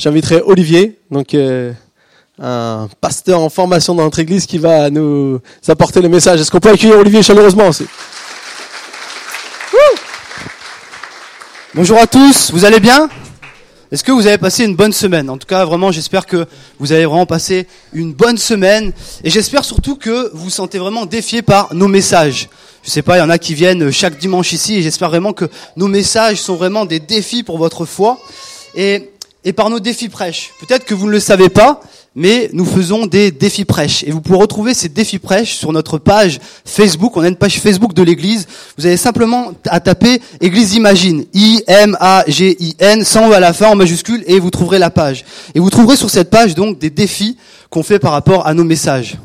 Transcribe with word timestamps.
j'inviterai 0.00 0.40
Olivier, 0.46 0.98
donc 1.10 1.34
euh, 1.34 1.72
un 2.40 2.88
pasteur 3.02 3.40
en 3.40 3.50
formation 3.50 3.94
dans 3.94 4.04
notre 4.04 4.18
église 4.18 4.46
qui 4.46 4.56
va 4.56 4.88
nous 4.88 5.40
apporter 5.68 6.00
le 6.00 6.08
message. 6.08 6.40
Est-ce 6.40 6.50
qu'on 6.50 6.58
peut 6.58 6.70
accueillir 6.70 6.98
Olivier 6.98 7.22
chaleureusement 7.22 7.68
aussi? 7.68 7.86
Bonjour 11.74 11.98
à 11.98 12.06
tous, 12.06 12.50
vous 12.50 12.64
allez 12.64 12.80
bien? 12.80 13.10
Est-ce 13.92 14.02
que 14.02 14.12
vous 14.12 14.26
avez 14.26 14.38
passé 14.38 14.64
une 14.64 14.74
bonne 14.74 14.92
semaine? 14.92 15.28
En 15.28 15.36
tout 15.36 15.46
cas, 15.46 15.64
vraiment, 15.64 15.92
j'espère 15.92 16.24
que 16.24 16.46
vous 16.78 16.92
avez 16.92 17.04
vraiment 17.04 17.26
passé 17.26 17.66
une 17.92 18.12
bonne 18.14 18.38
semaine. 18.38 18.92
Et 19.24 19.30
j'espère 19.30 19.64
surtout 19.64 19.96
que 19.96 20.30
vous 20.32 20.44
vous 20.44 20.50
sentez 20.50 20.78
vraiment 20.78 21.06
défiés 21.06 21.42
par 21.42 21.74
nos 21.74 21.88
messages. 21.88 22.48
Je 22.84 22.90
sais 22.90 23.02
pas, 23.02 23.16
il 23.16 23.20
y 23.20 23.22
en 23.22 23.30
a 23.30 23.38
qui 23.38 23.54
viennent 23.54 23.90
chaque 23.90 24.16
dimanche 24.18 24.52
ici 24.52 24.76
et 24.76 24.82
j'espère 24.82 25.10
vraiment 25.10 25.32
que 25.32 25.44
nos 25.76 25.88
messages 25.88 26.38
sont 26.40 26.54
vraiment 26.54 26.86
des 26.86 27.00
défis 27.00 27.42
pour 27.42 27.58
votre 27.58 27.84
foi. 27.84 28.18
Et 28.74 29.10
et 29.44 29.52
par 29.52 29.70
nos 29.70 29.80
défis 29.80 30.08
prêches. 30.08 30.50
Peut-être 30.60 30.84
que 30.84 30.94
vous 30.94 31.06
ne 31.06 31.12
le 31.12 31.20
savez 31.20 31.48
pas, 31.48 31.80
mais 32.14 32.50
nous 32.52 32.64
faisons 32.64 33.06
des 33.06 33.30
défis 33.30 33.64
prêches. 33.64 34.02
Et 34.04 34.10
vous 34.10 34.20
pouvez 34.20 34.38
retrouver 34.38 34.74
ces 34.74 34.88
défis 34.88 35.18
prêches 35.18 35.54
sur 35.54 35.72
notre 35.72 35.98
page 35.98 36.40
Facebook. 36.64 37.16
On 37.16 37.22
a 37.22 37.28
une 37.28 37.36
page 37.36 37.60
Facebook 37.60 37.94
de 37.94 38.02
l'Église. 38.02 38.46
Vous 38.76 38.86
avez 38.86 38.96
simplement 38.96 39.52
à 39.68 39.80
taper 39.80 40.20
Église 40.40 40.74
Imagine, 40.74 41.24
I-M-A-G-I-N, 41.32 43.04
sans 43.04 43.30
à 43.30 43.40
la 43.40 43.52
fin 43.52 43.68
en 43.68 43.76
majuscule, 43.76 44.24
et 44.26 44.40
vous 44.40 44.50
trouverez 44.50 44.78
la 44.78 44.90
page. 44.90 45.24
Et 45.54 45.60
vous 45.60 45.70
trouverez 45.70 45.96
sur 45.96 46.10
cette 46.10 46.30
page 46.30 46.54
donc 46.54 46.78
des 46.78 46.90
défis 46.90 47.36
qu'on 47.70 47.82
fait 47.82 47.98
par 47.98 48.12
rapport 48.12 48.46
à 48.46 48.54
nos 48.54 48.64
messages. 48.64 49.16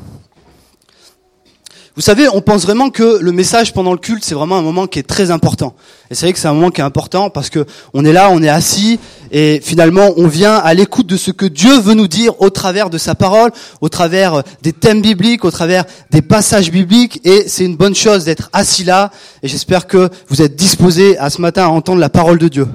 Vous 1.96 2.02
savez, 2.02 2.28
on 2.28 2.42
pense 2.42 2.64
vraiment 2.64 2.90
que 2.90 3.20
le 3.22 3.32
message 3.32 3.72
pendant 3.72 3.92
le 3.92 3.98
culte, 3.98 4.22
c'est 4.22 4.34
vraiment 4.34 4.58
un 4.58 4.62
moment 4.62 4.86
qui 4.86 4.98
est 4.98 5.02
très 5.02 5.30
important. 5.30 5.74
Et 6.10 6.14
c'est 6.14 6.26
vrai 6.26 6.34
que 6.34 6.38
c'est 6.38 6.46
un 6.46 6.52
moment 6.52 6.70
qui 6.70 6.82
est 6.82 6.84
important 6.84 7.30
parce 7.30 7.48
que 7.48 7.64
on 7.94 8.04
est 8.04 8.12
là, 8.12 8.28
on 8.30 8.42
est 8.42 8.50
assis, 8.50 9.00
et 9.30 9.62
finalement, 9.64 10.10
on 10.18 10.26
vient 10.26 10.56
à 10.56 10.74
l'écoute 10.74 11.06
de 11.06 11.16
ce 11.16 11.30
que 11.30 11.46
Dieu 11.46 11.80
veut 11.80 11.94
nous 11.94 12.06
dire 12.06 12.38
au 12.42 12.50
travers 12.50 12.90
de 12.90 12.98
sa 12.98 13.14
parole, 13.14 13.50
au 13.80 13.88
travers 13.88 14.42
des 14.60 14.74
thèmes 14.74 15.00
bibliques, 15.00 15.46
au 15.46 15.50
travers 15.50 15.86
des 16.10 16.20
passages 16.20 16.70
bibliques, 16.70 17.22
et 17.24 17.48
c'est 17.48 17.64
une 17.64 17.76
bonne 17.76 17.94
chose 17.94 18.26
d'être 18.26 18.50
assis 18.52 18.84
là, 18.84 19.10
et 19.42 19.48
j'espère 19.48 19.86
que 19.86 20.10
vous 20.28 20.42
êtes 20.42 20.54
disposés 20.54 21.16
à 21.16 21.30
ce 21.30 21.40
matin 21.40 21.64
à 21.64 21.68
entendre 21.68 22.00
la 22.00 22.10
parole 22.10 22.36
de 22.36 22.48
Dieu. 22.48 22.68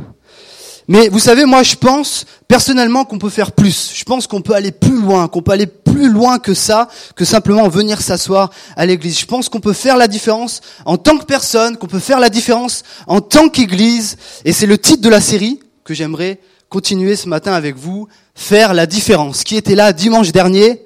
Mais 0.91 1.07
vous 1.07 1.19
savez, 1.19 1.45
moi 1.45 1.63
je 1.63 1.77
pense 1.77 2.25
personnellement 2.49 3.05
qu'on 3.05 3.17
peut 3.17 3.29
faire 3.29 3.53
plus. 3.53 3.93
Je 3.95 4.03
pense 4.03 4.27
qu'on 4.27 4.41
peut 4.41 4.53
aller 4.53 4.73
plus 4.73 4.99
loin, 4.99 5.29
qu'on 5.29 5.41
peut 5.41 5.53
aller 5.53 5.65
plus 5.65 6.11
loin 6.11 6.37
que 6.37 6.53
ça, 6.53 6.89
que 7.15 7.23
simplement 7.23 7.69
venir 7.69 8.01
s'asseoir 8.01 8.51
à 8.75 8.85
l'église. 8.85 9.17
Je 9.17 9.25
pense 9.25 9.47
qu'on 9.47 9.61
peut 9.61 9.71
faire 9.71 9.95
la 9.95 10.09
différence 10.09 10.59
en 10.83 10.97
tant 10.97 11.17
que 11.17 11.23
personne, 11.23 11.77
qu'on 11.77 11.87
peut 11.87 11.99
faire 11.99 12.19
la 12.19 12.27
différence 12.27 12.83
en 13.07 13.21
tant 13.21 13.47
qu'église. 13.47 14.17
Et 14.43 14.51
c'est 14.51 14.65
le 14.65 14.77
titre 14.77 15.01
de 15.01 15.07
la 15.07 15.21
série 15.21 15.61
que 15.85 15.93
j'aimerais 15.93 16.39
continuer 16.67 17.15
ce 17.15 17.29
matin 17.29 17.53
avec 17.53 17.77
vous, 17.77 18.09
faire 18.35 18.73
la 18.73 18.85
différence. 18.85 19.45
Qui 19.45 19.55
était 19.55 19.75
là 19.75 19.93
dimanche 19.93 20.33
dernier? 20.33 20.83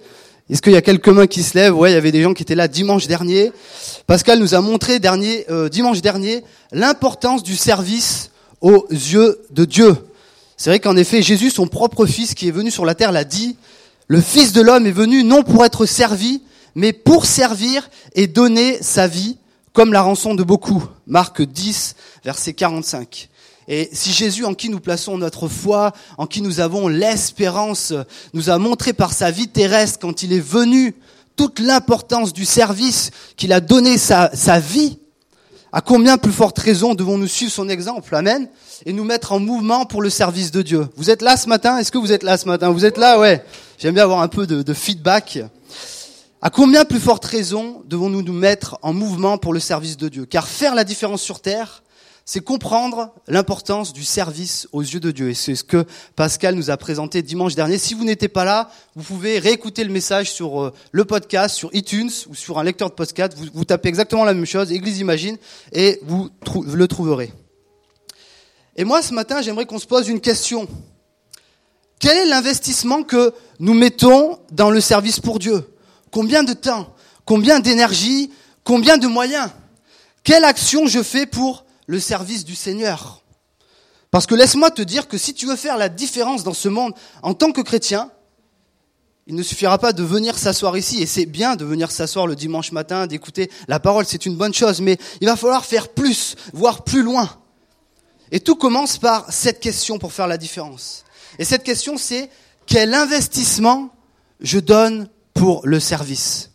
Est-ce 0.51 0.61
qu'il 0.61 0.73
y 0.73 0.77
a 0.77 0.83
quelques 0.83 1.09
mains 1.09 1.25
qui 1.25 1.41
se 1.41 1.57
lèvent? 1.57 1.75
Ouais, 1.75 1.89
il 1.89 1.95
y 1.95 1.97
avait 1.97 2.11
des 2.11 2.21
gens 2.21 2.35
qui 2.35 2.43
étaient 2.43 2.53
là 2.53 2.67
dimanche 2.67 3.07
dernier. 3.07 3.51
Pascal 4.05 4.37
nous 4.37 4.53
a 4.53 4.61
montré 4.61 4.99
euh, 5.49 5.67
dimanche 5.67 6.01
dernier 6.01 6.43
l'importance 6.71 7.41
du 7.41 7.55
service 7.55 8.29
aux 8.65 8.87
yeux 8.89 9.39
de 9.51 9.63
Dieu. 9.63 9.95
C'est 10.57 10.71
vrai 10.71 10.79
qu'en 10.79 10.97
effet, 10.97 11.21
Jésus, 11.21 11.51
son 11.51 11.67
propre 11.67 12.07
Fils 12.07 12.33
qui 12.33 12.47
est 12.47 12.51
venu 12.51 12.71
sur 12.71 12.83
la 12.83 12.95
terre, 12.95 13.11
l'a 13.11 13.23
dit, 13.23 13.57
le 14.07 14.19
Fils 14.19 14.53
de 14.53 14.61
l'homme 14.61 14.87
est 14.87 14.91
venu 14.91 15.23
non 15.23 15.43
pour 15.43 15.63
être 15.63 15.85
servi, 15.85 16.41
mais 16.73 16.91
pour 16.91 17.27
servir 17.27 17.87
et 18.15 18.25
donner 18.25 18.81
sa 18.81 19.07
vie 19.07 19.37
comme 19.71 19.93
la 19.93 20.01
rançon 20.01 20.33
de 20.33 20.41
beaucoup. 20.41 20.83
Marc 21.05 21.43
10, 21.43 21.95
verset 22.23 22.53
45. 22.53 23.29
Et 23.67 23.87
si 23.93 24.11
Jésus, 24.11 24.45
en 24.45 24.55
qui 24.55 24.69
nous 24.69 24.79
plaçons 24.79 25.19
notre 25.19 25.47
foi, 25.47 25.93
en 26.17 26.25
qui 26.25 26.41
nous 26.41 26.59
avons 26.59 26.87
l'espérance, 26.87 27.93
nous 28.33 28.49
a 28.49 28.57
montré 28.57 28.93
par 28.93 29.13
sa 29.13 29.29
vie 29.29 29.47
terrestre, 29.47 29.99
quand 29.99 30.23
il 30.23 30.33
est 30.33 30.39
venu, 30.39 30.95
toute 31.35 31.59
l'importance 31.59 32.33
du 32.33 32.45
service, 32.45 33.11
qu'il 33.37 33.53
a 33.53 33.59
donné 33.59 33.99
sa, 33.99 34.31
sa 34.33 34.59
vie, 34.59 34.97
à 35.75 35.81
combien 35.81 36.17
plus 36.17 36.31
forte 36.31 36.57
raison 36.57 36.95
devons-nous 36.95 37.27
suivre 37.27 37.51
son 37.51 37.67
exemple? 37.67 38.15
Amen. 38.15 38.47
Et 38.85 38.93
nous 38.93 39.03
mettre 39.03 39.33
en 39.33 39.41
mouvement 39.41 39.85
pour 39.85 40.01
le 40.01 40.09
service 40.09 40.49
de 40.49 40.61
Dieu. 40.61 40.87
Vous 40.95 41.09
êtes 41.09 41.21
là 41.21 41.35
ce 41.35 41.49
matin? 41.49 41.77
Est-ce 41.77 41.91
que 41.91 41.97
vous 41.97 42.13
êtes 42.13 42.23
là 42.23 42.37
ce 42.37 42.47
matin? 42.47 42.69
Vous 42.69 42.85
êtes 42.85 42.97
là? 42.97 43.19
Ouais. 43.19 43.43
J'aime 43.77 43.93
bien 43.93 44.03
avoir 44.03 44.21
un 44.21 44.29
peu 44.29 44.47
de, 44.47 44.73
feedback. 44.73 45.39
À 46.41 46.49
combien 46.49 46.85
plus 46.85 47.01
forte 47.01 47.25
raison 47.25 47.83
devons-nous 47.87 48.21
nous 48.21 48.31
mettre 48.31 48.79
en 48.83 48.93
mouvement 48.93 49.37
pour 49.37 49.51
le 49.51 49.59
service 49.59 49.97
de 49.97 50.07
Dieu? 50.07 50.25
Car 50.25 50.47
faire 50.47 50.75
la 50.75 50.85
différence 50.85 51.21
sur 51.21 51.41
terre, 51.41 51.83
c'est 52.25 52.41
comprendre 52.41 53.13
l'importance 53.27 53.93
du 53.93 54.03
service 54.03 54.67
aux 54.71 54.81
yeux 54.81 54.99
de 54.99 55.11
Dieu. 55.11 55.29
Et 55.29 55.35
c'est 55.35 55.53
ce 55.53 55.63
que 55.63 55.85
Pascal 56.15 56.55
nous 56.55 56.71
a 56.71 56.77
présenté 56.77 57.21
dimanche 57.21 57.53
dernier. 57.53 57.77
Si 57.77 57.93
vous 57.93 58.03
n'étiez 58.03 58.29
pas 58.29 58.45
là, 58.45 58.71
vous 58.95 59.03
pouvez 59.03 59.37
réécouter 59.37 59.83
le 59.83 59.91
message 59.91 60.31
sur 60.31 60.59
euh, 60.59 60.73
le 60.91 61.05
podcast, 61.05 61.55
sur 61.55 61.73
iTunes 61.75 62.09
ou 62.27 62.33
sur 62.33 62.57
un 62.57 62.63
lecteur 62.63 62.89
de 62.89 62.95
podcast. 62.95 63.35
Vous, 63.37 63.45
vous 63.53 63.65
tapez 63.65 63.89
exactement 63.89 64.25
la 64.25 64.33
même 64.33 64.47
chose, 64.47 64.71
Église 64.71 64.99
Imagine, 64.99 65.37
et 65.71 65.99
vous 66.01 66.31
le 66.65 66.87
trouverez. 66.87 67.31
Et 68.75 68.83
moi, 68.83 69.03
ce 69.03 69.13
matin, 69.13 69.43
j'aimerais 69.43 69.67
qu'on 69.67 69.79
se 69.79 69.85
pose 69.85 70.09
une 70.09 70.19
question. 70.19 70.67
Quel 71.99 72.17
est 72.17 72.25
l'investissement 72.25 73.03
que 73.03 73.33
nous 73.59 73.75
mettons 73.75 74.39
dans 74.51 74.71
le 74.71 74.81
service 74.81 75.19
pour 75.19 75.37
Dieu? 75.37 75.63
Combien 76.09 76.43
de 76.43 76.53
temps? 76.53 76.93
Combien 77.23 77.59
d'énergie? 77.59 78.31
Combien 78.63 78.97
de 78.97 79.05
moyens? 79.05 79.49
Quelle 80.23 80.43
action 80.43 80.87
je 80.87 81.03
fais 81.03 81.27
pour 81.27 81.64
le 81.87 81.99
service 81.99 82.45
du 82.45 82.55
Seigneur. 82.55 83.23
Parce 84.11 84.25
que 84.27 84.35
laisse-moi 84.35 84.71
te 84.71 84.81
dire 84.81 85.07
que 85.07 85.17
si 85.17 85.33
tu 85.33 85.45
veux 85.45 85.55
faire 85.55 85.77
la 85.77 85.89
différence 85.89 86.43
dans 86.43 86.53
ce 86.53 86.69
monde 86.69 86.93
en 87.21 87.33
tant 87.33 87.51
que 87.51 87.61
chrétien, 87.61 88.11
il 89.27 89.35
ne 89.35 89.43
suffira 89.43 89.77
pas 89.77 89.91
de 89.91 90.03
venir 90.03 90.37
s'asseoir 90.37 90.77
ici, 90.77 91.01
et 91.01 91.07
c'est 91.07 91.25
bien 91.25 91.55
de 91.55 91.65
venir 91.65 91.91
s'asseoir 91.91 92.27
le 92.27 92.35
dimanche 92.35 92.71
matin, 92.71 93.07
d'écouter 93.07 93.49
la 93.67 93.79
parole, 93.79 94.05
c'est 94.05 94.25
une 94.25 94.35
bonne 94.35 94.53
chose, 94.53 94.81
mais 94.81 94.97
il 95.19 95.27
va 95.27 95.35
falloir 95.35 95.65
faire 95.65 95.89
plus, 95.89 96.35
voire 96.53 96.83
plus 96.83 97.01
loin. 97.01 97.29
Et 98.31 98.39
tout 98.39 98.55
commence 98.55 98.97
par 98.97 99.31
cette 99.31 99.59
question 99.59 99.97
pour 99.97 100.13
faire 100.13 100.27
la 100.27 100.37
différence. 100.37 101.03
Et 101.39 101.45
cette 101.45 101.63
question, 101.63 101.97
c'est 101.97 102.29
quel 102.67 102.93
investissement 102.93 103.89
je 104.39 104.59
donne 104.59 105.09
pour 105.33 105.65
le 105.65 105.79
service? 105.79 106.51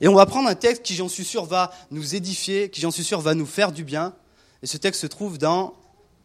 Et 0.00 0.08
on 0.08 0.14
va 0.14 0.26
prendre 0.26 0.48
un 0.48 0.54
texte 0.54 0.82
qui, 0.82 0.94
j'en 0.94 1.08
suis 1.08 1.24
sûr, 1.24 1.44
va 1.44 1.72
nous 1.90 2.14
édifier, 2.14 2.70
qui, 2.70 2.80
j'en 2.80 2.90
suis 2.90 3.04
sûr, 3.04 3.20
va 3.20 3.34
nous 3.34 3.46
faire 3.46 3.72
du 3.72 3.84
bien. 3.84 4.14
Et 4.62 4.66
ce 4.66 4.76
texte 4.76 5.00
se 5.00 5.06
trouve 5.06 5.38
dans, 5.38 5.74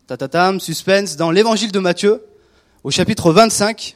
tatatam, 0.07 0.59
suspense, 0.59 1.15
dans 1.15 1.31
l'évangile 1.31 1.71
de 1.71 1.79
Matthieu, 1.79 2.23
au 2.83 2.91
chapitre 2.91 3.31
25. 3.31 3.95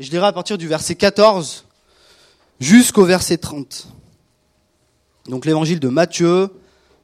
Et 0.00 0.04
je 0.04 0.10
lirai 0.10 0.26
à 0.26 0.32
partir 0.32 0.58
du 0.58 0.68
verset 0.68 0.94
14 0.94 1.66
jusqu'au 2.60 3.04
verset 3.04 3.36
30. 3.36 3.88
Donc 5.28 5.46
l'évangile 5.46 5.80
de 5.80 5.88
Matthieu, 5.88 6.50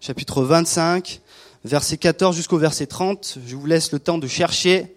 chapitre 0.00 0.43
25, 0.43 1.21
verset 1.65 1.99
14 1.99 2.34
jusqu'au 2.34 2.59
verset 2.59 2.87
30. 2.87 3.39
Je 3.47 3.56
vous 3.56 3.66
laisse 3.66 3.93
le 3.93 3.99
temps 3.99 4.19
de 4.19 4.27
chercher 4.27 4.94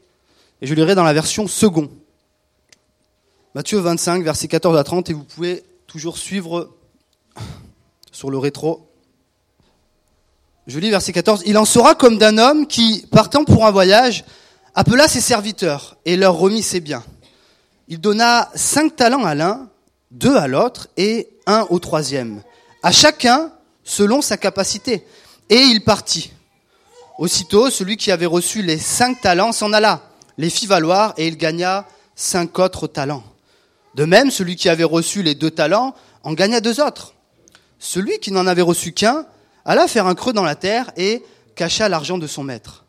et 0.62 0.68
je 0.68 0.74
lirai 0.74 0.96
dans 0.96 1.04
la 1.04 1.14
version 1.14 1.48
second. 1.48 1.90
Matthieu 3.56 3.80
25, 3.80 4.24
verset 4.24 4.48
14 4.48 4.78
à 4.78 4.84
30, 4.84 5.10
et 5.12 5.14
vous 5.14 5.24
pouvez 5.24 5.64
toujours 5.86 6.18
suivre 6.18 6.72
sur 8.12 8.30
le 8.30 8.38
rétro. 8.38 8.90
Je 10.68 10.80
lis 10.80 10.90
verset 10.90 11.12
14. 11.12 11.44
Il 11.46 11.58
en 11.58 11.66
sera 11.66 11.96
comme 11.96 12.18
d'un 12.18 12.38
homme 12.38 12.68
qui, 12.68 13.06
partant 13.12 13.44
pour 13.44 13.66
un 13.66 13.72
voyage, 13.72 14.24
appela 14.76 15.08
ses 15.08 15.22
serviteurs 15.22 15.98
et 16.06 16.16
leur 16.16 16.36
remit 16.36 16.64
ses 16.64 16.80
biens. 16.80 17.04
Il 17.88 18.00
donna 18.00 18.50
cinq 18.56 18.96
talents 18.96 19.26
à 19.26 19.36
l'un, 19.36 19.70
deux 20.12 20.36
à 20.36 20.48
l'autre 20.48 20.88
et 20.96 21.30
un 21.46 21.68
au 21.70 21.80
troisième, 21.80 22.42
à 22.82 22.92
chacun 22.92 23.52
selon 23.84 24.22
sa 24.22 24.38
capacité. 24.38 25.06
Et 25.50 25.60
il 25.60 25.84
partit. 25.84 26.32
Aussitôt, 27.20 27.70
celui 27.70 27.98
qui 27.98 28.12
avait 28.12 28.26
reçu 28.26 28.62
les 28.62 28.78
cinq 28.78 29.22
talents 29.22 29.52
s'en 29.52 29.74
alla, 29.74 30.02
les 30.38 30.50
fit 30.50 30.66
valoir 30.66 31.14
et 31.18 31.28
il 31.28 31.38
gagna 31.38 31.86
cinq 32.16 32.58
autres 32.58 32.88
talents. 32.88 33.24
De 33.96 34.06
même, 34.06 34.32
celui 34.32 34.56
qui 34.56 34.70
avait 34.70 34.84
reçu 34.84 35.22
les 35.22 35.36
deux 35.36 35.52
talents 35.52 35.94
en 36.24 36.34
gagna 36.34 36.62
deux 36.62 36.82
autres. 36.82 37.13
Celui 37.84 38.20
qui 38.20 38.32
n'en 38.32 38.48
avait 38.48 38.62
reçu 38.62 38.94
qu'un 38.94 39.26
alla 39.66 39.90
faire 39.90 40.08
un 40.08 40.16
creux 40.16 40.32
dans 40.32 40.46
la 40.46 40.56
terre 40.56 40.90
et 40.96 41.22
cacha 41.54 41.90
l'argent 41.90 42.18
de 42.18 42.28
son 42.28 42.42
maître. 42.42 42.86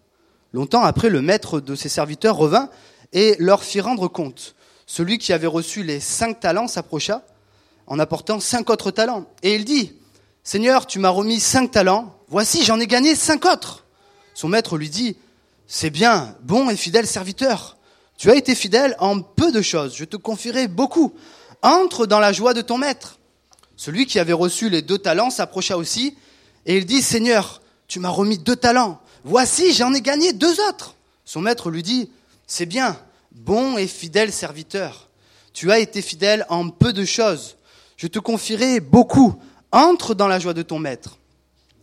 Longtemps 0.53 0.85
après, 0.85 1.11
le 1.11 1.21
maître 1.21 1.59
de 1.59 1.75
ses 1.75 1.89
serviteurs 1.89 2.37
revint 2.37 2.71
et 3.13 3.35
leur 3.41 3.65
fit 3.65 3.81
rendre 3.81 4.07
compte. 4.07 4.55
Celui 4.87 5.19
qui 5.19 5.33
avait 5.33 5.49
reçu 5.49 5.83
les 5.83 5.99
cinq 5.99 6.39
talents 6.39 6.69
s'approcha 6.69 7.25
en 7.89 7.99
apportant 7.99 8.39
cinq 8.39 8.71
autres 8.71 8.93
talents. 8.93 9.27
Et 9.43 9.57
il 9.57 9.65
dit, 9.65 9.95
Seigneur, 10.45 10.87
tu 10.87 11.01
m'as 11.01 11.09
remis 11.09 11.41
cinq 11.41 11.73
talents, 11.73 12.15
voici, 12.29 12.63
j'en 12.63 12.79
ai 12.79 12.87
gagné 12.87 13.17
cinq 13.17 13.47
autres. 13.47 13.87
Son 14.33 14.47
maître 14.47 14.79
lui 14.79 14.91
dit, 14.91 15.17
C'est 15.67 15.91
bien, 15.91 16.37
bon 16.43 16.71
et 16.71 16.77
fidèle 16.77 17.09
serviteur. 17.09 17.79
Tu 18.17 18.31
as 18.31 18.37
été 18.37 18.55
fidèle 18.55 18.95
en 19.01 19.23
peu 19.23 19.51
de 19.51 19.61
choses, 19.61 19.97
je 19.97 20.05
te 20.05 20.17
confierai 20.17 20.69
beaucoup. 20.69 21.15
Entre 21.63 22.07
dans 22.07 22.21
la 22.21 22.33
joie 22.33 22.55
de 22.55 22.61
ton 22.61 22.79
maître. 22.79 23.19
Celui 23.77 24.07
qui 24.07 24.19
avait 24.19 24.33
reçu 24.33 24.71
les 24.71 24.83
deux 24.83 24.99
talents 24.99 25.31
s'approcha 25.31 25.77
aussi, 25.77 26.17
et 26.67 26.77
il 26.77 26.87
dit, 26.87 27.03
Seigneur, 27.03 27.61
tu 27.89 28.01
m'as 28.01 28.09
remis 28.09 28.39
deux 28.39 28.57
talents. 28.57 29.01
Voici, 29.25 29.73
j'en 29.73 29.93
ai 29.93 30.01
gagné 30.01 30.33
deux 30.33 30.61
autres. 30.69 30.95
Son 31.25 31.41
maître 31.41 31.71
lui 31.71 31.83
dit, 31.83 32.11
c'est 32.47 32.67
bien, 32.67 32.97
Bon 33.35 33.77
et 33.77 33.89
fidèle 33.89 34.33
serviteur. 34.33 35.09
Tu 35.53 35.73
as 35.73 35.81
été 35.81 36.03
fidèle 36.03 36.47
en 36.49 36.69
peu 36.71 36.93
de 36.93 37.05
choses. 37.05 37.57
Je 37.97 38.07
te 38.07 38.19
confierai 38.19 38.81
beaucoup. 38.81 39.35
Entre 39.73 40.15
dans 40.15 40.29
la 40.29 40.39
joie 40.39 40.55
de 40.55 40.63
ton 40.63 40.79
maître. 40.79 41.19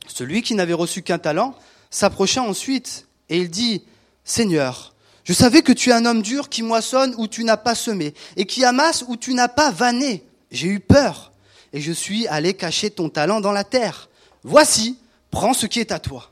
Celui 0.07 0.41
qui 0.41 0.55
n'avait 0.55 0.73
reçu 0.73 1.01
qu'un 1.01 1.19
talent 1.19 1.53
s'approcha 1.89 2.41
ensuite 2.41 3.05
et 3.27 3.37
il 3.37 3.49
dit, 3.49 3.83
Seigneur, 4.23 4.95
je 5.25 5.33
savais 5.33 5.61
que 5.61 5.73
tu 5.73 5.89
es 5.89 5.94
un 5.94 6.05
homme 6.05 6.21
dur 6.21 6.47
qui 6.47 6.63
moissonne 6.63 7.13
où 7.17 7.27
tu 7.27 7.44
n'as 7.44 7.57
pas 7.57 7.75
semé 7.75 8.13
et 8.37 8.45
qui 8.45 8.63
amasse 8.63 9.03
où 9.09 9.17
tu 9.17 9.33
n'as 9.33 9.49
pas 9.49 9.71
vanné. 9.71 10.25
J'ai 10.51 10.67
eu 10.67 10.79
peur 10.79 11.31
et 11.73 11.81
je 11.81 11.91
suis 11.91 12.27
allé 12.27 12.53
cacher 12.53 12.89
ton 12.89 13.09
talent 13.09 13.41
dans 13.41 13.51
la 13.51 13.63
terre. 13.63 14.09
Voici, 14.44 14.97
prends 15.29 15.53
ce 15.53 15.65
qui 15.65 15.79
est 15.79 15.91
à 15.91 16.00
toi. 16.00 16.31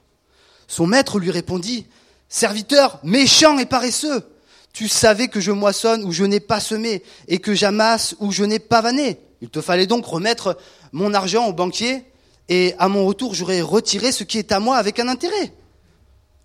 Son 0.67 0.87
maître 0.87 1.19
lui 1.19 1.31
répondit, 1.31 1.85
Serviteur 2.29 2.99
méchant 3.03 3.57
et 3.57 3.65
paresseux, 3.65 4.23
tu 4.71 4.87
savais 4.87 5.29
que 5.29 5.39
je 5.39 5.51
moissonne 5.51 6.03
où 6.03 6.11
je 6.11 6.23
n'ai 6.23 6.39
pas 6.39 6.59
semé 6.59 7.03
et 7.27 7.39
que 7.39 7.55
j'amasse 7.55 8.15
où 8.19 8.31
je 8.31 8.43
n'ai 8.43 8.59
pas 8.59 8.81
vanné. 8.81 9.19
Il 9.41 9.49
te 9.49 9.61
fallait 9.61 9.87
donc 9.87 10.05
remettre 10.05 10.57
mon 10.91 11.15
argent 11.15 11.47
au 11.47 11.53
banquier 11.53 12.03
et 12.49 12.75
à 12.77 12.87
mon 12.87 13.05
retour 13.05 13.33
j'aurais 13.33 13.61
retiré 13.61 14.11
ce 14.11 14.23
qui 14.23 14.37
est 14.37 14.51
à 14.51 14.59
moi 14.59 14.77
avec 14.77 14.99
un 14.99 15.07
intérêt. 15.07 15.53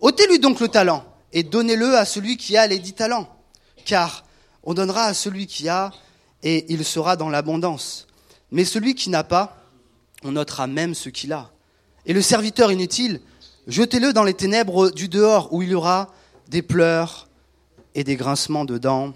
ôtez-lui 0.00 0.38
donc 0.38 0.60
le 0.60 0.68
talent 0.68 1.04
et 1.32 1.42
donnez-le 1.42 1.96
à 1.96 2.06
celui 2.06 2.38
qui 2.38 2.56
a 2.56 2.66
les 2.66 2.78
dix 2.78 2.94
talents, 2.94 3.28
car 3.84 4.24
on 4.62 4.72
donnera 4.72 5.04
à 5.04 5.14
celui 5.14 5.46
qui 5.46 5.68
a 5.68 5.92
et 6.42 6.64
il 6.72 6.84
sera 6.84 7.16
dans 7.16 7.28
l'abondance. 7.28 8.06
Mais 8.54 8.64
celui 8.64 8.94
qui 8.94 9.10
n'a 9.10 9.24
pas, 9.24 9.56
on 10.22 10.30
notera 10.30 10.68
même 10.68 10.94
ce 10.94 11.08
qu'il 11.08 11.32
a. 11.32 11.50
Et 12.06 12.12
le 12.12 12.22
serviteur 12.22 12.70
inutile, 12.70 13.20
jetez-le 13.66 14.12
dans 14.12 14.22
les 14.22 14.32
ténèbres 14.32 14.92
du 14.92 15.08
dehors 15.08 15.52
où 15.52 15.62
il 15.62 15.70
y 15.70 15.74
aura 15.74 16.14
des 16.50 16.62
pleurs 16.62 17.26
et 17.96 18.04
des 18.04 18.14
grincements 18.14 18.64
de 18.64 18.78
dents. 18.78 19.12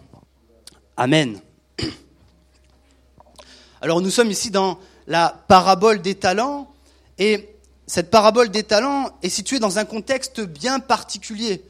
Amen. 0.97 1.41
Alors 3.81 4.01
nous 4.01 4.11
sommes 4.11 4.33
ici 4.33 4.51
dans 4.51 4.81
la 5.07 5.41
parabole 5.47 6.03
des 6.03 6.17
talents, 6.17 6.69
et 7.17 7.49
cette 7.87 8.11
parabole 8.11 8.49
des 8.49 8.65
talents 8.65 9.11
est 9.23 9.29
située 9.29 9.61
dans 9.61 9.79
un 9.79 9.85
contexte 9.85 10.41
bien 10.41 10.81
particulier, 10.81 11.63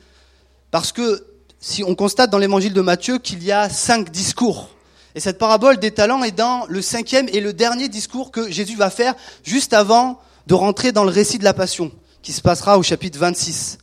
parce 0.71 0.91
que 0.91 1.23
si 1.61 1.85
on 1.85 1.95
constate 1.95 2.31
dans 2.31 2.39
l'évangile 2.39 2.73
de 2.73 2.81
Matthieu 2.81 3.19
qu'il 3.19 3.45
y 3.45 3.53
a 3.53 3.69
cinq 3.69 4.11
discours, 4.11 4.71
et 5.19 5.21
cette 5.21 5.39
parabole 5.39 5.79
des 5.79 5.91
talents 5.91 6.23
est 6.23 6.31
dans 6.31 6.65
le 6.69 6.81
cinquième 6.81 7.29
et 7.33 7.41
le 7.41 7.53
dernier 7.53 7.89
discours 7.89 8.31
que 8.31 8.53
Jésus 8.53 8.77
va 8.77 8.89
faire 8.89 9.17
juste 9.43 9.73
avant 9.73 10.21
de 10.47 10.55
rentrer 10.55 10.93
dans 10.93 11.03
le 11.03 11.11
récit 11.11 11.39
de 11.39 11.45
la 11.45 11.55
Passion, 11.55 11.91
qui 12.23 12.33
se 12.33 12.41
passera 12.41 12.79
au 12.79 12.85
chapitre 12.85 13.19
26. 13.19 13.79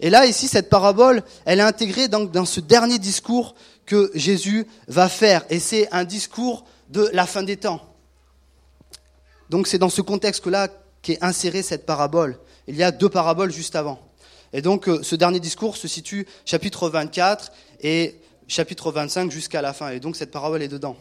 Et 0.00 0.10
là, 0.10 0.26
ici, 0.26 0.46
cette 0.46 0.68
parabole, 0.68 1.22
elle 1.46 1.60
est 1.60 1.62
intégrée 1.62 2.08
donc 2.08 2.32
dans 2.32 2.44
ce 2.44 2.60
dernier 2.60 2.98
discours 2.98 3.54
que 3.86 4.10
Jésus 4.12 4.66
va 4.88 5.08
faire. 5.08 5.46
Et 5.48 5.58
c'est 5.58 5.90
un 5.90 6.04
discours 6.04 6.66
de 6.90 7.08
la 7.14 7.24
fin 7.24 7.42
des 7.42 7.56
temps. 7.56 7.80
Donc 9.48 9.68
c'est 9.68 9.78
dans 9.78 9.88
ce 9.88 10.02
contexte-là 10.02 10.68
qu'est 11.00 11.24
insérée 11.24 11.62
cette 11.62 11.86
parabole. 11.86 12.38
Il 12.66 12.76
y 12.76 12.82
a 12.82 12.90
deux 12.90 13.08
paraboles 13.08 13.52
juste 13.52 13.74
avant. 13.74 13.98
Et 14.52 14.60
donc 14.60 14.86
euh, 14.86 15.02
ce 15.02 15.16
dernier 15.16 15.40
discours 15.40 15.78
se 15.78 15.88
situe 15.88 16.26
chapitre 16.44 16.90
24 16.90 17.52
et 17.80 18.20
chapitre 18.48 18.90
25 18.90 19.30
jusqu'à 19.30 19.62
la 19.62 19.72
fin. 19.72 19.90
Et 19.90 20.00
donc 20.00 20.16
cette 20.16 20.30
parabole 20.30 20.62
est 20.62 20.68
dedans. 20.68 20.96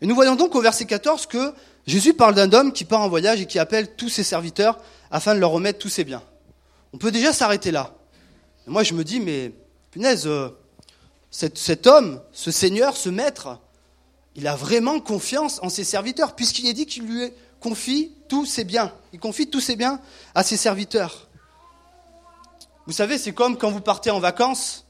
Et 0.00 0.06
nous 0.06 0.14
voyons 0.14 0.36
donc 0.36 0.54
au 0.54 0.60
verset 0.60 0.86
14 0.86 1.26
que 1.26 1.52
Jésus 1.86 2.14
parle 2.14 2.34
d'un 2.34 2.52
homme 2.52 2.72
qui 2.72 2.84
part 2.84 3.00
en 3.00 3.08
voyage 3.08 3.40
et 3.40 3.46
qui 3.46 3.58
appelle 3.58 3.94
tous 3.96 4.08
ses 4.08 4.22
serviteurs 4.22 4.78
afin 5.10 5.34
de 5.34 5.40
leur 5.40 5.50
remettre 5.50 5.78
tous 5.78 5.88
ses 5.88 6.04
biens. 6.04 6.22
On 6.92 6.98
peut 6.98 7.10
déjà 7.10 7.32
s'arrêter 7.32 7.70
là. 7.70 7.94
Moi 8.66 8.82
je 8.84 8.94
me 8.94 9.04
dis, 9.04 9.20
mais 9.20 9.52
punaise, 9.90 10.26
euh, 10.26 10.50
cet 11.30 11.86
homme, 11.86 12.20
ce 12.32 12.50
Seigneur, 12.50 12.96
ce 12.96 13.08
Maître, 13.08 13.58
il 14.34 14.46
a 14.46 14.54
vraiment 14.54 15.00
confiance 15.00 15.58
en 15.62 15.68
ses 15.68 15.84
serviteurs, 15.84 16.36
puisqu'il 16.36 16.66
est 16.68 16.74
dit 16.74 16.86
qu'il 16.86 17.04
lui 17.06 17.32
confie 17.60 18.12
tous 18.28 18.46
ses 18.46 18.64
biens. 18.64 18.92
Il 19.12 19.18
confie 19.18 19.48
tous 19.48 19.60
ses 19.60 19.74
biens 19.74 20.00
à 20.34 20.44
ses 20.44 20.56
serviteurs. 20.56 21.28
Vous 22.86 22.92
savez, 22.92 23.18
c'est 23.18 23.32
comme 23.32 23.58
quand 23.58 23.70
vous 23.70 23.80
partez 23.80 24.10
en 24.10 24.20
vacances. 24.20 24.87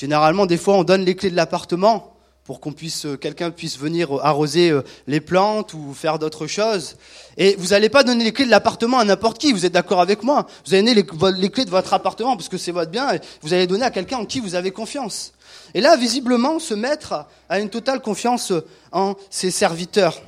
Généralement, 0.00 0.46
des 0.46 0.56
fois, 0.56 0.76
on 0.78 0.82
donne 0.82 1.04
les 1.04 1.14
clés 1.14 1.28
de 1.28 1.36
l'appartement 1.36 2.16
pour 2.44 2.58
qu'on 2.60 2.72
puisse, 2.72 3.04
euh, 3.04 3.18
quelqu'un 3.18 3.50
puisse 3.50 3.78
venir 3.78 4.14
arroser 4.22 4.70
euh, 4.70 4.80
les 5.06 5.20
plantes 5.20 5.74
ou 5.74 5.92
faire 5.92 6.18
d'autres 6.18 6.46
choses. 6.46 6.96
Et 7.36 7.54
vous 7.58 7.68
n'allez 7.68 7.90
pas 7.90 8.02
donner 8.02 8.24
les 8.24 8.32
clés 8.32 8.46
de 8.46 8.50
l'appartement 8.50 8.98
à 8.98 9.04
n'importe 9.04 9.36
qui. 9.36 9.52
Vous 9.52 9.66
êtes 9.66 9.74
d'accord 9.74 10.00
avec 10.00 10.22
moi 10.22 10.46
Vous 10.64 10.72
allez 10.72 10.82
donner 10.82 10.94
les, 11.38 11.50
clés 11.50 11.66
de 11.66 11.70
votre 11.70 11.92
appartement 11.92 12.34
parce 12.34 12.48
que 12.48 12.56
c'est 12.56 12.72
votre 12.72 12.90
bien. 12.90 13.12
Et 13.12 13.20
vous 13.42 13.52
allez 13.52 13.66
donner 13.66 13.84
à 13.84 13.90
quelqu'un 13.90 14.16
en 14.16 14.24
qui 14.24 14.40
vous 14.40 14.54
avez 14.54 14.70
confiance. 14.70 15.34
Et 15.74 15.82
là, 15.82 15.98
visiblement, 15.98 16.58
ce 16.60 16.72
maître 16.72 17.26
a 17.50 17.60
une 17.60 17.68
totale 17.68 18.00
confiance 18.00 18.54
en 18.92 19.16
ses 19.28 19.50
serviteurs. 19.50 20.22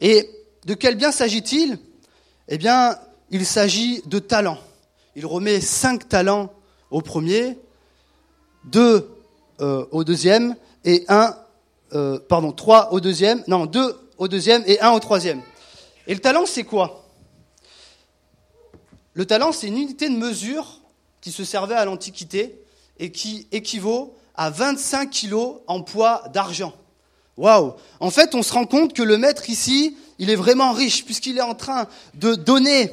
Et 0.00 0.30
de 0.64 0.72
quel 0.72 0.94
bien 0.94 1.12
s'agit-il? 1.12 1.78
Eh 2.48 2.56
bien, 2.56 2.96
il 3.30 3.44
s'agit 3.44 4.00
de 4.06 4.18
talents. 4.18 4.60
Il 5.14 5.26
remet 5.26 5.60
cinq 5.60 6.08
talents 6.08 6.50
au 6.90 7.02
premier, 7.02 7.58
deux 8.64 9.10
euh, 9.60 9.86
au 9.90 10.04
deuxième 10.04 10.56
et 10.84 11.04
un, 11.08 11.36
euh, 11.92 12.18
pardon, 12.18 12.52
trois 12.52 12.92
au 12.92 13.00
deuxième, 13.00 13.42
non, 13.46 13.66
deux 13.66 13.96
au 14.18 14.28
deuxième 14.28 14.62
et 14.66 14.80
un 14.80 14.90
au 14.92 15.00
troisième. 15.00 15.42
Et 16.06 16.14
le 16.14 16.20
talent, 16.20 16.46
c'est 16.46 16.64
quoi? 16.64 17.04
Le 19.14 19.26
talent, 19.26 19.52
c'est 19.52 19.66
une 19.66 19.76
unité 19.76 20.08
de 20.08 20.16
mesure 20.16 20.80
qui 21.20 21.32
se 21.32 21.44
servait 21.44 21.74
à 21.74 21.84
l'Antiquité 21.84 22.62
et 22.98 23.12
qui 23.12 23.46
équivaut 23.52 24.14
à 24.34 24.50
25 24.50 25.10
kilos 25.10 25.56
en 25.66 25.82
poids 25.82 26.24
d'argent. 26.32 26.72
Waouh 27.36 27.74
En 28.00 28.10
fait, 28.10 28.34
on 28.34 28.42
se 28.42 28.52
rend 28.52 28.66
compte 28.66 28.92
que 28.92 29.02
le 29.02 29.18
maître 29.18 29.50
ici, 29.50 29.96
il 30.18 30.30
est 30.30 30.36
vraiment 30.36 30.72
riche 30.72 31.04
puisqu'il 31.04 31.38
est 31.38 31.42
en 31.42 31.54
train 31.54 31.86
de 32.14 32.34
donner 32.34 32.90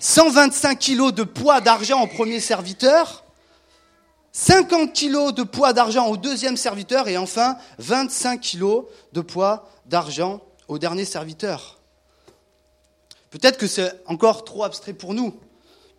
125 0.00 0.78
kilos 0.78 1.12
de 1.12 1.22
poids 1.22 1.60
d'argent 1.60 2.02
au 2.02 2.06
premier 2.06 2.40
serviteur, 2.40 3.24
50 4.32 4.92
kilos 4.92 5.34
de 5.34 5.42
poids 5.42 5.72
d'argent 5.72 6.06
au 6.08 6.16
deuxième 6.16 6.56
serviteur 6.56 7.08
et 7.08 7.16
enfin 7.16 7.56
25 7.78 8.40
kilos 8.40 8.84
de 9.12 9.20
poids 9.20 9.68
d'argent 9.86 10.40
au 10.68 10.78
dernier 10.78 11.04
serviteur. 11.04 11.78
Peut-être 13.30 13.58
que 13.58 13.66
c'est 13.66 13.92
encore 14.06 14.44
trop 14.44 14.64
abstrait 14.64 14.92
pour 14.92 15.14
nous, 15.14 15.34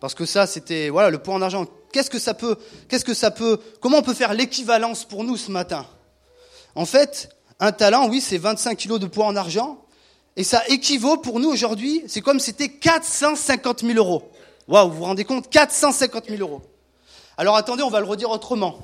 parce 0.00 0.14
que 0.14 0.24
ça, 0.24 0.46
c'était 0.46 0.88
voilà 0.88 1.10
le 1.10 1.18
poids 1.18 1.34
en 1.34 1.42
argent. 1.42 1.66
Qu'est-ce 1.92 2.10
que 2.10 2.18
ça 2.18 2.34
peut, 2.34 2.56
qu'est-ce 2.88 3.04
que 3.04 3.14
ça 3.14 3.30
peut, 3.30 3.60
comment 3.80 3.98
on 3.98 4.02
peut 4.02 4.14
faire 4.14 4.34
l'équivalence 4.34 5.04
pour 5.04 5.24
nous 5.24 5.36
ce 5.36 5.50
matin? 5.50 5.86
En 6.74 6.86
fait, 6.86 7.28
un 7.58 7.72
talent, 7.72 8.08
oui, 8.08 8.20
c'est 8.20 8.38
25 8.38 8.76
kilos 8.76 9.00
de 9.00 9.06
poids 9.06 9.26
en 9.26 9.36
argent, 9.36 9.84
et 10.36 10.44
ça 10.44 10.62
équivaut 10.68 11.18
pour 11.18 11.40
nous 11.40 11.50
aujourd'hui, 11.50 12.02
c'est 12.06 12.20
comme 12.20 12.38
si 12.38 12.46
c'était 12.46 12.68
450 12.68 13.80
000 13.80 13.98
euros. 13.98 14.30
Waouh, 14.68 14.88
vous 14.88 14.98
vous 14.98 15.04
rendez 15.04 15.24
compte? 15.24 15.50
450 15.50 16.28
000 16.28 16.40
euros. 16.40 16.62
Alors 17.40 17.56
attendez, 17.56 17.82
on 17.82 17.88
va 17.88 18.00
le 18.00 18.06
redire 18.06 18.28
autrement. 18.28 18.80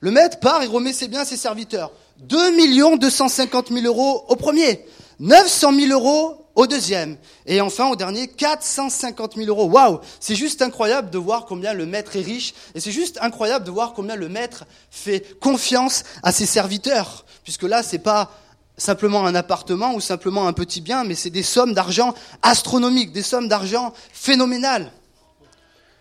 Le 0.00 0.10
maître 0.10 0.40
part 0.40 0.62
et 0.62 0.66
remet 0.66 0.94
ses 0.94 1.08
biens 1.08 1.20
à 1.20 1.24
ses 1.26 1.36
serviteurs. 1.36 1.92
2 2.20 2.96
250 2.96 3.68
000 3.68 3.84
euros 3.84 4.24
au 4.28 4.34
premier, 4.34 4.86
900 5.20 5.74
000 5.74 5.92
euros 5.92 6.46
au 6.54 6.66
deuxième, 6.66 7.18
et 7.44 7.60
enfin 7.60 7.90
au 7.90 7.96
dernier, 7.96 8.28
450 8.28 9.34
000 9.36 9.46
euros. 9.46 9.66
Waouh 9.66 10.00
C'est 10.20 10.34
juste 10.34 10.62
incroyable 10.62 11.10
de 11.10 11.18
voir 11.18 11.44
combien 11.44 11.74
le 11.74 11.84
maître 11.84 12.16
est 12.16 12.22
riche, 12.22 12.54
et 12.74 12.80
c'est 12.80 12.90
juste 12.90 13.18
incroyable 13.20 13.66
de 13.66 13.70
voir 13.70 13.92
combien 13.92 14.16
le 14.16 14.30
maître 14.30 14.64
fait 14.90 15.38
confiance 15.38 16.04
à 16.22 16.32
ses 16.32 16.46
serviteurs, 16.46 17.26
puisque 17.44 17.64
là, 17.64 17.82
c'est 17.82 17.98
pas 17.98 18.30
simplement 18.78 19.26
un 19.26 19.34
appartement 19.34 19.94
ou 19.94 20.00
simplement 20.00 20.48
un 20.48 20.54
petit 20.54 20.80
bien, 20.80 21.04
mais 21.04 21.14
c'est 21.14 21.28
des 21.28 21.42
sommes 21.42 21.74
d'argent 21.74 22.14
astronomiques, 22.40 23.12
des 23.12 23.22
sommes 23.22 23.48
d'argent 23.48 23.92
phénoménales. 24.14 24.90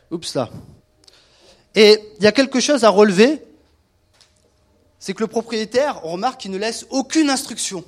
Oups 0.09 0.35
là. 0.35 0.49
Et 1.75 1.99
il 2.17 2.23
y 2.23 2.27
a 2.27 2.31
quelque 2.31 2.59
chose 2.59 2.83
à 2.83 2.89
relever, 2.89 3.41
c'est 4.99 5.13
que 5.13 5.21
le 5.21 5.27
propriétaire, 5.27 6.01
on 6.03 6.11
remarque 6.11 6.41
qu'il 6.41 6.51
ne 6.51 6.57
laisse 6.57 6.85
aucune 6.89 7.29
instruction, 7.29 7.83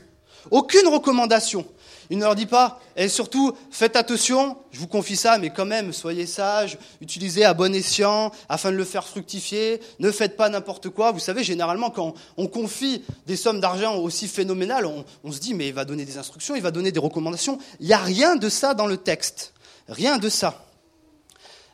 aucune 0.51 0.87
recommandation. 0.87 1.65
Il 2.09 2.17
ne 2.17 2.23
leur 2.23 2.35
dit 2.35 2.45
pas, 2.45 2.81
et 2.95 3.07
surtout, 3.07 3.53
faites 3.71 3.95
attention, 3.95 4.57
je 4.71 4.79
vous 4.79 4.87
confie 4.87 5.15
ça, 5.15 5.37
mais 5.37 5.51
quand 5.51 5.65
même, 5.65 5.93
soyez 5.93 6.25
sages, 6.25 6.77
utilisez 7.01 7.45
à 7.45 7.53
bon 7.53 7.73
escient, 7.73 8.31
afin 8.49 8.71
de 8.71 8.75
le 8.75 8.83
faire 8.83 9.07
fructifier, 9.07 9.79
ne 9.99 10.11
faites 10.11 10.35
pas 10.35 10.49
n'importe 10.49 10.89
quoi. 10.89 11.11
Vous 11.11 11.19
savez, 11.19 11.43
généralement, 11.43 11.89
quand 11.89 12.13
on 12.37 12.47
confie 12.47 13.03
des 13.25 13.35
sommes 13.35 13.61
d'argent 13.61 13.95
aussi 13.95 14.27
phénoménales, 14.27 14.85
on, 14.85 15.31
se 15.31 15.39
dit, 15.39 15.53
mais 15.53 15.69
il 15.69 15.73
va 15.73 15.85
donner 15.85 16.05
des 16.05 16.17
instructions, 16.17 16.55
il 16.55 16.61
va 16.61 16.71
donner 16.71 16.91
des 16.91 16.99
recommandations. 16.99 17.57
Il 17.79 17.87
n'y 17.87 17.93
a 17.93 17.97
rien 17.97 18.35
de 18.35 18.49
ça 18.49 18.73
dans 18.73 18.87
le 18.87 18.97
texte. 18.97 19.53
Rien 19.87 20.17
de 20.17 20.29
ça. 20.29 20.65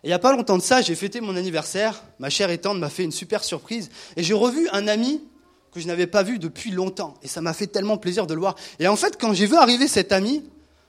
Il 0.03 0.07
n'y 0.07 0.13
a 0.13 0.19
pas 0.19 0.33
longtemps 0.33 0.57
de 0.57 0.63
ça, 0.63 0.81
j'ai 0.81 0.95
fêté 0.95 1.21
mon 1.21 1.35
anniversaire, 1.35 2.03
ma 2.19 2.29
chère 2.29 2.49
étante 2.49 2.77
m'a 2.77 2.89
fait 2.89 3.03
une 3.03 3.11
super 3.11 3.43
surprise, 3.43 3.89
et 4.15 4.23
j'ai 4.23 4.33
revu 4.33 4.69
un 4.71 4.87
ami 4.87 5.21
que 5.71 5.79
je 5.79 5.87
n'avais 5.87 6.07
pas 6.07 6.23
vu 6.23 6.39
depuis 6.39 6.71
longtemps. 6.71 7.15
Et 7.21 7.27
ça 7.27 7.41
m'a 7.41 7.53
fait 7.53 7.67
tellement 7.67 7.97
plaisir 7.97 8.27
de 8.27 8.33
le 8.33 8.39
voir. 8.39 8.55
Et 8.79 8.87
en 8.87 8.95
fait, 8.95 9.17
quand 9.19 9.33
j'ai 9.33 9.45
vu 9.45 9.55
arriver 9.55 9.87
cet 9.87 10.11
ami, 10.11 10.43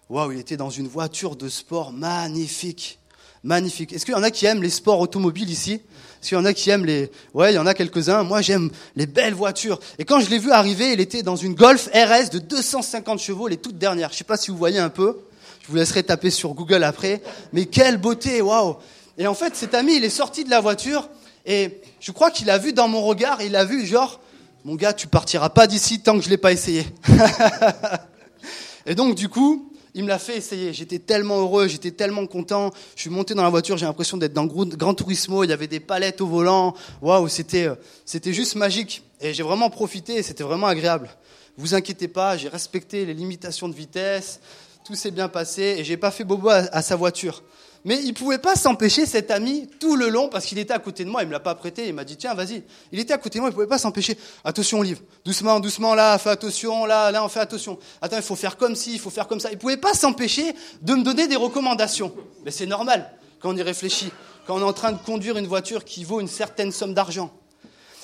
waouh, 0.09 0.33
il 0.33 0.38
était 0.38 0.57
dans 0.57 0.71
une 0.71 0.88
voiture 0.88 1.37
de 1.37 1.49
sport 1.49 1.93
magnifique. 1.93 2.99
Magnifique. 3.43 3.93
Est-ce 3.93 4.05
qu'il 4.05 4.14
y 4.14 4.17
en 4.17 4.23
a 4.23 4.31
qui 4.31 4.47
aiment 4.47 4.62
les 4.62 4.71
sports 4.71 5.00
automobiles 5.00 5.50
ici? 5.50 5.73
Est-ce 5.73 6.29
qu'il 6.29 6.38
y 6.38 6.40
en 6.40 6.45
a 6.45 6.52
qui 6.52 6.69
aiment 6.69 6.85
les... 6.85 7.11
Ouais, 7.33 7.52
il 7.52 7.57
y 7.57 7.59
en 7.59 7.67
a 7.67 7.73
quelques-uns. 7.73 8.23
Moi, 8.23 8.43
j'aime 8.43 8.71
les 8.97 9.07
belles 9.07 9.33
voitures. 9.33 9.81
Et 9.99 10.05
quand 10.05 10.21
je 10.21 10.29
l'ai 10.29 10.38
vu 10.38 10.50
arriver, 10.50 10.93
il 10.93 11.00
était 11.00 11.23
dans 11.23 11.37
une 11.37 11.55
Golf 11.55 11.88
RS 11.95 12.29
de 12.31 12.38
250 12.38 13.19
chevaux, 13.19 13.49
les 13.49 13.57
toutes 13.57 13.79
dernières. 13.79 14.12
Je 14.12 14.19
sais 14.19 14.25
pas 14.25 14.37
si 14.37 14.50
vous 14.50 14.59
voyez 14.59 14.79
un 14.79 14.90
peu. 14.90 15.21
Je 15.62 15.69
vous 15.69 15.76
laisserai 15.76 16.02
taper 16.02 16.31
sur 16.31 16.52
Google 16.52 16.85
après. 16.85 17.23
Mais 17.52 17.64
quelle 17.64 17.97
beauté, 17.97 18.43
waouh 18.43 18.76
Et 19.20 19.26
en 19.26 19.34
fait, 19.34 19.54
cet 19.54 19.74
ami, 19.74 19.96
il 19.96 20.04
est 20.04 20.08
sorti 20.08 20.44
de 20.44 20.50
la 20.50 20.60
voiture 20.60 21.10
et 21.44 21.82
je 22.00 22.10
crois 22.10 22.30
qu'il 22.30 22.48
a 22.48 22.56
vu 22.56 22.72
dans 22.72 22.88
mon 22.88 23.02
regard, 23.02 23.42
il 23.42 23.54
a 23.54 23.66
vu 23.66 23.84
genre, 23.84 24.18
mon 24.64 24.76
gars, 24.76 24.94
tu 24.94 25.08
partiras 25.08 25.50
pas 25.50 25.66
d'ici 25.66 26.00
tant 26.00 26.16
que 26.16 26.24
je 26.24 26.30
l'ai 26.30 26.38
pas 26.38 26.52
essayé. 26.52 26.86
et 28.86 28.94
donc, 28.94 29.16
du 29.16 29.28
coup, 29.28 29.70
il 29.92 30.04
me 30.04 30.08
l'a 30.08 30.18
fait 30.18 30.38
essayer. 30.38 30.72
J'étais 30.72 30.98
tellement 30.98 31.38
heureux, 31.38 31.68
j'étais 31.68 31.90
tellement 31.90 32.26
content. 32.26 32.70
Je 32.96 33.02
suis 33.02 33.10
monté 33.10 33.34
dans 33.34 33.42
la 33.42 33.50
voiture, 33.50 33.76
j'ai 33.76 33.84
l'impression 33.84 34.16
d'être 34.16 34.32
dans 34.32 34.46
Grand 34.46 34.94
Turismo. 34.94 35.44
Il 35.44 35.50
y 35.50 35.52
avait 35.52 35.66
des 35.66 35.80
palettes 35.80 36.22
au 36.22 36.26
volant. 36.26 36.74
Waouh, 37.02 37.28
c'était, 37.28 37.66
euh, 37.66 37.74
c'était 38.06 38.32
juste 38.32 38.54
magique. 38.54 39.02
Et 39.20 39.34
j'ai 39.34 39.42
vraiment 39.42 39.68
profité 39.68 40.14
et 40.14 40.22
c'était 40.22 40.44
vraiment 40.44 40.66
agréable. 40.66 41.10
Vous 41.58 41.74
inquiétez 41.74 42.08
pas, 42.08 42.38
j'ai 42.38 42.48
respecté 42.48 43.04
les 43.04 43.12
limitations 43.12 43.68
de 43.68 43.74
vitesse. 43.74 44.40
Tout 44.82 44.94
s'est 44.94 45.10
bien 45.10 45.28
passé 45.28 45.76
et 45.76 45.84
j'ai 45.84 45.98
pas 45.98 46.10
fait 46.10 46.24
bobo 46.24 46.48
à 46.48 46.80
sa 46.80 46.96
voiture. 46.96 47.42
Mais 47.84 47.99
il 48.02 48.12
pouvait 48.12 48.38
pas 48.38 48.56
s'empêcher, 48.56 49.06
cet 49.06 49.30
ami, 49.30 49.68
tout 49.78 49.96
le 49.96 50.10
long, 50.10 50.28
parce 50.28 50.44
qu'il 50.44 50.58
était 50.58 50.75
à 50.75 50.78
côté 50.78 51.04
de 51.04 51.10
moi, 51.10 51.22
il 51.22 51.28
me 51.28 51.32
l'a 51.32 51.40
pas 51.40 51.54
prêté, 51.54 51.88
il 51.88 51.94
m'a 51.94 52.04
dit, 52.04 52.16
tiens, 52.16 52.34
vas-y. 52.34 52.62
Il 52.92 52.99
était 52.99 53.14
à 53.14 53.18
côté 53.18 53.38
de 53.38 53.40
moi, 53.40 53.50
il 53.50 53.54
pouvait 53.54 53.66
pas 53.66 53.78
s'empêcher. 53.78 54.18
Attention, 54.44 54.80
Olive. 54.80 55.00
Doucement, 55.25 55.60
doucement, 55.60 55.94
là, 55.94 56.18
fais 56.18 56.28
attention, 56.28 56.84
là, 56.84 57.10
là, 57.10 57.25
on 57.25 57.28
fait 57.28 57.40
attention. 57.40 57.78
Attends, 58.02 58.16
il 58.16 58.22
faut 58.22 58.37
faire 58.37 58.58
comme 58.58 58.75
ci, 58.75 58.92
il 58.92 58.99
faut 59.00 59.08
faire 59.08 59.26
comme 59.26 59.40
ça. 59.40 59.50
Il 59.50 59.56
pouvait 59.56 59.78
pas 59.78 59.94
s'empêcher 59.94 60.54
de 60.82 60.94
me 60.94 61.02
donner 61.02 61.26
des 61.26 61.37
recommandations. 61.37 62.12
Mais 62.44 62.50
c'est 62.50 62.66
normal, 62.66 63.10
quand 63.40 63.50
on 63.50 63.56
y 63.56 63.62
réfléchit. 63.62 64.12
Quand 64.46 64.56
on 64.56 64.60
est 64.60 64.64
en 64.64 64.72
train 64.75 64.92
de 64.92 64.99
conduire 64.99 65.38
une 65.38 65.46
voiture 65.46 65.84
qui 65.84 66.04
vaut 66.04 66.20
une 66.20 66.28
certaine 66.28 66.72
somme 66.72 66.92
d'argent. 66.92 67.30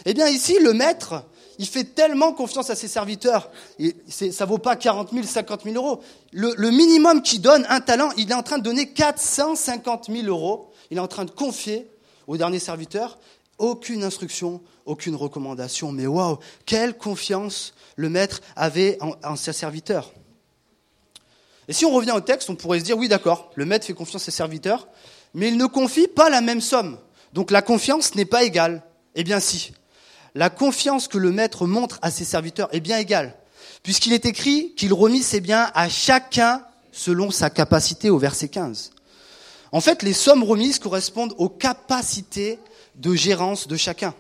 Eh 0.07 0.15
bien, 0.15 0.29
ici, 0.29 0.57
le 0.63 0.73
maître, 0.73 1.25
il 1.59 1.67
fait 1.67 1.85
tellement 1.85 2.33
confiance 2.33 2.71
à 2.71 2.75
ses 2.75 2.89
serviteurs. 2.89 3.51
Et 3.79 3.95
ça 4.09 4.45
vaut 4.45 4.59
pas 4.59 4.77
40 4.77 5.13
000, 5.13 5.25
50 5.25 5.65
000 5.65 5.77
euros. 5.77 6.01
Le, 6.33 6.71
minimum 6.71 7.23
qu'il 7.23 7.41
donne, 7.41 7.67
un 7.69 7.81
talent, 7.81 8.11
il 8.17 8.31
est 8.31 8.35
en 8.35 8.43
train 8.43 8.59
de 8.59 8.63
donner 8.63 8.89
450 8.93 10.11
000 10.11 10.27
euros. 10.27 10.73
Il 10.91 10.99
est 10.99 11.01
en 11.01 11.09
train 11.09 11.25
de 11.25 11.31
confier 11.31 11.91
au 12.27 12.37
dernier 12.37 12.59
serviteur 12.59 13.19
aucune 13.59 14.05
instruction, 14.05 14.61
aucune 14.85 15.15
recommandation. 15.15 15.91
Mais 15.91 16.07
waouh, 16.07 16.39
quelle 16.67 16.97
confiance 16.97 17.73
le 17.97 18.11
maître 18.11 18.43
avait 18.55 18.99
en 19.01 19.37
ses 19.37 19.55
serviteurs. 19.55 20.13
Et 21.69 21.73
si 21.73 21.85
on 21.85 21.91
revient 21.91 22.13
au 22.13 22.21
texte, 22.21 22.51
on 22.51 22.55
pourrait 22.55 22.81
se 22.81 22.85
dire, 22.85 22.97
oui 22.97 23.09
d'accord, 23.09 23.51
le 23.55 23.65
maître 23.65 23.87
fait 23.87 23.95
confiance 23.95 24.23
à 24.23 24.25
ses 24.27 24.31
serviteurs, 24.31 24.87
mais 25.35 25.49
il 25.49 25.57
ne 25.57 25.67
confie 25.67 26.07
pas 26.07 26.31
la 26.31 26.41
même 26.41 26.61
somme. 26.61 26.99
Donc 27.33 27.51
la 27.51 27.63
confiance 27.63 28.15
n'est 28.15 28.25
pas 28.25 28.45
égale. 28.45 28.83
Eh 29.15 29.25
bien 29.25 29.41
si 29.41 29.73
la 30.37 30.51
confiance 30.51 31.09
que 31.09 31.17
le 31.17 31.33
maître 31.33 31.67
montre 31.67 31.99
à 32.03 32.11
ses 32.11 32.27
serviteurs 32.27 32.69
est 32.73 32.81
bien 32.81 32.99
égale, 32.99 33.35
puisqu'il 33.83 34.13
est 34.13 34.27
écrit 34.27 34.75
qu'il 34.77 34.93
remit 34.93 35.23
ses 35.23 35.41
biens 35.41 35.71
à 35.75 35.89
chacun 35.89 36.63
selon 36.93 37.31
sa 37.31 37.49
capacité 37.49 38.11
au 38.11 38.19
verset 38.19 38.49
15. 38.49 38.91
En 39.73 39.81
fait, 39.81 40.03
les 40.03 40.13
sommes 40.13 40.45
remises 40.45 40.79
correspondent 40.79 41.35
aux 41.39 41.49
capacités 41.49 42.59
de 42.97 43.15
gérance 43.15 43.67
de 43.67 43.77
chacun. 43.77 44.15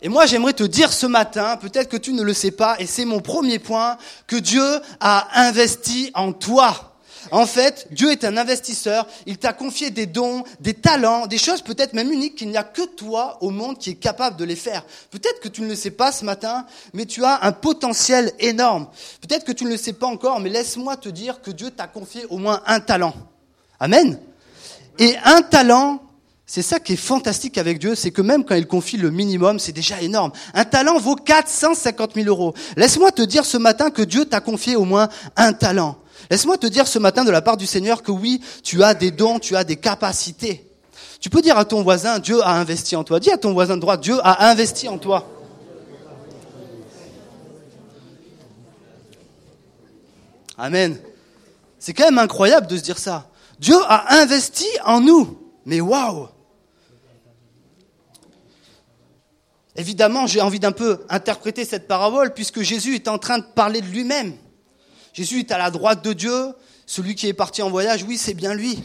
Et 0.00 0.08
moi, 0.08 0.24
j'aimerais 0.24 0.54
te 0.54 0.62
dire 0.62 0.92
ce 0.92 1.06
matin, 1.06 1.58
peut-être 1.58 1.90
que 1.90 1.96
tu 1.98 2.14
ne 2.14 2.22
le 2.22 2.32
sais 2.32 2.50
pas, 2.50 2.76
et 2.78 2.86
c'est 2.86 3.04
mon 3.04 3.20
premier 3.20 3.58
point, 3.58 3.98
que 4.26 4.36
Dieu 4.36 4.64
a 5.00 5.28
investi 5.46 6.10
en 6.14 6.32
toi. 6.32 6.95
En 7.30 7.46
fait, 7.46 7.88
Dieu 7.90 8.10
est 8.10 8.24
un 8.24 8.36
investisseur, 8.36 9.06
il 9.26 9.38
t'a 9.38 9.52
confié 9.52 9.90
des 9.90 10.06
dons, 10.06 10.44
des 10.60 10.74
talents, 10.74 11.26
des 11.26 11.38
choses 11.38 11.62
peut-être 11.62 11.92
même 11.92 12.12
uniques 12.12 12.36
qu'il 12.36 12.48
n'y 12.48 12.56
a 12.56 12.64
que 12.64 12.82
toi 12.82 13.38
au 13.40 13.50
monde 13.50 13.78
qui 13.78 13.90
est 13.90 13.94
capable 13.94 14.36
de 14.36 14.44
les 14.44 14.56
faire. 14.56 14.84
Peut-être 15.10 15.40
que 15.40 15.48
tu 15.48 15.62
ne 15.62 15.68
le 15.68 15.74
sais 15.74 15.90
pas 15.90 16.12
ce 16.12 16.24
matin, 16.24 16.66
mais 16.92 17.06
tu 17.06 17.24
as 17.24 17.44
un 17.44 17.52
potentiel 17.52 18.32
énorme. 18.38 18.88
Peut-être 19.20 19.44
que 19.44 19.52
tu 19.52 19.64
ne 19.64 19.70
le 19.70 19.76
sais 19.76 19.92
pas 19.92 20.06
encore, 20.06 20.40
mais 20.40 20.50
laisse-moi 20.50 20.96
te 20.96 21.08
dire 21.08 21.40
que 21.42 21.50
Dieu 21.50 21.70
t'a 21.70 21.86
confié 21.86 22.26
au 22.30 22.38
moins 22.38 22.62
un 22.66 22.80
talent. 22.80 23.14
Amen. 23.80 24.18
Et 24.98 25.14
un 25.24 25.42
talent, 25.42 26.00
c'est 26.46 26.62
ça 26.62 26.78
qui 26.78 26.92
est 26.92 26.96
fantastique 26.96 27.58
avec 27.58 27.80
Dieu, 27.80 27.94
c'est 27.94 28.12
que 28.12 28.22
même 28.22 28.44
quand 28.44 28.54
il 28.54 28.66
confie 28.66 28.96
le 28.96 29.10
minimum, 29.10 29.58
c'est 29.58 29.72
déjà 29.72 30.00
énorme. 30.00 30.30
Un 30.54 30.64
talent 30.64 30.98
vaut 30.98 31.16
450 31.16 32.14
000 32.14 32.28
euros. 32.28 32.54
Laisse-moi 32.76 33.10
te 33.10 33.22
dire 33.22 33.44
ce 33.44 33.56
matin 33.56 33.90
que 33.90 34.02
Dieu 34.02 34.24
t'a 34.24 34.40
confié 34.40 34.76
au 34.76 34.84
moins 34.84 35.08
un 35.36 35.52
talent. 35.52 35.98
Laisse-moi 36.30 36.58
te 36.58 36.66
dire 36.66 36.86
ce 36.86 36.98
matin 36.98 37.24
de 37.24 37.30
la 37.30 37.42
part 37.42 37.56
du 37.56 37.66
Seigneur 37.66 38.02
que 38.02 38.10
oui, 38.10 38.40
tu 38.62 38.82
as 38.82 38.94
des 38.94 39.10
dons, 39.10 39.38
tu 39.38 39.56
as 39.56 39.64
des 39.64 39.76
capacités. 39.76 40.66
Tu 41.20 41.30
peux 41.30 41.42
dire 41.42 41.58
à 41.58 41.64
ton 41.64 41.82
voisin, 41.82 42.18
Dieu 42.18 42.42
a 42.42 42.52
investi 42.52 42.96
en 42.96 43.04
toi. 43.04 43.20
Dis 43.20 43.30
à 43.30 43.38
ton 43.38 43.52
voisin 43.52 43.76
de 43.76 43.80
droite, 43.80 44.00
Dieu 44.00 44.18
a 44.22 44.48
investi 44.48 44.88
en 44.88 44.98
toi. 44.98 45.28
Amen. 50.58 50.98
C'est 51.78 51.92
quand 51.92 52.04
même 52.04 52.18
incroyable 52.18 52.66
de 52.66 52.76
se 52.76 52.82
dire 52.82 52.98
ça. 52.98 53.28
Dieu 53.58 53.76
a 53.86 54.20
investi 54.20 54.66
en 54.84 55.00
nous. 55.00 55.38
Mais 55.64 55.80
waouh 55.80 56.28
Évidemment, 59.76 60.26
j'ai 60.26 60.40
envie 60.40 60.58
d'un 60.58 60.72
peu 60.72 61.04
interpréter 61.10 61.64
cette 61.64 61.86
parabole 61.86 62.32
puisque 62.32 62.62
Jésus 62.62 62.94
est 62.94 63.08
en 63.08 63.18
train 63.18 63.38
de 63.38 63.44
parler 63.44 63.82
de 63.82 63.86
lui-même. 63.86 64.34
Jésus 65.16 65.38
est 65.38 65.50
à 65.50 65.56
la 65.56 65.70
droite 65.70 66.04
de 66.04 66.12
Dieu, 66.12 66.52
celui 66.84 67.14
qui 67.14 67.26
est 67.26 67.32
parti 67.32 67.62
en 67.62 67.70
voyage, 67.70 68.02
oui, 68.02 68.18
c'est 68.18 68.34
bien 68.34 68.52
lui. 68.52 68.78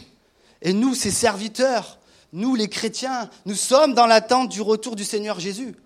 Et 0.62 0.72
nous, 0.72 0.94
ses 0.94 1.10
serviteurs, 1.10 1.98
nous 2.32 2.54
les 2.54 2.70
chrétiens, 2.70 3.28
nous 3.44 3.54
sommes 3.54 3.92
dans 3.92 4.06
l'attente 4.06 4.48
du 4.48 4.62
retour 4.62 4.96
du 4.96 5.04
Seigneur 5.04 5.38
Jésus. 5.38 5.76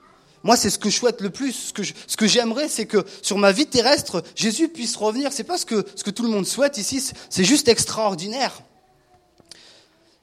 Moi, 0.45 0.57
c'est 0.57 0.71
ce 0.71 0.79
que 0.79 0.89
je 0.89 0.95
souhaite 0.95 1.21
le 1.21 1.31
plus. 1.31 1.75
Ce 1.77 2.17
que, 2.17 2.27
j'aimerais, 2.29 2.69
c'est 2.69 2.87
que 2.87 3.05
sur 3.23 3.39
ma 3.39 3.51
vie 3.51 3.67
terrestre, 3.67 4.23
Jésus 4.37 4.69
puisse 4.69 4.95
revenir. 4.95 5.33
C'est 5.33 5.43
pas 5.43 5.59
ce 5.59 5.67
que, 5.67 5.85
ce 5.97 6.05
que 6.05 6.11
tout 6.11 6.23
le 6.23 6.29
monde 6.29 6.47
souhaite 6.47 6.79
ici. 6.79 7.11
C'est 7.29 7.43
juste 7.43 7.67
extraordinaire. 7.67 8.63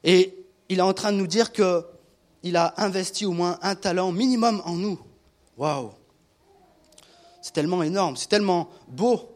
Et 0.04 0.34
il 0.70 0.78
est 0.78 0.82
en 0.82 0.94
train 0.94 1.12
de 1.12 1.18
nous 1.18 1.26
dire 1.26 1.52
que 1.52 1.84
il 2.42 2.56
a 2.56 2.72
investi 2.78 3.26
au 3.26 3.32
moins 3.32 3.58
un 3.60 3.74
talent 3.74 4.10
minimum 4.10 4.62
en 4.64 4.76
nous. 4.76 4.98
Waouh! 5.58 5.90
C'est 7.42 7.52
tellement 7.52 7.82
énorme, 7.82 8.16
c'est 8.16 8.28
tellement 8.28 8.70
beau. 8.88 9.33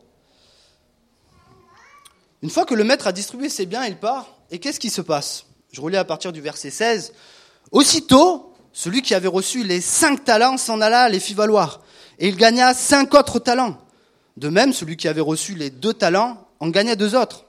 Une 2.42 2.50
fois 2.50 2.64
que 2.64 2.74
le 2.74 2.84
maître 2.84 3.06
a 3.06 3.12
distribué 3.12 3.48
ses 3.48 3.66
biens, 3.66 3.84
il 3.84 3.96
part. 3.96 4.28
Et 4.50 4.58
qu'est-ce 4.58 4.80
qui 4.80 4.90
se 4.90 5.00
passe? 5.00 5.44
Je 5.72 5.80
relis 5.80 5.96
à 5.96 6.04
partir 6.04 6.32
du 6.32 6.40
verset 6.40 6.70
16. 6.70 7.12
Aussitôt, 7.72 8.54
celui 8.72 9.02
qui 9.02 9.14
avait 9.14 9.28
reçu 9.28 9.64
les 9.64 9.80
cinq 9.80 10.24
talents 10.24 10.56
s'en 10.56 10.80
alla, 10.80 11.08
les 11.08 11.20
fit 11.20 11.34
valoir. 11.34 11.80
Et 12.18 12.28
il 12.28 12.36
gagna 12.36 12.74
cinq 12.74 13.14
autres 13.14 13.38
talents. 13.38 13.78
De 14.36 14.48
même, 14.48 14.72
celui 14.72 14.96
qui 14.96 15.08
avait 15.08 15.20
reçu 15.20 15.54
les 15.54 15.70
deux 15.70 15.94
talents 15.94 16.46
en 16.60 16.68
gagna 16.68 16.94
deux 16.94 17.14
autres. 17.14 17.44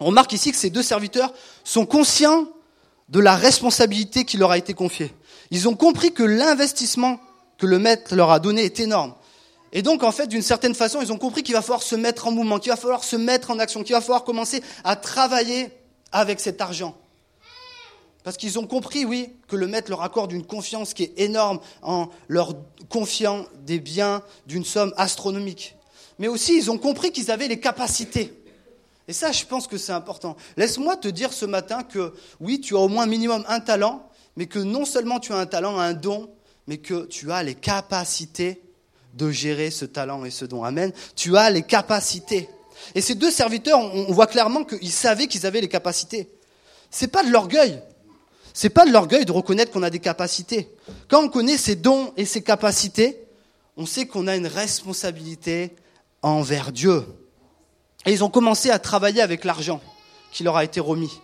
On 0.00 0.06
remarque 0.06 0.32
ici 0.32 0.50
que 0.50 0.56
ces 0.56 0.70
deux 0.70 0.82
serviteurs 0.82 1.32
sont 1.62 1.86
conscients 1.86 2.48
de 3.08 3.20
la 3.20 3.36
responsabilité 3.36 4.24
qui 4.24 4.38
leur 4.38 4.50
a 4.50 4.58
été 4.58 4.74
confiée. 4.74 5.14
Ils 5.50 5.68
ont 5.68 5.76
compris 5.76 6.12
que 6.12 6.22
l'investissement 6.22 7.20
que 7.58 7.66
le 7.66 7.78
maître 7.78 8.16
leur 8.16 8.30
a 8.30 8.40
donné 8.40 8.64
est 8.64 8.80
énorme. 8.80 9.14
Et 9.72 9.82
donc, 9.82 10.02
en 10.02 10.12
fait, 10.12 10.26
d'une 10.26 10.42
certaine 10.42 10.74
façon, 10.74 11.00
ils 11.00 11.12
ont 11.12 11.18
compris 11.18 11.42
qu'il 11.42 11.54
va 11.54 11.62
falloir 11.62 11.82
se 11.82 11.96
mettre 11.96 12.26
en 12.26 12.30
mouvement, 12.30 12.58
qu'il 12.58 12.70
va 12.70 12.76
falloir 12.76 13.04
se 13.04 13.16
mettre 13.16 13.50
en 13.50 13.58
action, 13.58 13.82
qu'il 13.82 13.94
va 13.94 14.02
falloir 14.02 14.24
commencer 14.24 14.62
à 14.84 14.96
travailler 14.96 15.70
avec 16.12 16.40
cet 16.40 16.60
argent. 16.60 16.94
Parce 18.22 18.36
qu'ils 18.36 18.58
ont 18.58 18.66
compris, 18.66 19.04
oui, 19.04 19.30
que 19.48 19.56
le 19.56 19.66
maître 19.66 19.90
leur 19.90 20.02
accorde 20.02 20.30
une 20.32 20.44
confiance 20.44 20.94
qui 20.94 21.04
est 21.04 21.12
énorme 21.16 21.58
en 21.80 22.08
leur 22.28 22.54
confiant 22.88 23.46
des 23.64 23.80
biens 23.80 24.22
d'une 24.46 24.64
somme 24.64 24.92
astronomique. 24.96 25.76
Mais 26.18 26.28
aussi, 26.28 26.56
ils 26.56 26.70
ont 26.70 26.78
compris 26.78 27.10
qu'ils 27.10 27.30
avaient 27.30 27.48
les 27.48 27.58
capacités. 27.58 28.32
Et 29.08 29.12
ça, 29.12 29.32
je 29.32 29.44
pense 29.44 29.66
que 29.66 29.78
c'est 29.78 29.92
important. 29.92 30.36
Laisse-moi 30.56 30.96
te 30.96 31.08
dire 31.08 31.32
ce 31.32 31.46
matin 31.46 31.82
que, 31.82 32.14
oui, 32.40 32.60
tu 32.60 32.76
as 32.76 32.78
au 32.78 32.88
moins 32.88 33.06
minimum 33.06 33.44
un 33.48 33.58
talent, 33.58 34.08
mais 34.36 34.46
que 34.46 34.60
non 34.60 34.84
seulement 34.84 35.18
tu 35.18 35.32
as 35.32 35.36
un 35.36 35.46
talent, 35.46 35.78
un 35.78 35.94
don, 35.94 36.30
mais 36.68 36.78
que 36.78 37.06
tu 37.06 37.32
as 37.32 37.42
les 37.42 37.56
capacités 37.56 38.61
de 39.14 39.30
gérer 39.30 39.70
ce 39.70 39.84
talent 39.84 40.24
et 40.24 40.30
ce 40.30 40.44
don. 40.44 40.64
Amen. 40.64 40.92
Tu 41.16 41.36
as 41.36 41.50
les 41.50 41.62
capacités. 41.62 42.48
Et 42.94 43.00
ces 43.00 43.14
deux 43.14 43.30
serviteurs, 43.30 43.78
on 43.78 44.12
voit 44.12 44.26
clairement 44.26 44.64
qu'ils 44.64 44.92
savaient 44.92 45.26
qu'ils 45.26 45.46
avaient 45.46 45.60
les 45.60 45.68
capacités. 45.68 46.28
C'est 46.90 47.08
pas 47.08 47.22
de 47.22 47.30
l'orgueil. 47.30 47.82
C'est 48.54 48.70
pas 48.70 48.84
de 48.84 48.90
l'orgueil 48.90 49.24
de 49.24 49.32
reconnaître 49.32 49.72
qu'on 49.72 49.82
a 49.82 49.90
des 49.90 49.98
capacités. 49.98 50.68
Quand 51.08 51.22
on 51.22 51.28
connaît 51.28 51.56
ses 51.56 51.76
dons 51.76 52.12
et 52.16 52.24
ses 52.24 52.42
capacités, 52.42 53.18
on 53.76 53.86
sait 53.86 54.06
qu'on 54.06 54.26
a 54.26 54.36
une 54.36 54.46
responsabilité 54.46 55.74
envers 56.20 56.72
Dieu. 56.72 57.04
Et 58.04 58.12
ils 58.12 58.24
ont 58.24 58.30
commencé 58.30 58.70
à 58.70 58.78
travailler 58.78 59.22
avec 59.22 59.44
l'argent 59.44 59.80
qui 60.32 60.44
leur 60.44 60.56
a 60.56 60.64
été 60.64 60.80
remis. 60.80 61.20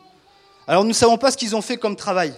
Alors 0.66 0.84
nous 0.84 0.90
ne 0.90 0.94
savons 0.94 1.18
pas 1.18 1.30
ce 1.30 1.36
qu'ils 1.36 1.56
ont 1.56 1.62
fait 1.62 1.76
comme 1.76 1.96
travail. 1.96 2.32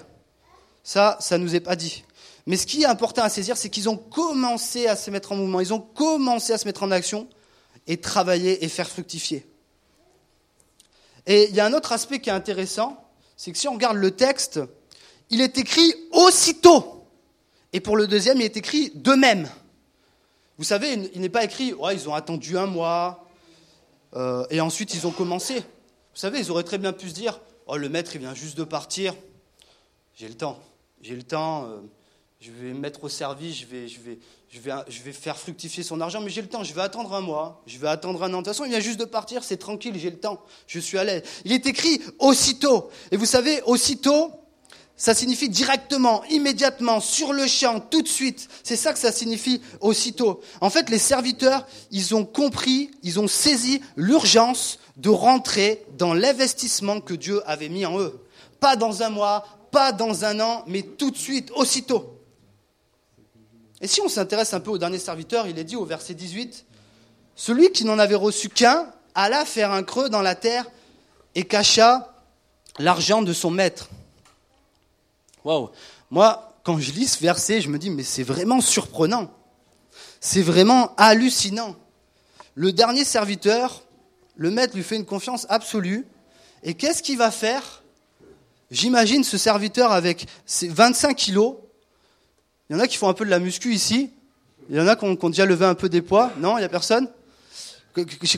Ça, 0.82 1.16
ça 1.20 1.38
nous 1.38 1.54
est 1.54 1.60
pas 1.60 1.76
dit. 1.76 2.04
Mais 2.46 2.56
ce 2.56 2.66
qui 2.66 2.82
est 2.82 2.86
important 2.86 3.22
à 3.22 3.28
saisir, 3.28 3.56
c'est 3.56 3.70
qu'ils 3.70 3.88
ont 3.88 3.96
commencé 3.96 4.86
à 4.86 4.96
se 4.96 5.10
mettre 5.10 5.32
en 5.32 5.36
mouvement, 5.36 5.60
ils 5.60 5.74
ont 5.74 5.80
commencé 5.80 6.52
à 6.52 6.58
se 6.58 6.66
mettre 6.66 6.82
en 6.82 6.90
action 6.90 7.28
et 7.86 7.98
travailler 7.98 8.64
et 8.64 8.68
faire 8.68 8.88
fructifier. 8.88 9.46
Et 11.26 11.48
il 11.48 11.54
y 11.54 11.60
a 11.60 11.66
un 11.66 11.72
autre 11.72 11.92
aspect 11.92 12.20
qui 12.20 12.30
est 12.30 12.32
intéressant, 12.32 13.04
c'est 13.36 13.52
que 13.52 13.58
si 13.58 13.68
on 13.68 13.74
regarde 13.74 13.96
le 13.96 14.10
texte, 14.10 14.60
il 15.28 15.40
est 15.40 15.58
écrit 15.58 15.94
aussitôt. 16.12 17.04
Et 17.72 17.80
pour 17.80 17.96
le 17.96 18.06
deuxième, 18.06 18.38
il 18.38 18.44
est 18.44 18.56
écrit 18.56 18.90
de 18.94 19.12
même. 19.12 19.48
Vous 20.58 20.64
savez, 20.64 20.92
il 21.14 21.20
n'est 21.20 21.28
pas 21.28 21.44
écrit, 21.44 21.72
ouais, 21.72 21.94
ils 21.94 22.08
ont 22.08 22.14
attendu 22.14 22.58
un 22.58 22.66
mois, 22.66 23.26
euh, 24.14 24.44
et 24.50 24.60
ensuite 24.60 24.94
ils 24.94 25.06
ont 25.06 25.12
commencé. 25.12 25.60
Vous 25.60 26.20
savez, 26.20 26.40
ils 26.40 26.50
auraient 26.50 26.64
très 26.64 26.78
bien 26.78 26.92
pu 26.92 27.08
se 27.08 27.14
dire, 27.14 27.40
oh, 27.66 27.76
le 27.76 27.88
maître, 27.88 28.14
il 28.14 28.20
vient 28.20 28.34
juste 28.34 28.58
de 28.58 28.64
partir, 28.64 29.14
j'ai 30.16 30.28
le 30.28 30.34
temps, 30.34 30.58
j'ai 31.00 31.14
le 31.14 31.22
temps, 31.22 31.64
euh, 31.64 31.78
je 32.40 32.50
vais 32.50 32.72
me 32.72 32.80
mettre 32.80 33.04
au 33.04 33.10
service, 33.10 33.54
je, 33.58 33.66
vais, 33.66 33.86
je 34.48 35.02
vais 35.02 35.12
faire 35.12 35.36
fructifier 35.36 35.82
son 35.82 36.00
argent, 36.00 36.22
mais 36.22 36.30
j'ai 36.30 36.40
le 36.40 36.48
temps, 36.48 36.64
je 36.64 36.72
vais 36.72 36.80
attendre 36.80 37.12
un 37.12 37.20
mois, 37.20 37.62
je 37.66 37.76
vais 37.76 37.88
attendre 37.88 38.22
un 38.22 38.32
an. 38.32 38.38
De 38.38 38.44
toute 38.44 38.46
façon, 38.46 38.64
il 38.64 38.70
vient 38.70 38.80
juste 38.80 38.98
de 38.98 39.04
partir, 39.04 39.44
c'est 39.44 39.58
tranquille, 39.58 39.92
j'ai 39.98 40.08
le 40.08 40.18
temps, 40.18 40.40
je 40.66 40.78
suis 40.78 40.96
à 40.96 41.04
l'aise. 41.04 41.22
Il 41.44 41.52
est 41.52 41.66
écrit 41.66 42.00
aussitôt. 42.18 42.88
Et 43.10 43.18
vous 43.18 43.26
savez, 43.26 43.60
aussitôt, 43.66 44.32
ça 44.96 45.12
signifie 45.14 45.50
directement, 45.50 46.24
immédiatement, 46.30 47.00
sur 47.00 47.34
le 47.34 47.46
champ, 47.46 47.78
tout 47.78 48.00
de 48.00 48.08
suite. 48.08 48.48
C'est 48.62 48.76
ça 48.76 48.94
que 48.94 48.98
ça 48.98 49.12
signifie 49.12 49.60
aussitôt. 49.82 50.40
En 50.62 50.70
fait, 50.70 50.88
les 50.88 50.98
serviteurs, 50.98 51.66
ils 51.90 52.14
ont 52.14 52.24
compris, 52.24 52.90
ils 53.02 53.20
ont 53.20 53.28
saisi 53.28 53.82
l'urgence 53.96 54.78
de 54.96 55.10
rentrer 55.10 55.84
dans 55.98 56.14
l'investissement 56.14 57.02
que 57.02 57.12
Dieu 57.12 57.42
avait 57.44 57.68
mis 57.68 57.84
en 57.84 58.00
eux. 58.00 58.18
Pas 58.60 58.76
dans 58.76 59.02
un 59.02 59.10
mois, 59.10 59.46
pas 59.72 59.92
dans 59.92 60.24
un 60.24 60.40
an, 60.40 60.64
mais 60.66 60.80
tout 60.80 61.10
de 61.10 61.18
suite, 61.18 61.50
aussitôt. 61.54 62.19
Et 63.80 63.86
si 63.86 64.00
on 64.00 64.08
s'intéresse 64.08 64.52
un 64.54 64.60
peu 64.60 64.70
au 64.70 64.78
dernier 64.78 64.98
serviteur, 64.98 65.46
il 65.46 65.58
est 65.58 65.64
dit 65.64 65.76
au 65.76 65.84
verset 65.84 66.14
18, 66.14 66.64
Celui 67.34 67.72
qui 67.72 67.84
n'en 67.84 67.98
avait 67.98 68.14
reçu 68.14 68.48
qu'un 68.48 68.92
alla 69.14 69.44
faire 69.44 69.72
un 69.72 69.82
creux 69.82 70.08
dans 70.08 70.22
la 70.22 70.34
terre 70.34 70.66
et 71.34 71.44
cacha 71.44 72.14
l'argent 72.78 73.22
de 73.22 73.32
son 73.32 73.50
maître. 73.50 73.88
Waouh 75.44 75.70
Moi, 76.10 76.50
quand 76.62 76.78
je 76.78 76.92
lis 76.92 77.08
ce 77.08 77.20
verset, 77.20 77.60
je 77.60 77.68
me 77.68 77.78
dis, 77.78 77.90
mais 77.90 78.02
c'est 78.02 78.22
vraiment 78.22 78.60
surprenant. 78.60 79.30
C'est 80.20 80.42
vraiment 80.42 80.94
hallucinant. 80.96 81.76
Le 82.54 82.72
dernier 82.72 83.04
serviteur, 83.04 83.82
le 84.36 84.50
maître 84.50 84.76
lui 84.76 84.82
fait 84.82 84.96
une 84.96 85.06
confiance 85.06 85.46
absolue. 85.48 86.06
Et 86.62 86.74
qu'est-ce 86.74 87.02
qu'il 87.02 87.16
va 87.16 87.30
faire? 87.30 87.82
J'imagine 88.70 89.24
ce 89.24 89.38
serviteur 89.38 89.92
avec 89.92 90.26
ses 90.46 90.68
25 90.68 91.16
kilos. 91.16 91.56
Il 92.70 92.76
y 92.76 92.76
en 92.76 92.80
a 92.80 92.86
qui 92.86 92.96
font 92.96 93.08
un 93.08 93.14
peu 93.14 93.24
de 93.24 93.30
la 93.30 93.40
muscu 93.40 93.74
ici. 93.74 94.10
Il 94.70 94.76
y 94.76 94.80
en 94.80 94.86
a 94.86 94.94
qui 94.96 95.04
ont, 95.04 95.28
déjà 95.28 95.44
levé 95.44 95.66
un 95.66 95.74
peu 95.74 95.88
des 95.88 96.00
poids. 96.00 96.30
Non, 96.38 96.56
il 96.56 96.60
n'y 96.60 96.66
a 96.66 96.68
personne 96.68 97.08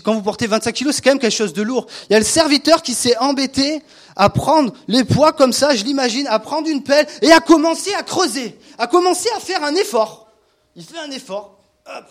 quand 0.02 0.14
vous 0.14 0.22
portez 0.22 0.46
25 0.46 0.72
kilos, 0.72 0.94
c'est 0.96 1.02
quand 1.02 1.10
même 1.10 1.18
quelque 1.18 1.36
chose 1.36 1.52
de 1.52 1.62
lourd. 1.62 1.86
Il 2.08 2.14
y 2.14 2.16
a 2.16 2.18
le 2.18 2.24
serviteur 2.24 2.82
qui 2.82 2.94
s'est 2.94 3.16
embêté 3.18 3.82
à 4.16 4.30
prendre 4.30 4.72
les 4.88 5.04
poids 5.04 5.32
comme 5.32 5.52
ça, 5.52 5.74
je 5.76 5.84
l'imagine, 5.84 6.26
à 6.28 6.38
prendre 6.38 6.68
une 6.68 6.82
pelle 6.82 7.06
et 7.20 7.32
à 7.32 7.40
commencer 7.40 7.92
à 7.94 8.02
creuser, 8.02 8.58
à 8.78 8.86
commencer 8.86 9.28
à 9.36 9.40
faire 9.40 9.62
un 9.62 9.74
effort. 9.74 10.30
Il 10.74 10.84
fait 10.84 10.98
un 10.98 11.10
effort, 11.10 11.58
hop. 11.86 12.06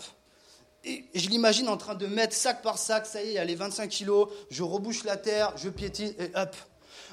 Et 0.84 1.04
je 1.14 1.28
l'imagine 1.28 1.68
en 1.68 1.76
train 1.76 1.94
de 1.94 2.06
mettre 2.06 2.34
sac 2.34 2.62
par 2.62 2.78
sac, 2.78 3.06
ça 3.06 3.22
y 3.22 3.26
est, 3.26 3.30
il 3.30 3.34
y 3.34 3.38
a 3.38 3.44
les 3.44 3.54
25 3.54 3.88
kilos, 3.88 4.28
je 4.50 4.62
rebouche 4.62 5.04
la 5.04 5.16
terre, 5.16 5.52
je 5.56 5.68
piétine, 5.68 6.12
et 6.18 6.30
hop. 6.36 6.54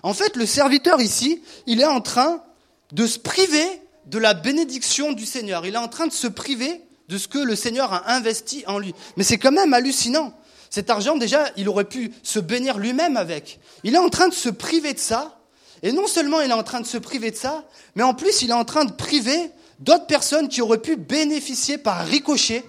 En 0.01 0.13
fait, 0.13 0.35
le 0.35 0.45
serviteur 0.45 1.01
ici, 1.01 1.41
il 1.65 1.81
est 1.81 1.85
en 1.85 2.01
train 2.01 2.43
de 2.91 3.05
se 3.05 3.19
priver 3.19 3.81
de 4.05 4.17
la 4.17 4.33
bénédiction 4.33 5.11
du 5.11 5.25
Seigneur. 5.25 5.65
Il 5.65 5.75
est 5.75 5.79
en 5.79 5.87
train 5.87 6.07
de 6.07 6.13
se 6.13 6.27
priver 6.27 6.81
de 7.07 7.17
ce 7.17 7.27
que 7.27 7.39
le 7.39 7.55
Seigneur 7.55 7.93
a 7.93 8.13
investi 8.13 8.63
en 8.67 8.79
lui. 8.79 8.93
Mais 9.17 9.23
c'est 9.23 9.37
quand 9.37 9.51
même 9.51 9.73
hallucinant. 9.73 10.33
Cet 10.69 10.89
argent, 10.89 11.17
déjà, 11.17 11.45
il 11.57 11.67
aurait 11.67 11.85
pu 11.85 12.11
se 12.21 12.39
bénir 12.39 12.77
lui-même 12.77 13.17
avec. 13.17 13.59
Il 13.83 13.95
est 13.95 13.99
en 13.99 14.09
train 14.09 14.27
de 14.27 14.33
se 14.33 14.49
priver 14.49 14.93
de 14.93 14.99
ça. 14.99 15.39
Et 15.81 15.91
non 15.91 16.07
seulement 16.07 16.41
il 16.41 16.49
est 16.49 16.53
en 16.53 16.63
train 16.63 16.81
de 16.81 16.85
se 16.85 16.97
priver 16.97 17.31
de 17.31 17.37
ça, 17.37 17.63
mais 17.95 18.03
en 18.03 18.13
plus 18.13 18.41
il 18.41 18.49
est 18.49 18.53
en 18.53 18.65
train 18.65 18.83
de 18.83 18.91
priver 18.91 19.51
d'autres 19.79 20.07
personnes 20.07 20.49
qui 20.49 20.61
auraient 20.61 20.81
pu 20.81 20.97
bénéficier 20.97 21.77
par 21.77 22.05
ricochet 22.05 22.65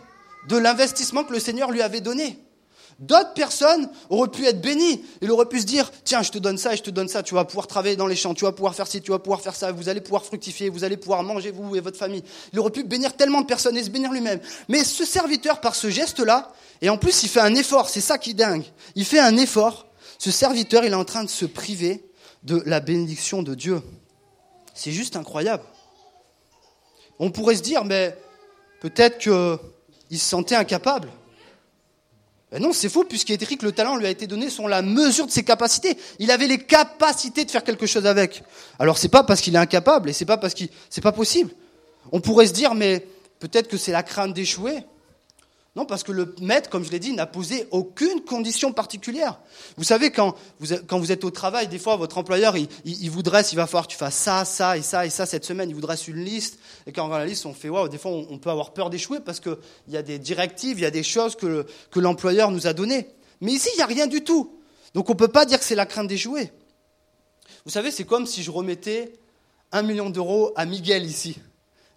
de 0.48 0.56
l'investissement 0.56 1.24
que 1.24 1.32
le 1.32 1.40
Seigneur 1.40 1.70
lui 1.72 1.82
avait 1.82 2.00
donné. 2.00 2.38
D'autres 3.00 3.32
personnes 3.32 3.88
auraient 4.10 4.28
pu 4.28 4.44
être 4.46 4.60
bénies. 4.60 5.02
Il 5.22 5.30
aurait 5.30 5.46
pu 5.46 5.60
se 5.60 5.64
dire, 5.64 5.90
tiens, 6.04 6.22
je 6.22 6.30
te 6.30 6.36
donne 6.36 6.58
ça 6.58 6.74
et 6.74 6.76
je 6.76 6.82
te 6.82 6.90
donne 6.90 7.08
ça, 7.08 7.22
tu 7.22 7.34
vas 7.34 7.46
pouvoir 7.46 7.66
travailler 7.66 7.96
dans 7.96 8.06
les 8.06 8.14
champs, 8.14 8.34
tu 8.34 8.44
vas 8.44 8.52
pouvoir 8.52 8.74
faire 8.74 8.86
ci, 8.86 9.00
tu 9.00 9.10
vas 9.10 9.18
pouvoir 9.18 9.40
faire 9.40 9.56
ça, 9.56 9.72
vous 9.72 9.88
allez 9.88 10.02
pouvoir 10.02 10.22
fructifier, 10.22 10.68
vous 10.68 10.84
allez 10.84 10.98
pouvoir 10.98 11.22
manger, 11.22 11.50
vous 11.50 11.74
et 11.74 11.80
votre 11.80 11.96
famille. 11.96 12.22
Il 12.52 12.60
aurait 12.60 12.70
pu 12.70 12.84
bénir 12.84 13.16
tellement 13.16 13.40
de 13.40 13.46
personnes 13.46 13.78
et 13.78 13.82
se 13.82 13.88
bénir 13.88 14.12
lui-même. 14.12 14.38
Mais 14.68 14.84
ce 14.84 15.06
serviteur, 15.06 15.62
par 15.62 15.74
ce 15.74 15.88
geste-là, 15.88 16.52
et 16.82 16.90
en 16.90 16.98
plus, 16.98 17.22
il 17.22 17.30
fait 17.30 17.40
un 17.40 17.54
effort, 17.54 17.88
c'est 17.88 18.02
ça 18.02 18.18
qui 18.18 18.30
est 18.30 18.34
dingue. 18.34 18.64
Il 18.94 19.06
fait 19.06 19.18
un 19.18 19.36
effort. 19.38 19.86
Ce 20.18 20.30
serviteur, 20.30 20.84
il 20.84 20.92
est 20.92 20.94
en 20.94 21.04
train 21.06 21.24
de 21.24 21.30
se 21.30 21.46
priver 21.46 22.04
de 22.42 22.62
la 22.66 22.80
bénédiction 22.80 23.42
de 23.42 23.54
Dieu. 23.54 23.82
C'est 24.74 24.92
juste 24.92 25.16
incroyable. 25.16 25.62
On 27.18 27.30
pourrait 27.30 27.56
se 27.56 27.62
dire, 27.62 27.84
mais 27.84 28.14
peut-être 28.80 29.18
qu'il 29.18 30.18
se 30.18 30.28
sentait 30.28 30.56
incapable. 30.56 31.10
Ben 32.50 32.60
non, 32.60 32.72
c'est 32.72 32.88
faux, 32.88 33.04
puisqu'il 33.04 33.32
est 33.32 33.42
écrit 33.42 33.56
que 33.56 33.64
le 33.64 33.72
talent 33.72 33.96
lui 33.96 34.06
a 34.06 34.10
été 34.10 34.26
donné 34.26 34.50
selon 34.50 34.66
la 34.66 34.82
mesure 34.82 35.26
de 35.26 35.30
ses 35.30 35.44
capacités. 35.44 35.96
Il 36.18 36.32
avait 36.32 36.48
les 36.48 36.58
capacités 36.58 37.44
de 37.44 37.50
faire 37.50 37.62
quelque 37.62 37.86
chose 37.86 38.06
avec. 38.06 38.42
Alors 38.78 38.98
c'est 38.98 39.08
pas 39.08 39.22
parce 39.22 39.40
qu'il 39.40 39.54
est 39.54 39.58
incapable, 39.58 40.10
et 40.10 40.12
c'est 40.12 40.24
pas 40.24 40.36
parce 40.36 40.54
qu'il, 40.54 40.68
c'est 40.88 41.00
pas 41.00 41.12
possible. 41.12 41.52
On 42.10 42.20
pourrait 42.20 42.46
se 42.46 42.52
dire, 42.52 42.74
mais 42.74 43.06
peut-être 43.38 43.68
que 43.68 43.76
c'est 43.76 43.92
la 43.92 44.02
crainte 44.02 44.34
d'échouer. 44.34 44.84
Non, 45.76 45.86
parce 45.86 46.02
que 46.02 46.10
le 46.10 46.34
maître, 46.40 46.68
comme 46.68 46.84
je 46.84 46.90
l'ai 46.90 46.98
dit, 46.98 47.12
n'a 47.12 47.26
posé 47.26 47.68
aucune 47.70 48.22
condition 48.22 48.72
particulière. 48.72 49.38
Vous 49.76 49.84
savez, 49.84 50.10
quand 50.10 50.34
vous, 50.58 51.12
êtes 51.12 51.24
au 51.24 51.30
travail, 51.30 51.68
des 51.68 51.78
fois, 51.78 51.94
votre 51.94 52.18
employeur, 52.18 52.56
il, 52.56 52.68
il, 52.84 53.08
vous 53.08 53.22
dresse, 53.22 53.52
il 53.52 53.56
va 53.56 53.66
falloir 53.66 53.86
que 53.86 53.92
tu 53.92 53.96
fasses 53.96 54.16
ça, 54.16 54.44
ça 54.44 54.76
et 54.76 54.82
ça 54.82 55.06
et 55.06 55.10
ça 55.10 55.26
cette 55.26 55.44
semaine. 55.44 55.70
Il 55.70 55.74
vous 55.76 55.80
dresse 55.80 56.08
une 56.08 56.24
liste. 56.24 56.58
Et 56.86 56.92
quand 56.92 57.02
on 57.02 57.04
regarde 57.06 57.22
la 57.22 57.28
liste, 57.28 57.46
on 57.46 57.54
fait, 57.54 57.68
waouh, 57.68 57.88
des 57.88 57.98
fois, 57.98 58.10
on, 58.10 58.38
peut 58.38 58.50
avoir 58.50 58.72
peur 58.72 58.90
d'échouer 58.90 59.20
parce 59.20 59.38
qu'il 59.38 59.56
y 59.86 59.96
a 59.96 60.02
des 60.02 60.18
directives, 60.18 60.78
il 60.78 60.82
y 60.82 60.86
a 60.86 60.90
des 60.90 61.04
choses 61.04 61.36
que 61.36 61.66
l'employeur 62.00 62.50
nous 62.50 62.66
a 62.66 62.72
données. 62.72 63.06
Mais 63.40 63.52
ici, 63.52 63.68
il 63.74 63.76
n'y 63.76 63.82
a 63.82 63.86
rien 63.86 64.06
du 64.06 64.22
tout. 64.22 64.60
Donc, 64.94 65.08
on 65.08 65.12
ne 65.12 65.18
peut 65.18 65.28
pas 65.28 65.44
dire 65.44 65.58
que 65.58 65.64
c'est 65.64 65.74
la 65.74 65.86
crainte 65.86 66.08
d'échouer. 66.08 66.52
Vous 67.64 67.70
savez, 67.70 67.90
c'est 67.90 68.04
comme 68.04 68.26
si 68.26 68.42
je 68.42 68.50
remettais 68.50 69.12
un 69.72 69.82
million 69.82 70.10
d'euros 70.10 70.52
à 70.56 70.66
Miguel 70.66 71.06
ici. 71.06 71.36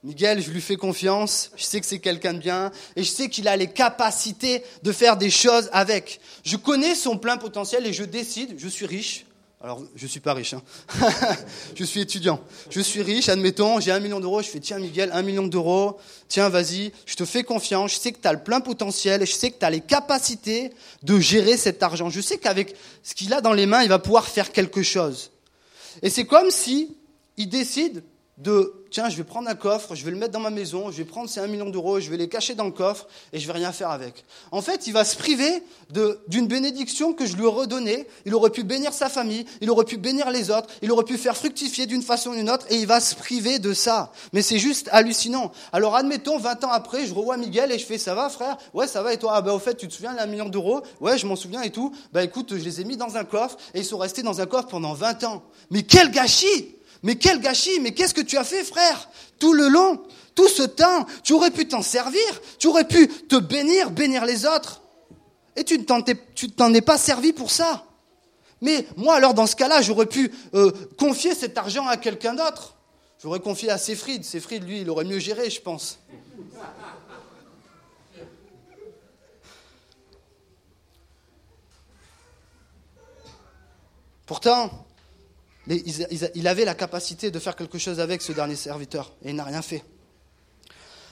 Miguel, 0.03 0.41
je 0.41 0.51
lui 0.51 0.59
fais 0.59 0.75
confiance, 0.75 1.51
je 1.55 1.63
sais 1.63 1.79
que 1.79 1.85
c'est 1.85 1.99
quelqu'un 1.99 2.33
de 2.33 2.39
bien, 2.39 2.71
et 2.97 3.03
je 3.03 3.09
sais 3.09 3.29
qu'il 3.29 3.47
a 3.47 3.55
les 3.55 3.67
capacités 3.67 4.61
de 4.83 4.91
faire 4.91 5.15
des 5.15 5.29
choses 5.29 5.69
avec. 5.71 6.19
Je 6.43 6.57
connais 6.57 6.93
son 6.93 7.17
plein 7.17 7.37
potentiel 7.37 7.87
et 7.87 7.93
je 7.93 8.03
décide, 8.03 8.55
je 8.57 8.67
suis 8.67 8.85
riche, 8.85 9.25
alors 9.61 9.81
je 9.95 10.03
ne 10.03 10.09
suis 10.09 10.19
pas 10.19 10.33
riche, 10.33 10.55
hein. 10.55 10.61
je 11.75 11.85
suis 11.85 12.01
étudiant, 12.01 12.41
je 12.69 12.81
suis 12.81 13.01
riche, 13.01 13.29
admettons, 13.29 13.79
j'ai 13.79 13.91
un 13.91 14.01
million 14.01 14.19
d'euros, 14.19 14.41
je 14.41 14.49
fais 14.49 14.59
tiens 14.59 14.77
Miguel, 14.77 15.09
un 15.13 15.21
million 15.21 15.47
d'euros, 15.47 15.97
tiens 16.27 16.49
vas-y, 16.49 16.91
je 17.05 17.15
te 17.15 17.23
fais 17.23 17.43
confiance, 17.43 17.93
je 17.93 17.99
sais 17.99 18.11
que 18.11 18.19
tu 18.19 18.27
as 18.27 18.33
le 18.33 18.43
plein 18.43 18.59
potentiel 18.59 19.25
je 19.25 19.31
sais 19.31 19.51
que 19.51 19.59
tu 19.59 19.65
as 19.65 19.69
les 19.69 19.79
capacités 19.79 20.73
de 21.03 21.17
gérer 21.17 21.55
cet 21.55 21.81
argent. 21.81 22.09
Je 22.09 22.19
sais 22.19 22.39
qu'avec 22.39 22.75
ce 23.03 23.15
qu'il 23.15 23.33
a 23.33 23.39
dans 23.39 23.53
les 23.53 23.65
mains, 23.65 23.83
il 23.83 23.89
va 23.89 23.99
pouvoir 23.99 24.27
faire 24.27 24.51
quelque 24.51 24.83
chose. 24.83 25.31
Et 26.01 26.09
c'est 26.09 26.25
comme 26.25 26.51
si 26.51 26.97
il 27.37 27.47
décide 27.47 28.03
de 28.43 28.73
tiens, 28.91 29.09
je 29.09 29.17
vais 29.17 29.23
prendre 29.23 29.49
un 29.49 29.55
coffre, 29.55 29.95
je 29.95 30.05
vais 30.05 30.11
le 30.11 30.17
mettre 30.17 30.33
dans 30.33 30.39
ma 30.39 30.51
maison, 30.51 30.91
je 30.91 30.97
vais 30.97 31.03
prendre 31.03 31.27
ces 31.27 31.39
1 31.39 31.47
million 31.47 31.69
d'euros, 31.69 31.99
je 31.99 32.11
vais 32.11 32.17
les 32.17 32.29
cacher 32.29 32.53
dans 32.53 32.65
le 32.65 32.71
coffre 32.71 33.07
et 33.31 33.39
je 33.39 33.47
vais 33.47 33.53
rien 33.53 33.71
faire 33.71 33.89
avec. 33.89 34.23
En 34.51 34.61
fait, 34.61 34.85
il 34.85 34.93
va 34.93 35.03
se 35.03 35.17
priver 35.17 35.63
d'une 36.27 36.45
bénédiction 36.45 37.13
que 37.13 37.25
je 37.25 37.35
lui 37.35 37.43
ai 37.43 37.47
redonnée. 37.47 38.05
Il 38.25 38.35
aurait 38.35 38.51
pu 38.51 38.63
bénir 38.63 38.93
sa 38.93 39.09
famille, 39.09 39.45
il 39.61 39.71
aurait 39.71 39.85
pu 39.85 39.97
bénir 39.97 40.29
les 40.29 40.51
autres, 40.51 40.67
il 40.83 40.91
aurait 40.91 41.05
pu 41.05 41.17
faire 41.17 41.35
fructifier 41.35 41.87
d'une 41.87 42.03
façon 42.03 42.31
ou 42.31 42.35
d'une 42.35 42.51
autre 42.51 42.67
et 42.69 42.75
il 42.75 42.85
va 42.85 42.99
se 42.99 43.15
priver 43.15 43.57
de 43.57 43.73
ça. 43.73 44.11
Mais 44.31 44.43
c'est 44.43 44.59
juste 44.59 44.89
hallucinant. 44.91 45.51
Alors 45.71 45.95
admettons, 45.95 46.37
20 46.37 46.63
ans 46.65 46.71
après, 46.71 47.07
je 47.07 47.15
revois 47.15 47.37
Miguel 47.37 47.71
et 47.71 47.79
je 47.79 47.85
fais 47.85 47.97
ça 47.97 48.13
va 48.13 48.29
frère? 48.29 48.57
Ouais, 48.75 48.85
ça 48.85 49.01
va 49.01 49.13
et 49.13 49.17
toi? 49.17 49.31
Ah 49.33 49.41
bah 49.41 49.53
au 49.53 49.59
fait, 49.59 49.75
tu 49.75 49.87
te 49.87 49.93
souviens 49.93 50.13
d'un 50.13 50.27
million 50.27 50.49
d'euros? 50.49 50.83
Ouais, 50.99 51.17
je 51.17 51.25
m'en 51.25 51.35
souviens 51.35 51.63
et 51.63 51.71
tout. 51.71 51.95
Bah 52.11 52.23
écoute, 52.23 52.55
je 52.55 52.63
les 52.63 52.81
ai 52.81 52.83
mis 52.83 52.97
dans 52.97 53.15
un 53.17 53.23
coffre 53.23 53.57
et 53.73 53.79
ils 53.79 53.85
sont 53.85 53.97
restés 53.97 54.21
dans 54.21 54.39
un 54.39 54.45
coffre 54.45 54.67
pendant 54.67 54.93
20 54.93 55.23
ans. 55.23 55.41
Mais 55.71 55.81
quel 55.81 56.11
gâchis 56.11 56.75
mais 57.03 57.15
quel 57.17 57.39
gâchis, 57.39 57.79
mais 57.81 57.93
qu'est-ce 57.93 58.13
que 58.13 58.21
tu 58.21 58.37
as 58.37 58.43
fait, 58.43 58.63
frère? 58.63 59.09
Tout 59.37 59.53
le 59.53 59.67
long, 59.67 60.01
tout 60.35 60.47
ce 60.47 60.63
temps, 60.63 61.05
tu 61.23 61.33
aurais 61.33 61.51
pu 61.51 61.67
t'en 61.67 61.81
servir, 61.81 62.21
tu 62.57 62.67
aurais 62.67 62.87
pu 62.87 63.07
te 63.07 63.35
bénir, 63.35 63.91
bénir 63.91 64.25
les 64.25 64.45
autres. 64.45 64.81
Et 65.55 65.63
tu 65.63 65.77
ne 65.77 65.83
t'en 65.83 66.73
es 66.73 66.81
pas 66.81 66.97
servi 66.97 67.33
pour 67.33 67.51
ça. 67.51 67.85
Mais 68.61 68.87
moi, 68.95 69.15
alors, 69.15 69.33
dans 69.33 69.45
ce 69.45 69.57
cas-là, 69.57 69.81
j'aurais 69.81 70.05
pu 70.05 70.31
euh, 70.53 70.71
confier 70.97 71.35
cet 71.35 71.57
argent 71.57 71.85
à 71.85 71.97
quelqu'un 71.97 72.33
d'autre. 72.33 72.77
J'aurais 73.21 73.41
confié 73.41 73.69
à 73.69 73.77
Séfrid. 73.77 74.23
Séfrid, 74.23 74.63
lui, 74.63 74.81
il 74.81 74.89
aurait 74.89 75.03
mieux 75.03 75.19
géré, 75.19 75.49
je 75.49 75.61
pense. 75.61 75.99
Pourtant, 84.25 84.87
il 85.67 86.47
avait 86.47 86.65
la 86.65 86.75
capacité 86.75 87.31
de 87.31 87.39
faire 87.39 87.55
quelque 87.55 87.77
chose 87.77 87.99
avec 87.99 88.21
ce 88.21 88.31
dernier 88.31 88.55
serviteur 88.55 89.13
et 89.23 89.29
il 89.29 89.35
n'a 89.35 89.43
rien 89.43 89.61
fait. 89.61 89.83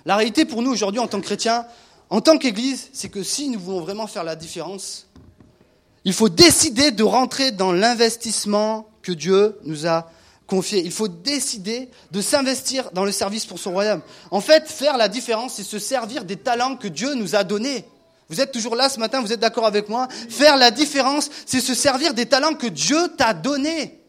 La 0.06 0.16
réalité 0.16 0.46
pour 0.46 0.62
nous 0.62 0.72
aujourd'hui 0.72 1.00
en 1.00 1.08
tant 1.08 1.20
que 1.20 1.26
chrétiens, 1.26 1.66
en 2.10 2.22
tant 2.22 2.38
qu'Église, 2.38 2.90
c'est 2.92 3.10
que 3.10 3.24
si 3.24 3.48
nous 3.48 3.60
voulons 3.60 3.82
vraiment 3.82 4.08
faire 4.08 4.24
la 4.24 4.36
différence, 4.36 5.08
il 6.04 6.14
faut 6.14 6.30
décider 6.30 6.92
de 6.92 7.04
rentrer 7.04 7.52
dans 7.52 7.72
l'investissement 7.72 8.90
que 9.02 9.12
Dieu 9.12 9.58
nous 9.64 9.88
a 9.88 10.12
confiés. 10.48 10.82
Il 10.84 10.92
faut 10.92 11.08
décider 11.08 11.90
de 12.12 12.22
s'investir 12.22 12.92
dans 12.92 13.06
le 13.06 13.12
service 13.12 13.46
pour 13.46 13.60
son 13.60 13.72
royaume. 13.72 14.02
En 14.32 14.42
fait, 14.42 14.68
faire 14.68 14.98
la 14.98 15.08
différence, 15.08 15.54
c'est 15.54 15.64
se 15.64 15.80
servir 15.80 16.26
des 16.26 16.36
talents 16.36 16.76
que 16.76 16.90
Dieu 16.90 17.14
nous 17.14 17.36
a 17.36 17.44
donnés. 17.46 17.86
Vous 18.28 18.42
êtes 18.42 18.52
toujours 18.52 18.76
là 18.76 18.90
ce 18.90 19.00
matin, 19.00 19.22
vous 19.22 19.32
êtes 19.32 19.40
d'accord 19.40 19.66
avec 19.66 19.88
moi 19.88 20.08
Faire 20.30 20.58
la 20.58 20.72
différence, 20.72 21.30
c'est 21.46 21.62
se 21.62 21.74
servir 21.74 22.14
des 22.14 22.26
talents 22.26 22.56
que 22.56 22.68
Dieu 22.68 22.98
t'a 23.18 23.34
donnés. 23.34 24.01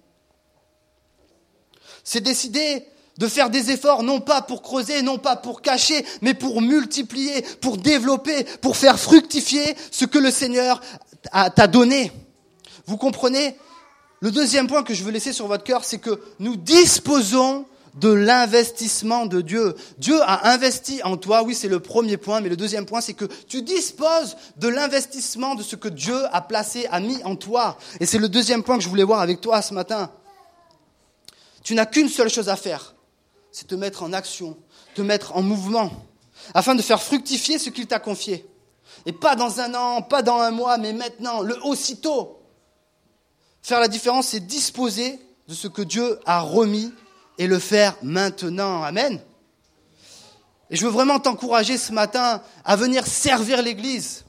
C'est 2.05 2.21
décider 2.21 2.85
de 3.19 3.29
faire 3.29 3.51
des 3.51 3.71
efforts, 3.71 4.03
non 4.03 4.21
pas 4.21 4.43
pour 4.43 4.63
creuser, 4.63 5.03
non 5.03 5.19
pas 5.19 5.37
pour 5.37 5.61
cacher, 5.63 6.05
mais 6.23 6.35
pour 6.35 6.63
multiplier, 6.63 7.43
pour 7.61 7.77
développer, 7.77 8.45
pour 8.61 8.77
faire 8.77 8.99
fructifier 8.99 9.77
ce 9.91 10.05
que 10.05 10.19
le 10.19 10.31
Seigneur 10.31 10.81
t'a 11.31 11.67
donné. 11.67 12.11
Vous 12.87 12.97
comprenez? 12.97 13.57
Le 14.21 14.31
deuxième 14.31 14.67
point 14.67 14.83
que 14.83 14.95
je 14.95 15.03
veux 15.03 15.11
laisser 15.11 15.33
sur 15.33 15.47
votre 15.47 15.65
cœur, 15.65 15.85
c'est 15.85 15.99
que 15.99 16.21
nous 16.39 16.57
disposons 16.57 17.67
de 17.97 18.09
l'investissement 18.09 19.27
de 19.27 19.41
Dieu. 19.41 19.75
Dieu 19.99 20.19
a 20.23 20.51
investi 20.53 21.03
en 21.03 21.17
toi, 21.17 21.43
oui 21.43 21.55
c'est 21.55 21.69
le 21.69 21.81
premier 21.81 22.17
point, 22.17 22.41
mais 22.41 22.49
le 22.49 22.57
deuxième 22.57 22.87
point 22.87 23.01
c'est 23.01 23.13
que 23.13 23.27
tu 23.49 23.63
disposes 23.63 24.37
de 24.57 24.69
l'investissement 24.69 25.55
de 25.55 25.63
ce 25.63 25.77
que 25.77 25.89
Dieu 25.89 26.17
a 26.33 26.41
placé, 26.41 26.87
a 26.91 27.01
mis 27.01 27.23
en 27.25 27.37
toi. 27.37 27.77
Et 28.01 28.07
c'est 28.07 28.19
le 28.19 28.29
deuxième 28.29 28.63
point 28.63 28.79
que 28.79 28.85
je 28.85 28.89
voulais 28.89 29.05
voir 29.05 29.21
avec 29.21 29.41
toi 29.41 29.61
ce 29.61 29.75
matin. 29.75 30.11
Tu 31.63 31.75
n'as 31.75 31.87
qu'une 31.87 32.09
seule 32.09 32.29
chose 32.29 32.49
à 32.49 32.57
faire, 32.57 32.95
c'est 33.51 33.67
te 33.67 33.75
mettre 33.75 34.03
en 34.03 34.13
action, 34.13 34.57
te 34.95 35.03
mettre 35.03 35.37
en 35.37 35.43
mouvement, 35.43 35.91
afin 36.55 36.75
de 36.75 36.83
faire 36.83 37.03
fructifier 37.03 37.59
ce 37.59 37.71
qu'il 37.71 37.87
t'a 37.87 38.01
confié. 38.01 38.47
Et 39.07 39.13
pas 39.13 39.37
dans 39.37 39.61
un 39.61 39.75
an, 39.75 40.03
pas 40.03 40.23
dans 40.23 40.41
un 40.41 40.51
mois, 40.51 40.79
mais 40.79 40.93
maintenant, 40.93 41.41
le 41.41 41.57
aussitôt. 41.65 42.41
Faire 43.63 43.81
la 43.81 43.89
différence, 43.89 44.29
c'est 44.29 44.41
disposer 44.41 45.21
de 45.49 45.55
ce 45.55 45.69
que 45.69 45.83
Dieu 45.83 46.19
a 46.27 46.41
remis 46.41 46.93
et 47.39 47.47
le 47.47 47.59
faire 47.59 47.97
maintenant. 48.03 48.83
Amen. 48.83 49.21
Et 50.71 50.77
je 50.77 50.85
veux 50.85 50.91
vraiment 50.91 51.21
t'encourager 51.21 51.79
ce 51.79 51.93
matin 51.93 52.43
à 52.65 52.77
venir 52.77 53.07
servir 53.07 53.63
l'Église. 53.63 54.25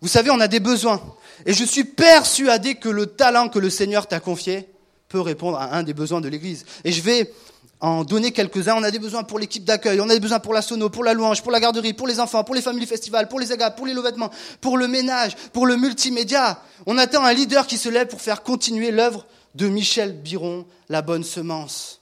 Vous 0.00 0.08
savez, 0.08 0.30
on 0.30 0.40
a 0.40 0.48
des 0.48 0.60
besoins. 0.60 1.02
Et 1.44 1.52
je 1.52 1.64
suis 1.64 1.84
persuadé 1.84 2.76
que 2.76 2.88
le 2.88 3.06
talent 3.06 3.48
que 3.48 3.58
le 3.58 3.70
Seigneur 3.70 4.06
t'a 4.06 4.20
confié 4.20 4.68
peut 5.14 5.20
répondre 5.20 5.58
à 5.58 5.76
un 5.76 5.84
des 5.84 5.94
besoins 5.94 6.20
de 6.20 6.26
l'Église. 6.26 6.64
Et 6.82 6.90
je 6.90 7.00
vais 7.00 7.32
en 7.80 8.02
donner 8.02 8.32
quelques-uns. 8.32 8.74
On 8.74 8.82
a 8.82 8.90
des 8.90 8.98
besoins 8.98 9.22
pour 9.22 9.38
l'équipe 9.38 9.64
d'accueil, 9.64 10.00
on 10.00 10.10
a 10.10 10.12
des 10.12 10.18
besoins 10.18 10.40
pour 10.40 10.52
la 10.52 10.60
sono, 10.60 10.90
pour 10.90 11.04
la 11.04 11.14
louange, 11.14 11.40
pour 11.40 11.52
la 11.52 11.60
garderie, 11.60 11.92
pour 11.92 12.08
les 12.08 12.18
enfants, 12.18 12.42
pour 12.42 12.56
les 12.56 12.62
familles 12.62 12.84
festivals, 12.84 13.28
pour 13.28 13.38
les 13.38 13.52
agapes, 13.52 13.76
pour 13.76 13.86
les 13.86 13.94
vêtements, 13.94 14.30
pour 14.60 14.76
le 14.76 14.88
ménage, 14.88 15.36
pour 15.52 15.66
le 15.66 15.76
multimédia. 15.76 16.60
On 16.86 16.98
attend 16.98 17.24
un 17.24 17.32
leader 17.32 17.68
qui 17.68 17.78
se 17.78 17.88
lève 17.88 18.08
pour 18.08 18.20
faire 18.20 18.42
continuer 18.42 18.90
l'œuvre 18.90 19.24
de 19.54 19.68
Michel 19.68 20.20
Biron, 20.20 20.66
La 20.88 21.00
Bonne 21.00 21.22
Semence. 21.22 22.00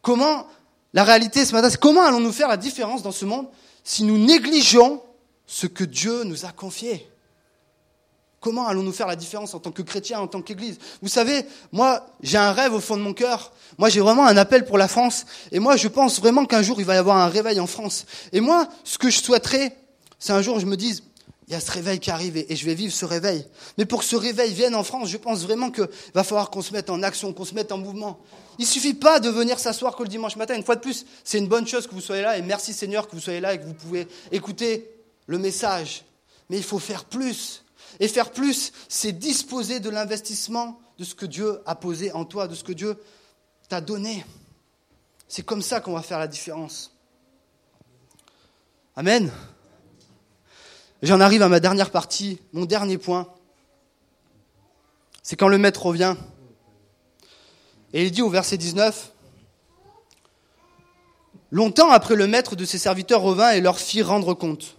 Comment, 0.00 0.46
la 0.94 1.04
réalité 1.04 1.44
ce 1.44 1.52
matin, 1.52 1.68
comment 1.78 2.04
allons-nous 2.04 2.32
faire 2.32 2.48
la 2.48 2.56
différence 2.56 3.02
dans 3.02 3.12
ce 3.12 3.26
monde 3.26 3.48
si 3.84 4.02
nous 4.04 4.16
négligeons 4.16 5.02
ce 5.46 5.66
que 5.66 5.84
Dieu 5.84 6.24
nous 6.24 6.46
a 6.46 6.52
confié? 6.52 7.06
Comment 8.42 8.66
allons-nous 8.66 8.92
faire 8.92 9.06
la 9.06 9.14
différence 9.14 9.54
en 9.54 9.60
tant 9.60 9.70
que 9.70 9.82
chrétien, 9.82 10.18
en 10.18 10.26
tant 10.26 10.42
qu'Église? 10.42 10.76
Vous 11.00 11.08
savez, 11.08 11.46
moi, 11.70 12.04
j'ai 12.22 12.38
un 12.38 12.50
rêve 12.50 12.74
au 12.74 12.80
fond 12.80 12.96
de 12.96 13.02
mon 13.02 13.14
cœur. 13.14 13.52
Moi, 13.78 13.88
j'ai 13.88 14.00
vraiment 14.00 14.26
un 14.26 14.36
appel 14.36 14.64
pour 14.64 14.78
la 14.78 14.88
France. 14.88 15.26
Et 15.52 15.60
moi, 15.60 15.76
je 15.76 15.86
pense 15.86 16.18
vraiment 16.18 16.44
qu'un 16.44 16.60
jour, 16.60 16.80
il 16.80 16.84
va 16.84 16.96
y 16.96 16.98
avoir 16.98 17.18
un 17.18 17.28
réveil 17.28 17.60
en 17.60 17.68
France. 17.68 18.04
Et 18.32 18.40
moi, 18.40 18.68
ce 18.82 18.98
que 18.98 19.10
je 19.10 19.22
souhaiterais, 19.22 19.76
c'est 20.18 20.32
un 20.32 20.42
jour, 20.42 20.58
je 20.58 20.66
me 20.66 20.76
dise, 20.76 21.04
il 21.46 21.52
y 21.52 21.56
a 21.56 21.60
ce 21.60 21.70
réveil 21.70 22.00
qui 22.00 22.10
arrive 22.10 22.36
et 22.36 22.56
je 22.56 22.66
vais 22.66 22.74
vivre 22.74 22.92
ce 22.92 23.04
réveil. 23.04 23.46
Mais 23.78 23.84
pour 23.84 24.00
que 24.00 24.06
ce 24.06 24.16
réveil 24.16 24.52
vienne 24.52 24.74
en 24.74 24.82
France, 24.82 25.08
je 25.08 25.18
pense 25.18 25.42
vraiment 25.42 25.70
qu'il 25.70 25.86
va 26.12 26.24
falloir 26.24 26.50
qu'on 26.50 26.62
se 26.62 26.72
mette 26.72 26.90
en 26.90 27.00
action, 27.04 27.32
qu'on 27.32 27.44
se 27.44 27.54
mette 27.54 27.70
en 27.70 27.78
mouvement. 27.78 28.18
Il 28.58 28.66
suffit 28.66 28.94
pas 28.94 29.20
de 29.20 29.28
venir 29.30 29.60
s'asseoir 29.60 29.94
que 29.94 30.02
le 30.02 30.08
dimanche 30.08 30.34
matin. 30.34 30.56
Une 30.56 30.64
fois 30.64 30.74
de 30.74 30.80
plus, 30.80 31.06
c'est 31.22 31.38
une 31.38 31.46
bonne 31.46 31.68
chose 31.68 31.86
que 31.86 31.94
vous 31.94 32.00
soyez 32.00 32.22
là 32.22 32.38
et 32.38 32.42
merci 32.42 32.72
Seigneur 32.72 33.06
que 33.06 33.14
vous 33.14 33.22
soyez 33.22 33.38
là 33.38 33.54
et 33.54 33.60
que 33.60 33.66
vous 33.66 33.74
pouvez 33.74 34.08
écouter 34.32 34.90
le 35.26 35.38
message. 35.38 36.04
Mais 36.50 36.56
il 36.56 36.64
faut 36.64 36.80
faire 36.80 37.04
plus. 37.04 37.61
Et 38.00 38.08
faire 38.08 38.30
plus, 38.30 38.72
c'est 38.88 39.12
disposer 39.12 39.80
de 39.80 39.90
l'investissement 39.90 40.80
de 40.98 41.04
ce 41.04 41.14
que 41.14 41.26
Dieu 41.26 41.60
a 41.66 41.74
posé 41.74 42.12
en 42.12 42.24
toi, 42.24 42.48
de 42.48 42.54
ce 42.54 42.64
que 42.64 42.72
Dieu 42.72 42.96
t'a 43.68 43.80
donné. 43.80 44.24
C'est 45.28 45.44
comme 45.44 45.62
ça 45.62 45.80
qu'on 45.80 45.94
va 45.94 46.02
faire 46.02 46.18
la 46.18 46.28
différence. 46.28 46.94
Amen. 48.96 49.32
J'en 51.02 51.20
arrive 51.20 51.42
à 51.42 51.48
ma 51.48 51.60
dernière 51.60 51.90
partie, 51.90 52.38
mon 52.52 52.64
dernier 52.64 52.98
point. 52.98 53.26
C'est 55.22 55.36
quand 55.36 55.48
le 55.48 55.58
maître 55.58 55.84
revient. 55.84 56.16
Et 57.92 58.04
il 58.04 58.10
dit 58.10 58.22
au 58.22 58.28
verset 58.28 58.56
19, 58.56 59.12
Longtemps 61.52 61.90
après 61.90 62.16
le 62.16 62.26
maître 62.26 62.56
de 62.56 62.64
ses 62.64 62.78
serviteurs 62.78 63.20
revint 63.20 63.50
et 63.50 63.60
leur 63.60 63.78
fit 63.78 64.00
rendre 64.00 64.32
compte. 64.32 64.78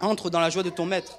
entre 0.00 0.30
dans 0.30 0.40
la 0.40 0.50
joie 0.50 0.62
de 0.62 0.70
ton 0.70 0.86
maître. 0.86 1.18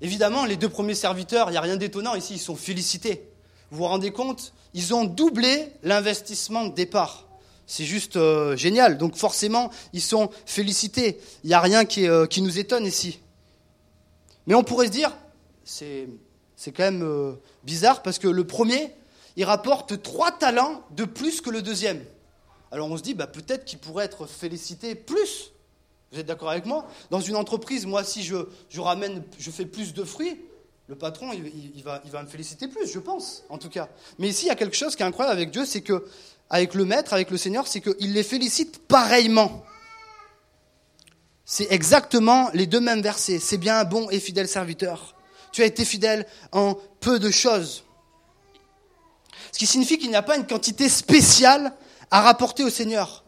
Évidemment, 0.00 0.46
les 0.46 0.56
deux 0.56 0.68
premiers 0.68 0.94
serviteurs, 0.94 1.48
il 1.48 1.52
n'y 1.52 1.58
a 1.58 1.62
rien 1.62 1.76
d'étonnant 1.76 2.14
ici, 2.14 2.34
ils 2.34 2.38
sont 2.38 2.56
félicités. 2.56 3.28
Vous 3.70 3.78
vous 3.78 3.84
rendez 3.84 4.10
compte 4.10 4.52
Ils 4.74 4.94
ont 4.94 5.04
doublé 5.04 5.72
l'investissement 5.82 6.66
de 6.66 6.74
départ. 6.74 7.26
C'est 7.66 7.84
juste 7.84 8.16
euh, 8.16 8.56
génial. 8.56 8.98
Donc 8.98 9.14
forcément, 9.16 9.70
ils 9.92 10.02
sont 10.02 10.30
félicités. 10.46 11.20
Il 11.44 11.48
n'y 11.48 11.54
a 11.54 11.60
rien 11.60 11.84
qui, 11.84 12.08
euh, 12.08 12.26
qui, 12.26 12.42
nous 12.42 12.58
étonne 12.58 12.84
ici. 12.84 13.20
Mais 14.46 14.54
on 14.54 14.64
pourrait 14.64 14.86
se 14.86 14.92
dire, 14.92 15.12
c'est, 15.64 16.08
c'est 16.56 16.72
quand 16.72 16.82
même 16.82 17.02
euh, 17.04 17.34
bizarre 17.62 18.02
parce 18.02 18.18
que 18.18 18.26
le 18.26 18.44
premier, 18.44 18.92
il 19.36 19.44
rapporte 19.44 20.02
trois 20.02 20.32
talents 20.32 20.82
de 20.90 21.04
plus 21.04 21.40
que 21.40 21.50
le 21.50 21.62
deuxième. 21.62 22.02
Alors 22.72 22.90
on 22.90 22.96
se 22.96 23.02
dit, 23.02 23.14
bah, 23.14 23.28
peut-être 23.28 23.64
qu'il 23.64 23.78
pourrait 23.78 24.06
être 24.06 24.26
félicité 24.26 24.94
plus. 24.96 25.52
Vous 26.12 26.18
êtes 26.18 26.26
d'accord 26.26 26.50
avec 26.50 26.66
moi? 26.66 26.88
Dans 27.10 27.20
une 27.20 27.36
entreprise, 27.36 27.86
moi, 27.86 28.02
si 28.02 28.24
je, 28.24 28.36
ramène, 28.80 29.22
je 29.38 29.50
fais 29.50 29.64
plus 29.64 29.94
de 29.94 30.02
fruits, 30.02 30.40
le 30.88 30.96
patron, 30.96 31.32
il, 31.32 31.82
va, 31.84 32.02
il 32.04 32.10
va 32.10 32.22
me 32.22 32.28
féliciter 32.28 32.66
plus, 32.66 32.92
je 32.92 32.98
pense, 32.98 33.44
en 33.48 33.58
tout 33.58 33.68
cas. 33.68 33.88
Mais 34.18 34.28
ici, 34.28 34.46
il 34.46 34.48
y 34.48 34.50
a 34.50 34.56
quelque 34.56 34.76
chose 34.76 34.96
qui 34.96 35.04
est 35.04 35.06
incroyable 35.06 35.36
avec 35.36 35.52
Dieu, 35.52 35.64
c'est 35.64 35.82
que, 35.82 36.04
avec 36.48 36.74
le 36.74 36.84
Maître, 36.84 37.12
avec 37.12 37.30
le 37.30 37.36
Seigneur, 37.36 37.68
c'est 37.68 37.80
qu'il 37.80 38.12
les 38.12 38.24
félicite 38.24 38.88
pareillement. 38.88 39.64
C'est 41.44 41.70
exactement 41.70 42.50
les 42.54 42.66
deux 42.66 42.80
mêmes 42.80 43.02
versets. 43.02 43.38
C'est 43.38 43.58
bien 43.58 43.78
un 43.78 43.84
bon 43.84 44.10
et 44.10 44.18
fidèle 44.18 44.48
serviteur. 44.48 45.14
Tu 45.52 45.62
as 45.62 45.66
été 45.66 45.84
fidèle 45.84 46.26
en 46.50 46.76
peu 46.98 47.20
de 47.20 47.30
choses. 47.30 47.84
Ce 49.52 49.58
qui 49.58 49.66
signifie 49.66 49.98
qu'il 49.98 50.10
n'y 50.10 50.16
a 50.16 50.22
pas 50.22 50.36
une 50.36 50.46
quantité 50.46 50.88
spéciale 50.88 51.72
à 52.10 52.20
rapporter 52.20 52.64
au 52.64 52.70
Seigneur 52.70 53.24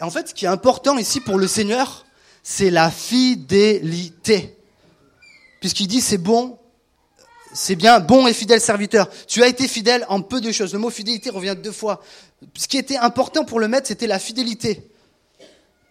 en 0.00 0.10
fait, 0.10 0.28
ce 0.28 0.34
qui 0.34 0.44
est 0.44 0.48
important 0.48 0.98
ici 0.98 1.20
pour 1.20 1.38
le 1.38 1.46
Seigneur, 1.46 2.06
c'est 2.42 2.70
la 2.70 2.90
fidélité. 2.90 4.56
Puisqu'il 5.60 5.88
dit 5.88 6.00
c'est 6.00 6.18
bon, 6.18 6.58
c'est 7.52 7.76
bien, 7.76 8.00
bon 8.00 8.26
et 8.26 8.32
fidèle 8.32 8.60
serviteur. 8.60 9.08
Tu 9.26 9.42
as 9.42 9.48
été 9.48 9.68
fidèle 9.68 10.06
en 10.08 10.22
peu 10.22 10.40
de 10.40 10.52
choses. 10.52 10.72
Le 10.72 10.78
mot 10.78 10.90
fidélité 10.90 11.30
revient 11.30 11.56
deux 11.60 11.72
fois. 11.72 12.02
Ce 12.56 12.68
qui 12.68 12.78
était 12.78 12.96
important 12.96 13.44
pour 13.44 13.60
le 13.60 13.68
maître, 13.68 13.88
c'était 13.88 14.06
la 14.06 14.18
fidélité. 14.18 14.88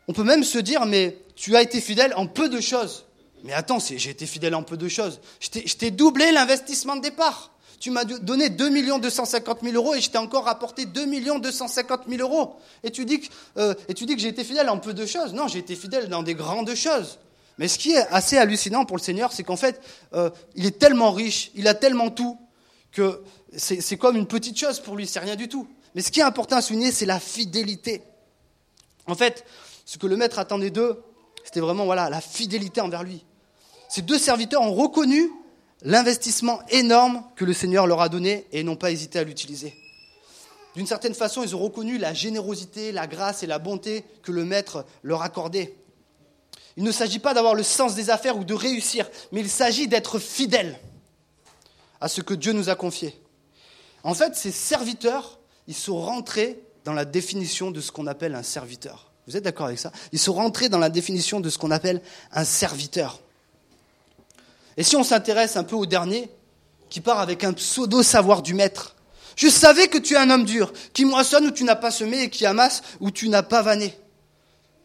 On 0.07 0.13
peut 0.13 0.23
même 0.23 0.43
se 0.43 0.57
dire, 0.57 0.85
mais 0.85 1.17
tu 1.35 1.55
as 1.55 1.61
été 1.61 1.81
fidèle 1.81 2.13
en 2.15 2.25
peu 2.25 2.49
de 2.49 2.59
choses. 2.59 3.05
Mais 3.43 3.53
attends, 3.53 3.79
j'ai 3.79 4.09
été 4.09 4.25
fidèle 4.25 4.55
en 4.55 4.63
peu 4.63 4.75
de 4.75 4.87
choses. 4.87 5.21
Je 5.39 5.75
t'ai 5.75 5.91
doublé 5.91 6.31
l'investissement 6.31 6.95
de 6.95 7.01
départ. 7.01 7.51
Tu 7.79 7.91
m'as 7.91 8.03
donné 8.03 8.49
2 8.49 8.99
250 8.99 9.59
000 9.63 9.75
euros 9.75 9.95
et 9.95 10.01
je 10.01 10.09
t'ai 10.09 10.17
encore 10.17 10.45
rapporté 10.45 10.85
2 10.85 11.05
250 11.39 12.01
000 12.09 12.21
euros. 12.21 12.55
Et 12.83 12.91
tu 12.91 13.05
dis 13.05 13.21
que, 13.21 13.27
euh, 13.57 13.73
que 13.73 14.17
j'ai 14.17 14.27
été 14.27 14.43
fidèle 14.43 14.69
en 14.69 14.79
peu 14.79 14.93
de 14.93 15.05
choses. 15.05 15.33
Non, 15.33 15.47
j'ai 15.47 15.59
été 15.59 15.75
fidèle 15.75 16.09
dans 16.09 16.21
des 16.21 16.35
grandes 16.35 16.73
choses. 16.75 17.19
Mais 17.57 17.67
ce 17.67 17.77
qui 17.77 17.91
est 17.91 18.07
assez 18.07 18.37
hallucinant 18.37 18.85
pour 18.85 18.97
le 18.97 19.01
Seigneur, 19.01 19.31
c'est 19.31 19.43
qu'en 19.43 19.57
fait, 19.57 19.81
euh, 20.13 20.29
il 20.55 20.65
est 20.65 20.79
tellement 20.79 21.11
riche, 21.11 21.51
il 21.55 21.67
a 21.67 21.73
tellement 21.73 22.09
tout, 22.09 22.37
que 22.91 23.21
c'est 23.55 23.97
comme 23.97 24.15
une 24.15 24.27
petite 24.27 24.57
chose 24.57 24.79
pour 24.79 24.95
lui, 24.95 25.07
c'est 25.07 25.19
rien 25.19 25.35
du 25.35 25.47
tout. 25.47 25.67
Mais 25.95 26.01
ce 26.01 26.11
qui 26.11 26.19
est 26.19 26.23
important 26.23 26.57
à 26.57 26.61
souligner, 26.61 26.91
c'est 26.91 27.05
la 27.05 27.19
fidélité. 27.19 28.01
En 29.07 29.15
fait, 29.15 29.43
ce 29.85 29.97
que 29.97 30.07
le 30.07 30.15
maître 30.17 30.39
attendait 30.39 30.69
d'eux, 30.69 31.01
c'était 31.43 31.59
vraiment 31.59 31.85
voilà, 31.85 32.09
la 32.09 32.21
fidélité 32.21 32.79
envers 32.79 33.03
lui. 33.03 33.25
Ces 33.89 34.03
deux 34.03 34.19
serviteurs 34.19 34.61
ont 34.61 34.73
reconnu 34.73 35.29
l'investissement 35.81 36.61
énorme 36.69 37.23
que 37.35 37.45
le 37.45 37.53
Seigneur 37.53 37.87
leur 37.87 38.01
a 38.01 38.09
donné 38.09 38.45
et 38.51 38.63
n'ont 38.63 38.75
pas 38.75 38.91
hésité 38.91 39.19
à 39.19 39.23
l'utiliser. 39.23 39.75
D'une 40.75 40.87
certaine 40.87 41.13
façon, 41.13 41.43
ils 41.43 41.55
ont 41.55 41.59
reconnu 41.59 41.97
la 41.97 42.13
générosité, 42.13 42.91
la 42.91 43.07
grâce 43.07 43.43
et 43.43 43.47
la 43.47 43.59
bonté 43.59 44.05
que 44.21 44.31
le 44.31 44.45
Maître 44.45 44.85
leur 45.03 45.21
accordait. 45.21 45.75
Il 46.77 46.83
ne 46.83 46.91
s'agit 46.91 47.19
pas 47.19 47.33
d'avoir 47.33 47.55
le 47.55 47.63
sens 47.63 47.95
des 47.95 48.09
affaires 48.09 48.37
ou 48.37 48.43
de 48.43 48.53
réussir, 48.53 49.09
mais 49.31 49.41
il 49.41 49.49
s'agit 49.49 49.87
d'être 49.87 50.19
fidèle 50.19 50.79
à 51.99 52.07
ce 52.07 52.21
que 52.21 52.33
Dieu 52.33 52.53
nous 52.53 52.69
a 52.69 52.75
confié. 52.75 53.19
En 54.03 54.13
fait, 54.13 54.35
ces 54.35 54.51
serviteurs, 54.51 55.39
ils 55.67 55.75
sont 55.75 55.99
rentrés 55.99 56.61
dans 56.85 56.93
la 56.93 57.05
définition 57.05 57.71
de 57.71 57.81
ce 57.81 57.91
qu'on 57.91 58.07
appelle 58.07 58.35
un 58.35 58.43
serviteur. 58.43 59.11
Vous 59.27 59.35
êtes 59.35 59.43
d'accord 59.43 59.67
avec 59.67 59.79
ça? 59.79 59.91
Ils 60.11 60.19
sont 60.19 60.33
rentrés 60.33 60.69
dans 60.69 60.77
la 60.77 60.89
définition 60.89 61.39
de 61.39 61.49
ce 61.49 61.57
qu'on 61.57 61.71
appelle 61.71 62.01
un 62.31 62.45
serviteur. 62.45 63.19
Et 64.79 64.83
si 64.83 64.95
on 64.95 65.03
s'intéresse 65.03 65.57
un 65.57 65.65
peu 65.65 65.75
au 65.75 65.85
dernier, 65.85 66.31
qui 66.89 67.01
part 67.01 67.19
avec 67.19 67.43
un 67.43 67.51
pseudo-savoir 67.51 68.41
du 68.41 68.53
maître, 68.53 68.95
je 69.35 69.49
savais 69.49 69.89
que 69.89 69.97
tu 69.97 70.13
es 70.13 70.17
un 70.17 70.29
homme 70.29 70.45
dur, 70.45 70.71
qui 70.93 71.03
moissonne 71.03 71.47
où 71.47 71.51
tu 71.51 71.65
n'as 71.65 71.75
pas 71.75 71.91
semé 71.91 72.23
et 72.23 72.29
qui 72.29 72.45
amasse 72.45 72.81
où 73.01 73.11
tu 73.11 73.27
n'as 73.27 73.43
pas 73.43 73.61
vanné. 73.61 73.93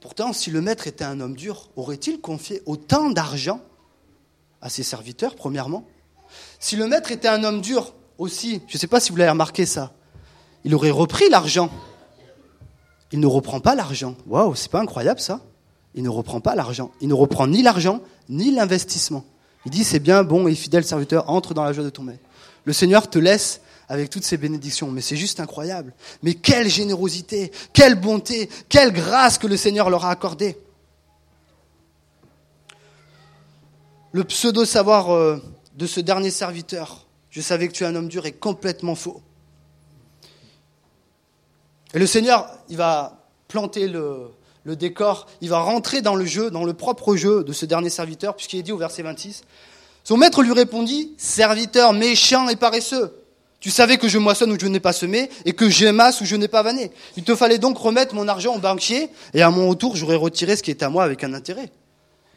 Pourtant, 0.00 0.32
si 0.32 0.50
le 0.50 0.60
maître 0.60 0.88
était 0.88 1.04
un 1.04 1.20
homme 1.20 1.36
dur, 1.36 1.70
aurait-il 1.76 2.20
confié 2.20 2.60
autant 2.66 3.08
d'argent 3.08 3.60
à 4.60 4.68
ses 4.68 4.82
serviteurs, 4.82 5.36
premièrement? 5.36 5.84
Si 6.58 6.74
le 6.74 6.88
maître 6.88 7.12
était 7.12 7.28
un 7.28 7.44
homme 7.44 7.60
dur 7.60 7.94
aussi, 8.18 8.62
je 8.66 8.76
ne 8.76 8.80
sais 8.80 8.88
pas 8.88 8.98
si 8.98 9.12
vous 9.12 9.16
l'avez 9.16 9.30
remarqué 9.30 9.64
ça, 9.64 9.92
il 10.64 10.74
aurait 10.74 10.90
repris 10.90 11.28
l'argent. 11.30 11.70
Il 13.12 13.20
ne 13.20 13.28
reprend 13.28 13.60
pas 13.60 13.76
l'argent. 13.76 14.16
Waouh, 14.26 14.56
c'est 14.56 14.72
pas 14.72 14.80
incroyable 14.80 15.20
ça? 15.20 15.40
Il 15.94 16.02
ne 16.02 16.08
reprend 16.08 16.40
pas 16.40 16.56
l'argent. 16.56 16.90
Il 17.00 17.06
ne 17.06 17.14
reprend 17.14 17.46
ni 17.46 17.62
l'argent, 17.62 18.00
ni 18.28 18.50
l'investissement. 18.50 19.24
Il 19.64 19.70
dit, 19.70 19.84
c'est 19.84 20.00
bien, 20.00 20.22
bon 20.22 20.46
et 20.46 20.54
fidèle 20.54 20.84
serviteur, 20.84 21.30
entre 21.30 21.54
dans 21.54 21.64
la 21.64 21.72
joie 21.72 21.84
de 21.84 21.90
ton 21.90 22.02
maître. 22.02 22.22
Le 22.64 22.72
Seigneur 22.72 23.08
te 23.08 23.18
laisse 23.18 23.60
avec 23.88 24.10
toutes 24.10 24.24
ces 24.24 24.36
bénédictions. 24.36 24.90
Mais 24.90 25.00
c'est 25.00 25.16
juste 25.16 25.40
incroyable. 25.40 25.92
Mais 26.22 26.34
quelle 26.34 26.68
générosité, 26.68 27.52
quelle 27.72 27.94
bonté, 27.94 28.48
quelle 28.68 28.92
grâce 28.92 29.38
que 29.38 29.46
le 29.46 29.56
Seigneur 29.56 29.90
leur 29.90 30.04
a 30.04 30.10
accordée. 30.10 30.58
Le 34.12 34.24
pseudo-savoir 34.24 35.12
euh, 35.12 35.42
de 35.76 35.86
ce 35.86 36.00
dernier 36.00 36.30
serviteur, 36.30 37.06
je 37.30 37.40
savais 37.40 37.66
que 37.68 37.72
tu 37.72 37.82
es 37.84 37.86
un 37.86 37.96
homme 37.96 38.08
dur, 38.08 38.26
est 38.26 38.32
complètement 38.32 38.94
faux. 38.94 39.20
Et 41.92 41.98
le 41.98 42.06
Seigneur, 42.06 42.48
il 42.68 42.76
va 42.76 43.26
planter 43.48 43.88
le, 43.88 44.30
le 44.64 44.76
décor, 44.76 45.26
il 45.40 45.50
va 45.50 45.58
rentrer 45.60 46.02
dans 46.02 46.14
le 46.14 46.24
jeu, 46.24 46.50
dans 46.50 46.64
le 46.64 46.74
propre 46.74 47.16
jeu 47.16 47.44
de 47.44 47.52
ce 47.52 47.66
dernier 47.66 47.90
serviteur, 47.90 48.34
puisqu'il 48.34 48.58
est 48.58 48.62
dit 48.62 48.72
au 48.72 48.78
verset 48.78 49.02
26, 49.02 49.42
son 50.02 50.16
maître 50.16 50.42
lui 50.42 50.52
répondit, 50.52 51.12
serviteur 51.16 51.92
méchant 51.92 52.48
et 52.48 52.56
paresseux, 52.56 53.12
tu 53.64 53.70
savais 53.70 53.96
que 53.96 54.08
je 54.08 54.18
moissonne 54.18 54.52
où 54.52 54.60
je 54.60 54.66
n'ai 54.66 54.78
pas 54.78 54.92
semé 54.92 55.30
et 55.46 55.54
que 55.54 55.70
j'émasse 55.70 56.20
où 56.20 56.26
je 56.26 56.36
n'ai 56.36 56.48
pas 56.48 56.62
vanné. 56.62 56.90
Il 57.16 57.24
te 57.24 57.34
fallait 57.34 57.56
donc 57.56 57.78
remettre 57.78 58.14
mon 58.14 58.28
argent 58.28 58.54
au 58.54 58.58
banquier 58.58 59.08
et 59.32 59.40
à 59.40 59.50
mon 59.50 59.70
retour, 59.70 59.96
j'aurais 59.96 60.16
retiré 60.16 60.54
ce 60.54 60.62
qui 60.62 60.70
est 60.70 60.82
à 60.82 60.90
moi 60.90 61.02
avec 61.02 61.24
un 61.24 61.32
intérêt. 61.32 61.70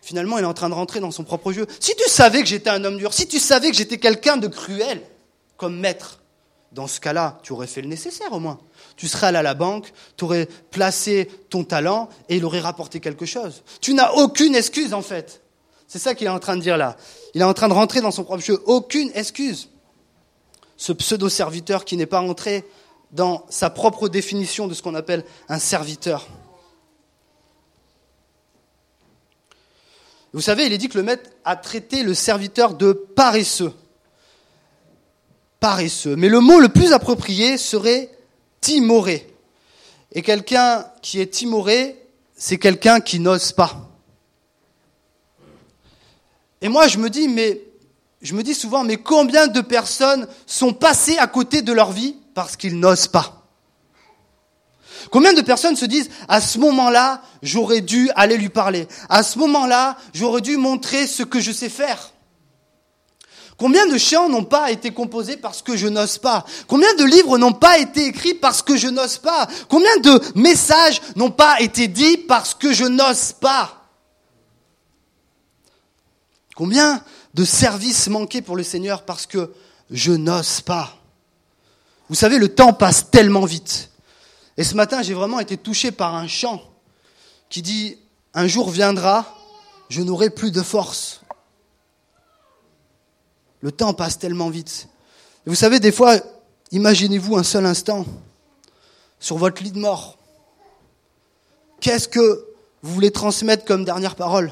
Finalement, 0.01 0.37
il 0.37 0.43
est 0.43 0.47
en 0.47 0.53
train 0.53 0.69
de 0.69 0.73
rentrer 0.73 1.01
dans 1.01 1.11
son 1.11 1.25
propre 1.25 1.51
jeu. 1.51 1.67
Si 1.81 1.93
tu 1.97 2.09
savais 2.09 2.39
que 2.39 2.47
j'étais 2.47 2.69
un 2.69 2.81
homme 2.85 2.95
dur, 2.95 3.13
si 3.13 3.27
tu 3.27 3.39
savais 3.39 3.69
que 3.71 3.75
j'étais 3.75 3.97
quelqu'un 3.97 4.37
de 4.37 4.47
cruel 4.47 5.01
comme 5.57 5.77
maître, 5.77 6.19
dans 6.77 6.85
ce 6.85 6.99
cas-là, 6.99 7.39
tu 7.41 7.53
aurais 7.53 7.65
fait 7.65 7.81
le 7.81 7.87
nécessaire 7.87 8.31
au 8.31 8.39
moins. 8.39 8.59
Tu 8.97 9.07
serais 9.07 9.27
allé 9.27 9.39
à 9.39 9.41
la 9.41 9.55
banque, 9.55 9.91
tu 10.15 10.25
aurais 10.25 10.47
placé 10.69 11.27
ton 11.49 11.63
talent 11.63 12.07
et 12.29 12.37
il 12.37 12.45
aurait 12.45 12.59
rapporté 12.59 12.99
quelque 12.99 13.25
chose. 13.25 13.63
Tu 13.81 13.95
n'as 13.95 14.11
aucune 14.11 14.53
excuse 14.53 14.93
en 14.93 15.01
fait. 15.01 15.41
C'est 15.87 15.97
ça 15.97 16.13
qu'il 16.13 16.27
est 16.27 16.29
en 16.29 16.37
train 16.37 16.55
de 16.55 16.61
dire 16.61 16.77
là. 16.77 16.95
Il 17.33 17.41
est 17.41 17.45
en 17.45 17.55
train 17.55 17.67
de 17.67 17.73
rentrer 17.73 18.01
dans 18.01 18.11
son 18.11 18.23
propre 18.23 18.43
jeu. 18.43 18.61
Aucune 18.67 19.09
excuse 19.15 19.69
ce 20.75 20.93
pseudo-serviteur 20.93 21.83
qui 21.83 21.97
n'est 21.97 22.05
pas 22.05 22.21
entré 22.21 22.63
dans 23.11 23.47
sa 23.49 23.71
propre 23.71 24.07
définition 24.07 24.67
de 24.67 24.75
ce 24.75 24.83
qu'on 24.83 24.93
appelle 24.93 25.25
un 25.49 25.57
serviteur. 25.57 26.27
Vous 30.31 30.41
savez, 30.41 30.67
il 30.67 30.73
est 30.73 30.77
dit 30.77 30.89
que 30.89 30.97
le 30.99 31.03
maître 31.03 31.27
a 31.43 31.55
traité 31.55 32.03
le 32.03 32.13
serviteur 32.13 32.75
de 32.75 32.91
paresseux. 32.93 33.73
Mais 36.17 36.30
le 36.30 36.39
mot 36.39 36.60
le 36.60 36.69
plus 36.69 36.93
approprié 36.93 37.58
serait 37.58 38.10
timoré. 38.62 39.34
Et 40.12 40.21
quelqu'un 40.21 40.86
qui 41.01 41.19
est 41.19 41.27
timoré, 41.27 41.95
c'est 42.36 42.58
quelqu'un 42.58 42.99
qui 42.99 43.19
n'ose 43.19 43.51
pas. 43.51 43.89
Et 46.62 46.69
moi, 46.69 46.88
je 46.88 46.97
me 46.97 47.10
dis, 47.10 47.27
mais 47.27 47.62
je 48.21 48.34
me 48.34 48.43
dis 48.43 48.56
souvent, 48.56 48.84
mais 48.84 48.97
combien 48.97 49.47
de 49.47 49.62
personnes 49.62 50.27
sont 50.45 50.73
passées 50.73 51.17
à 51.17 51.27
côté 51.27 51.62
de 51.62 51.71
leur 51.71 51.91
vie 51.91 52.15
parce 52.34 52.56
qu'ils 52.56 52.80
n'osent 52.80 53.08
pas? 53.08 53.45
Combien 55.12 55.34
de 55.34 55.41
personnes 55.41 55.75
se 55.75 55.86
disent, 55.86 56.10
à 56.27 56.41
ce 56.41 56.58
moment-là, 56.60 57.21
j'aurais 57.41 57.82
dû 57.82 58.10
aller 58.15 58.38
lui 58.38 58.49
parler. 58.49 58.88
À 59.10 59.23
ce 59.23 59.39
moment-là, 59.39 59.97
j'aurais 60.13 60.41
dû 60.41 60.58
montrer 60.58 61.08
ce 61.08 61.23
que 61.23 61.39
je 61.39 61.51
sais 61.51 61.69
faire. 61.69 62.12
Combien 63.57 63.87
de 63.87 63.97
chants 63.97 64.29
n'ont 64.29 64.43
pas 64.43 64.71
été 64.71 64.91
composés 64.91 65.35
parce 65.35 65.63
que 65.63 65.75
je 65.75 65.87
n'ose 65.87 66.19
pas? 66.19 66.45
Combien 66.67 66.93
de 66.93 67.03
livres 67.03 67.39
n'ont 67.39 67.53
pas 67.53 67.79
été 67.79 68.05
écrits 68.05 68.35
parce 68.35 68.61
que 68.61 68.77
je 68.77 68.87
n'ose 68.87 69.17
pas? 69.17 69.47
Combien 69.67 69.97
de 69.97 70.21
messages 70.35 71.01
n'ont 71.15 71.31
pas 71.31 71.59
été 71.59 71.87
dits 71.87 72.17
parce 72.17 72.53
que 72.53 72.71
je 72.71 72.85
n'ose 72.85 73.33
pas? 73.33 73.89
Combien 76.55 77.03
de 77.33 77.43
services 77.45 78.07
manqués 78.07 78.43
pour 78.43 78.55
le 78.55 78.63
Seigneur 78.63 79.03
parce 79.03 79.25
que 79.25 79.51
je 79.89 80.11
n'ose 80.11 80.61
pas? 80.61 80.95
Vous 82.09 82.15
savez, 82.15 82.37
le 82.37 82.53
temps 82.53 82.73
passe 82.73 83.09
tellement 83.09 83.45
vite. 83.45 83.89
Et 84.57 84.63
ce 84.63 84.75
matin, 84.75 85.01
j'ai 85.01 85.13
vraiment 85.15 85.39
été 85.39 85.57
touché 85.57 85.91
par 85.91 86.15
un 86.15 86.27
chant 86.27 86.61
qui 87.49 87.63
dit, 87.63 87.97
un 88.35 88.47
jour 88.47 88.69
viendra, 88.69 89.35
je 89.89 90.01
n'aurai 90.01 90.29
plus 90.29 90.51
de 90.51 90.61
force. 90.61 91.21
Le 93.61 93.71
temps 93.71 93.93
passe 93.93 94.19
tellement 94.19 94.49
vite. 94.49 94.87
Vous 95.45 95.55
savez, 95.55 95.79
des 95.79 95.91
fois, 95.91 96.17
imaginez-vous 96.71 97.37
un 97.37 97.43
seul 97.43 97.65
instant 97.65 98.05
sur 99.19 99.37
votre 99.37 99.63
lit 99.63 99.71
de 99.71 99.79
mort. 99.79 100.17
Qu'est-ce 101.79 102.07
que 102.07 102.45
vous 102.81 102.93
voulez 102.93 103.11
transmettre 103.11 103.65
comme 103.65 103.85
dernière 103.85 104.15
parole? 104.15 104.51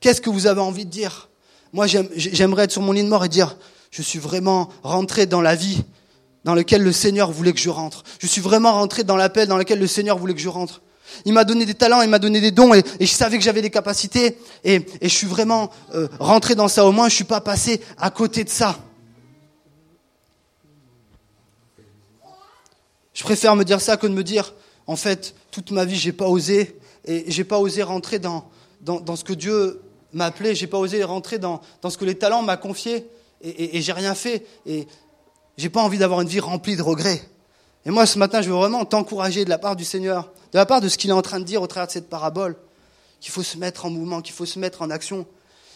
Qu'est-ce 0.00 0.20
que 0.20 0.30
vous 0.30 0.46
avez 0.46 0.60
envie 0.60 0.84
de 0.84 0.90
dire? 0.90 1.28
Moi, 1.72 1.86
j'aimerais 1.86 2.64
être 2.64 2.72
sur 2.72 2.82
mon 2.82 2.92
lit 2.92 3.02
de 3.02 3.08
mort 3.08 3.24
et 3.24 3.28
dire, 3.28 3.56
je 3.90 4.02
suis 4.02 4.18
vraiment 4.18 4.68
rentré 4.82 5.26
dans 5.26 5.40
la 5.40 5.54
vie 5.54 5.82
dans 6.44 6.54
laquelle 6.54 6.82
le 6.82 6.92
Seigneur 6.92 7.30
voulait 7.30 7.52
que 7.52 7.58
je 7.58 7.70
rentre. 7.70 8.04
Je 8.18 8.26
suis 8.26 8.40
vraiment 8.40 8.72
rentré 8.72 9.04
dans 9.04 9.16
l'appel 9.16 9.48
dans 9.48 9.56
lequel 9.56 9.78
le 9.78 9.86
Seigneur 9.86 10.18
voulait 10.18 10.34
que 10.34 10.40
je 10.40 10.48
rentre. 10.48 10.82
Il 11.24 11.32
m'a 11.32 11.44
donné 11.44 11.66
des 11.66 11.74
talents, 11.74 12.02
il 12.02 12.08
m'a 12.08 12.18
donné 12.18 12.40
des 12.40 12.50
dons, 12.50 12.74
et, 12.74 12.82
je 13.00 13.06
savais 13.06 13.38
que 13.38 13.44
j'avais 13.44 13.62
des 13.62 13.70
capacités, 13.70 14.38
et, 14.64 14.84
je 15.02 15.08
suis 15.08 15.26
vraiment 15.26 15.70
euh, 15.94 16.08
rentré 16.18 16.54
dans 16.54 16.68
ça. 16.68 16.84
Au 16.84 16.92
moins, 16.92 17.08
je 17.08 17.14
suis 17.14 17.24
pas 17.24 17.40
passé 17.40 17.80
à 17.96 18.10
côté 18.10 18.44
de 18.44 18.50
ça. 18.50 18.78
Je 23.14 23.24
préfère 23.24 23.56
me 23.56 23.64
dire 23.64 23.80
ça 23.80 23.96
que 23.96 24.06
de 24.06 24.12
me 24.12 24.22
dire, 24.22 24.54
en 24.86 24.96
fait, 24.96 25.34
toute 25.50 25.70
ma 25.70 25.84
vie, 25.84 25.96
j'ai 25.96 26.12
pas 26.12 26.28
osé, 26.28 26.78
et 27.04 27.24
j'ai 27.30 27.44
pas 27.44 27.58
osé 27.58 27.82
rentrer 27.82 28.18
dans, 28.18 28.50
dans, 28.80 29.16
ce 29.16 29.24
que 29.24 29.32
Dieu 29.32 29.80
m'a 30.12 30.26
appelé, 30.26 30.54
j'ai 30.54 30.66
pas 30.66 30.78
osé 30.78 31.02
rentrer 31.02 31.38
dans, 31.38 31.60
dans 31.82 31.90
ce 31.90 31.98
que 31.98 32.04
les 32.04 32.16
talents 32.16 32.42
m'a 32.42 32.56
confié 32.56 33.06
et, 33.40 33.76
et, 33.76 33.82
j'ai 33.82 33.92
rien 33.92 34.14
fait 34.14 34.46
et 34.66 34.86
j'ai 35.56 35.68
pas 35.68 35.82
envie 35.82 35.98
d'avoir 35.98 36.20
une 36.20 36.28
vie 36.28 36.40
remplie 36.40 36.76
de 36.76 36.82
regrets. 36.82 37.22
Et 37.86 37.90
moi 37.90 38.06
ce 38.06 38.18
matin, 38.18 38.42
je 38.42 38.50
veux 38.50 38.56
vraiment 38.56 38.84
t'encourager 38.84 39.44
de 39.44 39.50
la 39.50 39.58
part 39.58 39.76
du 39.76 39.84
Seigneur, 39.84 40.30
de 40.52 40.58
la 40.58 40.66
part 40.66 40.80
de 40.80 40.88
ce 40.88 40.98
qu'il 40.98 41.10
est 41.10 41.14
en 41.14 41.22
train 41.22 41.40
de 41.40 41.44
dire 41.44 41.62
au 41.62 41.66
travers 41.66 41.86
de 41.86 41.92
cette 41.92 42.08
parabole, 42.08 42.56
qu'il 43.20 43.32
faut 43.32 43.42
se 43.42 43.58
mettre 43.58 43.84
en 43.84 43.90
mouvement, 43.90 44.22
qu'il 44.22 44.34
faut 44.34 44.46
se 44.46 44.58
mettre 44.58 44.82
en 44.82 44.90
action 44.90 45.26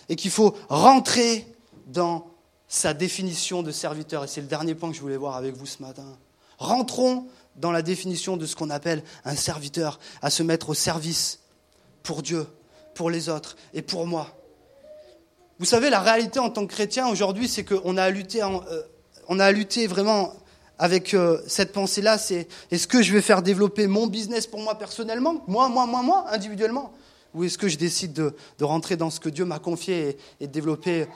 et 0.08 0.16
qu'il 0.16 0.30
faut 0.30 0.54
rentrer 0.68 1.46
dans 1.86 2.26
sa 2.68 2.94
définition 2.94 3.62
de 3.62 3.70
serviteur. 3.70 4.24
Et 4.24 4.28
c'est 4.28 4.40
le 4.40 4.46
dernier 4.46 4.74
point 4.74 4.90
que 4.90 4.96
je 4.96 5.00
voulais 5.00 5.16
voir 5.16 5.36
avec 5.36 5.54
vous 5.56 5.66
ce 5.66 5.82
matin. 5.82 6.06
Rentrons 6.58 7.26
dans 7.56 7.72
la 7.72 7.82
définition 7.82 8.36
de 8.36 8.46
ce 8.46 8.56
qu'on 8.56 8.70
appelle 8.70 9.02
un 9.24 9.36
serviteur, 9.36 9.98
à 10.22 10.30
se 10.30 10.42
mettre 10.42 10.70
au 10.70 10.74
service 10.74 11.40
pour 12.02 12.22
Dieu, 12.22 12.46
pour 12.94 13.10
les 13.10 13.28
autres 13.28 13.56
et 13.74 13.82
pour 13.82 14.06
moi. 14.06 14.28
Vous 15.58 15.66
savez, 15.66 15.90
la 15.90 16.00
réalité 16.00 16.38
en 16.38 16.50
tant 16.50 16.66
que 16.66 16.72
chrétien 16.72 17.08
aujourd'hui, 17.08 17.48
c'est 17.48 17.64
qu'on 17.64 17.96
a 17.96 18.04
à 18.04 18.10
lutter, 18.10 18.42
euh, 18.42 18.82
on 19.28 19.38
a 19.38 19.44
à 19.44 19.52
lutter 19.52 19.86
vraiment 19.86 20.32
avec 20.78 21.14
euh, 21.14 21.40
cette 21.46 21.72
pensée-là. 21.72 22.18
C'est 22.18 22.48
est-ce 22.70 22.86
que 22.86 23.02
je 23.02 23.12
vais 23.12 23.22
faire 23.22 23.42
développer 23.42 23.86
mon 23.86 24.06
business 24.06 24.46
pour 24.46 24.60
moi 24.60 24.78
personnellement, 24.78 25.44
moi, 25.46 25.68
moi, 25.68 25.86
moi, 25.86 26.02
moi, 26.02 26.26
individuellement, 26.30 26.92
ou 27.34 27.44
est-ce 27.44 27.58
que 27.58 27.68
je 27.68 27.78
décide 27.78 28.12
de, 28.12 28.34
rentrer 28.64 28.96
dans 28.96 29.10
ce 29.10 29.20
que 29.20 29.28
Dieu 29.28 29.44
m'a 29.44 29.58
confié 29.58 30.08
et, 30.08 30.44
et, 30.44 30.46
de 30.46 30.52
développer, 30.52 31.06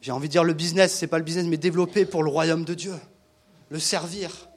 j'ai 0.00 0.12
envie 0.12 0.28
de 0.28 0.32
dire 0.32 0.44
le 0.44 0.52
business, 0.52 0.92
c'est 0.92 1.06
pas 1.06 1.18
le 1.18 1.24
business, 1.24 1.46
mais 1.46 1.56
développer 1.56 2.04
pour 2.04 2.22
le 2.22 2.30
royaume 2.30 2.64
de 2.64 2.74
Dieu, 2.74 2.94
le 3.70 3.78
servir, 3.78 4.48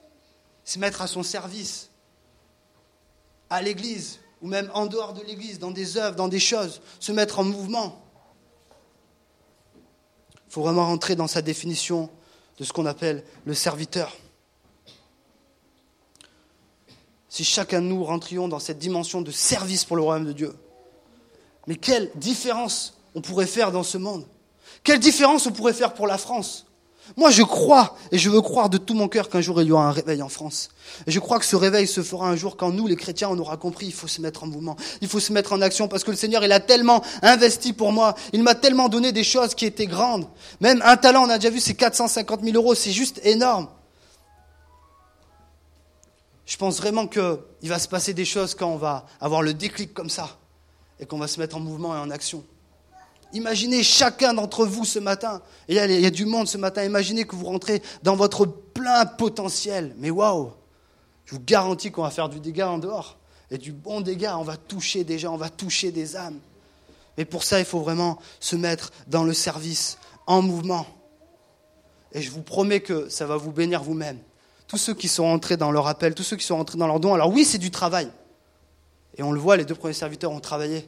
se 0.64 0.80
mettre 0.80 1.02
à 1.02 1.08
son 1.08 1.24
service, 1.24 1.90
à 3.50 3.62
l'Église, 3.62 4.20
ou 4.42 4.48
même 4.48 4.70
en 4.74 4.86
dehors 4.86 5.14
de 5.14 5.22
l'Église, 5.24 5.60
dans 5.60 5.72
des 5.72 5.98
œuvres, 5.98 6.16
dans 6.16 6.28
des 6.28 6.40
choses, 6.40 6.82
se 7.00 7.12
mettre 7.12 7.40
en 7.40 7.44
mouvement. 7.44 8.02
Il 10.48 10.54
faut 10.54 10.62
vraiment 10.62 10.86
rentrer 10.86 11.16
dans 11.16 11.28
sa 11.28 11.42
définition 11.42 12.10
de 12.58 12.64
ce 12.64 12.74
qu'on 12.74 12.86
appelle 12.86 13.24
le 13.46 13.54
serviteur. 13.54 14.16
Si 17.30 17.44
chacun 17.44 17.82
de 17.82 17.88
nous 17.88 18.04
rentrions 18.04 18.48
dans 18.48 18.60
cette 18.60 18.80
dimension 18.80 19.22
de 19.22 19.32
service 19.32 19.84
pour 19.84 19.98
le 19.98 20.04
royaume 20.04 20.26
de 20.26 20.34
Dieu, 20.34 20.56
mais 21.68 21.76
quelle 21.76 22.12
différence 22.16 22.98
on 23.14 23.22
pourrait 23.22 23.48
faire 23.48 23.72
dans 23.72 23.84
ce 23.84 23.98
monde? 23.98 24.26
Quelle 24.84 25.00
différence 25.00 25.46
on 25.48 25.52
pourrait 25.52 25.74
faire 25.74 25.94
pour 25.94 26.08
la 26.08 26.18
France? 26.18 26.65
Moi, 27.18 27.30
je 27.30 27.44
crois, 27.44 27.96
et 28.12 28.18
je 28.18 28.30
veux 28.30 28.42
croire 28.42 28.70
de 28.70 28.78
tout 28.78 28.94
mon 28.94 29.08
cœur 29.08 29.30
qu'un 29.30 29.42
jour 29.42 29.62
il 29.62 29.68
y 29.68 29.72
aura 29.72 29.88
un 29.88 29.92
réveil 29.92 30.22
en 30.22 30.30
France. 30.30 30.70
Et 31.08 31.12
je 31.12 31.20
crois 31.20 31.40
que 31.40 31.46
ce 31.46 31.56
réveil 31.56 31.88
se 31.88 32.02
fera 32.02 32.28
un 32.28 32.36
jour 32.36 32.58
quand 32.58 32.72
nous, 32.72 32.88
les 32.88 32.96
chrétiens, 32.96 33.30
on 33.30 33.38
aura 33.38 33.58
compris, 33.58 33.86
il 33.86 33.94
faut 33.94 34.08
se 34.08 34.22
mettre 34.22 34.44
en 34.44 34.48
mouvement, 34.48 34.76
il 35.02 35.08
faut 35.08 35.20
se 35.20 35.32
mettre 35.32 35.54
en 35.54 35.62
action, 35.62 35.88
parce 35.88 36.04
que 36.04 36.12
le 36.12 36.18
Seigneur, 36.18 36.44
il 36.44 36.52
a 36.52 36.60
tellement 36.60 37.04
investi 37.22 37.74
pour 37.74 37.92
moi, 37.92 38.16
il 38.34 38.44
m'a 38.44 38.56
tellement 38.56 38.90
donné 38.90 39.12
des 39.12 39.24
choses 39.24 39.54
qui 39.56 39.66
étaient 39.66 39.88
grandes. 39.88 40.28
Même 40.60 40.82
un 40.84 40.98
talent, 40.98 41.26
on 41.26 41.30
a 41.30 41.38
déjà 41.38 41.52
vu, 41.52 41.60
c'est 41.60 41.76
450 41.76 42.44
000 42.44 42.56
euros, 42.56 42.76
c'est 42.76 42.92
juste 42.92 43.22
énorme. 43.24 43.68
Je 46.46 46.58
pense 46.58 46.78
vraiment 46.78 47.08
qu'il 47.08 47.70
va 47.70 47.80
se 47.80 47.88
passer 47.88 48.14
des 48.14 48.26
choses 48.26 48.56
quand 48.56 48.70
on 48.70 48.78
va 48.78 49.06
avoir 49.20 49.42
le 49.42 49.54
déclic 49.54 49.94
comme 49.94 50.10
ça 50.10 50.38
et 51.00 51.06
qu'on 51.06 51.18
va 51.18 51.28
se 51.28 51.40
mettre 51.40 51.58
en 51.58 51.60
mouvement 51.60 51.96
et 51.96 52.00
en 52.00 52.12
action. 52.12 52.44
Imaginez 53.36 53.84
chacun 53.84 54.34
d'entre 54.34 54.66
vous 54.66 54.86
ce 54.86 54.98
matin, 54.98 55.42
et 55.68 55.74
il 55.74 55.76
y, 55.76 55.80
a, 55.80 55.86
il 55.88 56.00
y, 56.00 56.06
a, 56.06 56.10
du 56.10 56.26
monde 56.26 56.48
ce 56.48 56.58
matin, 56.58 56.86
imaginez 56.86 57.26
que 57.26 57.36
vous 57.36 57.48
rentrez 57.48 57.82
dans 58.02 58.16
votre 58.16 58.46
plein 58.46 59.06
potentiel. 59.06 59.94
Mais 59.98 60.10
waouh, 60.10 60.54
je 61.26 61.36
vous 61.36 61.42
garantis 61.42 61.92
qu'on 61.92 62.04
va 62.04 62.12
faire 62.12 62.30
du 62.30 62.40
dégât 62.40 62.70
en 62.70 62.78
dehors, 62.78 63.18
et 63.52 63.58
du 63.58 63.74
bon 63.74 64.00
dégât, 64.00 64.38
on 64.38 64.44
va 64.44 64.56
toucher 64.56 65.04
des 65.04 65.20
gens, 65.20 65.34
on 65.34 65.38
va 65.38 65.50
toucher 65.50 65.92
des 65.92 66.16
âmes. 66.16 66.40
Mais 67.18 67.26
pour 67.26 67.44
ça, 67.44 67.60
il 67.60 67.66
faut 67.66 67.82
vraiment 67.82 68.20
se 68.40 68.56
mettre 68.56 68.94
dans 69.08 69.26
le 69.26 69.34
service, 69.34 69.98
en 70.28 70.42
mouvement. 70.42 70.88
Et 72.14 72.22
je 72.22 72.32
vous 72.32 72.42
promets 72.42 72.80
que 72.80 73.10
ça 73.10 73.26
va 73.26 73.36
vous 73.36 73.52
bénir 73.52 73.84
vous-même. 73.84 74.18
Tous 74.70 74.78
ceux 74.78 74.94
qui 74.94 75.10
sont 75.10 75.26
entrés 75.26 75.58
dans 75.58 75.72
leur 75.72 75.88
appel, 75.88 76.16
tous 76.16 76.24
ceux 76.24 76.38
qui 76.38 76.46
sont 76.46 76.56
entrés 76.56 76.78
dans 76.78 76.88
leur 76.88 77.02
don, 77.02 77.14
alors 77.14 77.34
oui, 77.34 77.44
c'est 77.44 77.58
du 77.58 77.70
travail. 77.70 78.10
Et 79.18 79.24
on 79.24 79.34
le 79.34 79.42
voit, 79.42 79.58
les 79.58 79.66
deux 79.66 79.76
premiers 79.76 79.94
serviteurs 79.94 80.32
ont 80.32 80.40
travaillé. 80.40 80.88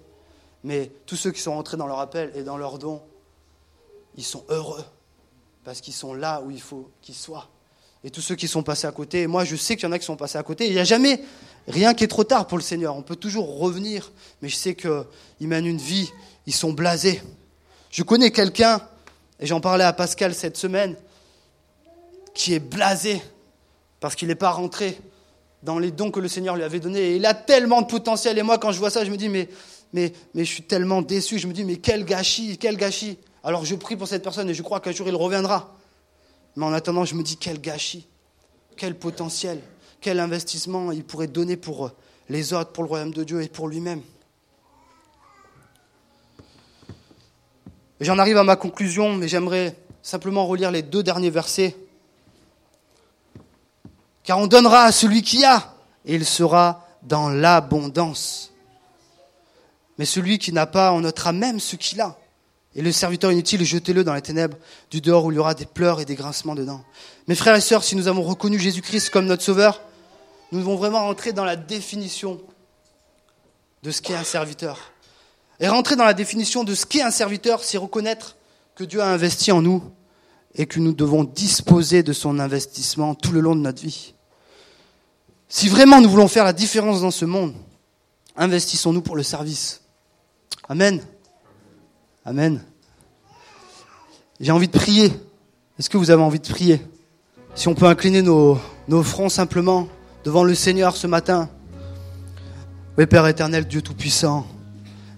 Mais 0.68 0.92
tous 1.06 1.16
ceux 1.16 1.32
qui 1.32 1.40
sont 1.40 1.54
rentrés 1.54 1.78
dans 1.78 1.88
leur 1.88 2.00
appel 2.00 2.30
et 2.36 2.44
dans 2.44 2.58
leur 2.58 2.78
don, 2.78 3.02
ils 4.18 4.24
sont 4.26 4.44
heureux. 4.50 4.84
Parce 5.64 5.80
qu'ils 5.80 5.94
sont 5.94 6.14
là 6.14 6.42
où 6.46 6.52
il 6.52 6.60
faut 6.60 6.92
qu'ils 7.02 7.16
soient. 7.16 7.48
Et 8.04 8.10
tous 8.10 8.20
ceux 8.20 8.36
qui 8.36 8.50
sont 8.50 8.64
passés 8.64 8.86
à 8.86 8.92
côté, 8.92 9.28
moi 9.28 9.46
je 9.46 9.56
sais 9.56 9.78
qu'il 9.78 9.86
y 9.86 9.88
en 9.88 9.94
a 9.94 9.98
qui 9.98 10.06
sont 10.06 10.18
passés 10.18 10.38
à 10.38 10.44
côté, 10.44 10.68
il 10.68 10.74
n'y 10.74 10.80
a 10.80 10.84
jamais 10.84 11.24
rien 11.70 11.94
qui 11.94 12.04
est 12.04 12.10
trop 12.10 12.26
tard 12.26 12.48
pour 12.48 12.58
le 12.58 12.64
Seigneur. 12.66 12.98
On 12.98 13.02
peut 13.02 13.16
toujours 13.16 13.60
revenir, 13.60 14.12
mais 14.42 14.50
je 14.50 14.58
sais 14.58 14.76
qu'ils 14.76 15.48
mènent 15.48 15.66
une 15.66 15.78
vie, 15.78 16.12
ils 16.46 16.54
sont 16.54 16.74
blasés. 16.74 17.22
Je 17.90 18.04
connais 18.04 18.32
quelqu'un, 18.32 18.82
et 19.40 19.46
j'en 19.46 19.62
parlais 19.62 19.86
à 19.86 19.94
Pascal 19.94 20.36
cette 20.36 20.58
semaine, 20.58 20.98
qui 22.34 22.54
est 22.54 22.60
blasé 22.60 23.22
parce 24.02 24.16
qu'il 24.16 24.28
n'est 24.28 24.36
pas 24.36 24.52
rentré 24.52 25.00
dans 25.64 25.80
les 25.80 25.92
dons 25.92 26.12
que 26.12 26.20
le 26.20 26.28
Seigneur 26.28 26.58
lui 26.58 26.64
avait 26.64 26.82
donnés. 26.82 27.12
Et 27.12 27.16
il 27.16 27.26
a 27.26 27.34
tellement 27.34 27.82
de 27.82 27.88
potentiel. 27.88 28.38
Et 28.38 28.44
moi, 28.44 28.58
quand 28.58 28.74
je 28.74 28.80
vois 28.80 28.90
ça, 28.90 29.06
je 29.06 29.12
me 29.12 29.18
dis, 29.18 29.30
mais, 29.30 29.48
mais, 29.94 30.14
je 30.36 30.44
suis 30.44 30.64
tellement 30.64 31.02
déçu. 31.02 31.40
Je 31.40 31.48
me 31.48 31.54
dis, 31.54 31.64
mais 31.64 31.78
quel 31.78 32.06
gâchis, 32.06 32.58
quel 32.58 32.78
gâchis. 32.78 33.18
Alors 33.44 33.66
je 33.66 33.76
prie 33.76 33.96
pour 33.96 34.08
cette 34.08 34.24
personne 34.24 34.50
et 34.50 34.54
je 34.54 34.62
crois 34.62 34.80
qu'un 34.80 34.92
jour 34.92 35.08
il 35.08 35.16
reviendra. 35.16 35.76
Mais 36.56 36.66
en 36.66 36.74
attendant, 36.74 37.06
je 37.06 37.16
me 37.16 37.24
dis, 37.24 37.38
quel 37.38 37.62
gâchis, 37.62 38.08
quel 38.76 38.98
potentiel, 38.98 39.62
quel 40.02 40.20
investissement 40.20 40.92
il 40.92 41.04
pourrait 41.04 41.28
donner 41.28 41.56
pour 41.56 41.92
les 42.30 42.54
autres, 42.54 42.72
pour 42.72 42.84
le 42.84 42.90
royaume 42.90 43.14
de 43.14 43.24
Dieu 43.24 43.42
et 43.42 43.48
pour 43.48 43.68
lui-même. 43.68 44.02
J'en 48.02 48.20
arrive 48.20 48.38
à 48.38 48.44
ma 48.44 48.56
conclusion, 48.56 49.16
mais 49.16 49.28
j'aimerais 49.28 49.76
simplement 50.04 50.46
relire 50.46 50.72
les 50.72 50.84
deux 50.84 51.04
derniers 51.04 51.32
versets 51.32 51.76
car 54.28 54.40
on 54.40 54.48
donnera 54.48 54.84
à 54.84 54.92
celui 54.92 55.22
qui 55.22 55.46
a, 55.46 55.74
et 56.06 56.16
il 56.16 56.26
sera 56.26 56.86
dans 57.02 57.30
l'abondance. 57.30 58.52
Mais 59.98 60.06
celui 60.06 60.38
qui 60.38 60.54
n'a 60.54 60.66
pas, 60.66 60.92
on 60.94 61.02
notera 61.02 61.32
même 61.32 61.60
ce 61.60 61.76
qu'il 61.76 62.02
a. 62.02 62.18
Et 62.76 62.82
le 62.82 62.92
serviteur 62.92 63.32
inutile, 63.32 63.64
jetez-le 63.66 64.04
dans 64.04 64.14
les 64.14 64.22
ténèbres 64.22 64.58
du 64.92 65.02
dehors 65.02 65.26
où 65.26 65.32
il 65.32 65.36
y 65.36 65.40
aura 65.40 65.56
des 65.56 65.66
pleurs 65.66 66.00
et 66.00 66.06
des 66.06 66.16
grincements 66.16 66.54
dedans. 66.54 66.84
Mes 67.28 67.34
frères 67.34 67.56
et 67.56 67.62
sœurs, 67.62 67.84
si 67.84 67.96
nous 67.96 68.08
avons 68.08 68.22
reconnu 68.22 68.60
Jésus-Christ 68.60 69.10
comme 69.10 69.26
notre 69.26 69.42
Sauveur, 69.42 69.82
nous 70.52 70.60
devons 70.60 70.76
vraiment 70.76 71.02
rentrer 71.02 71.34
dans 71.34 71.44
la 71.44 71.56
définition 71.56 72.40
de 73.82 73.92
ce 73.92 74.02
qu'est 74.02 74.16
un 74.16 74.24
serviteur. 74.24 74.92
Et 75.60 75.68
rentrer 75.68 75.96
dans 75.96 76.06
la 76.06 76.14
définition 76.14 76.64
de 76.64 76.76
ce 76.76 76.86
qu'est 76.86 77.02
un 77.02 77.12
serviteur, 77.12 77.64
c'est 77.64 77.80
reconnaître 77.80 78.36
que 78.76 78.84
Dieu 78.84 79.02
a 79.02 79.08
investi 79.08 79.52
en 79.52 79.64
nous 79.64 79.84
et 80.54 80.68
que 80.68 80.80
nous 80.80 80.94
devons 80.94 81.24
disposer 81.24 82.04
de 82.04 82.14
son 82.14 82.38
investissement 82.38 83.16
tout 83.16 83.32
le 83.32 83.40
long 83.40 83.56
de 83.56 83.62
notre 83.62 83.82
vie. 83.82 84.14
Si 85.50 85.68
vraiment 85.68 86.00
nous 86.00 86.10
voulons 86.10 86.28
faire 86.28 86.44
la 86.44 86.54
différence 86.54 87.02
dans 87.02 87.12
ce 87.12 87.26
monde, 87.26 87.56
investissons-nous 88.36 89.02
pour 89.02 89.16
le 89.16 89.24
service. 89.24 89.82
Amen. 90.70 91.02
Amen. 92.26 92.62
J'ai 94.40 94.52
envie 94.52 94.68
de 94.68 94.78
prier. 94.78 95.12
Est-ce 95.80 95.90
que 95.90 95.98
vous 95.98 96.12
avez 96.12 96.22
envie 96.22 96.40
de 96.40 96.48
prier? 96.48 96.82
Si 97.56 97.68
on 97.68 97.74
peut 97.74 97.86
incliner 97.86 98.22
nos, 98.22 98.60
nos 98.88 99.04
fronts 99.04 99.30
simplement 99.30 99.88
devant 100.24 100.44
le 100.44 100.56
Seigneur 100.56 100.96
ce 100.96 101.08
matin. 101.08 101.50
Oui, 102.98 103.06
Père 103.06 103.28
éternel, 103.28 103.68
Dieu 103.68 103.82
Tout-Puissant, 103.82 104.48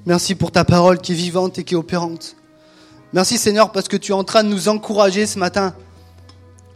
merci 0.05 0.35
pour 0.35 0.51
ta 0.51 0.65
parole 0.65 0.99
qui 0.99 1.13
est 1.13 1.15
vivante 1.15 1.57
et 1.59 1.63
qui 1.63 1.73
est 1.73 1.77
opérante. 1.77 2.35
Merci 3.13 3.37
Seigneur 3.37 3.71
parce 3.71 3.87
que 3.87 3.97
tu 3.97 4.11
es 4.11 4.15
en 4.15 4.23
train 4.23 4.43
de 4.43 4.49
nous 4.49 4.67
encourager 4.67 5.25
ce 5.25 5.39
matin 5.39 5.73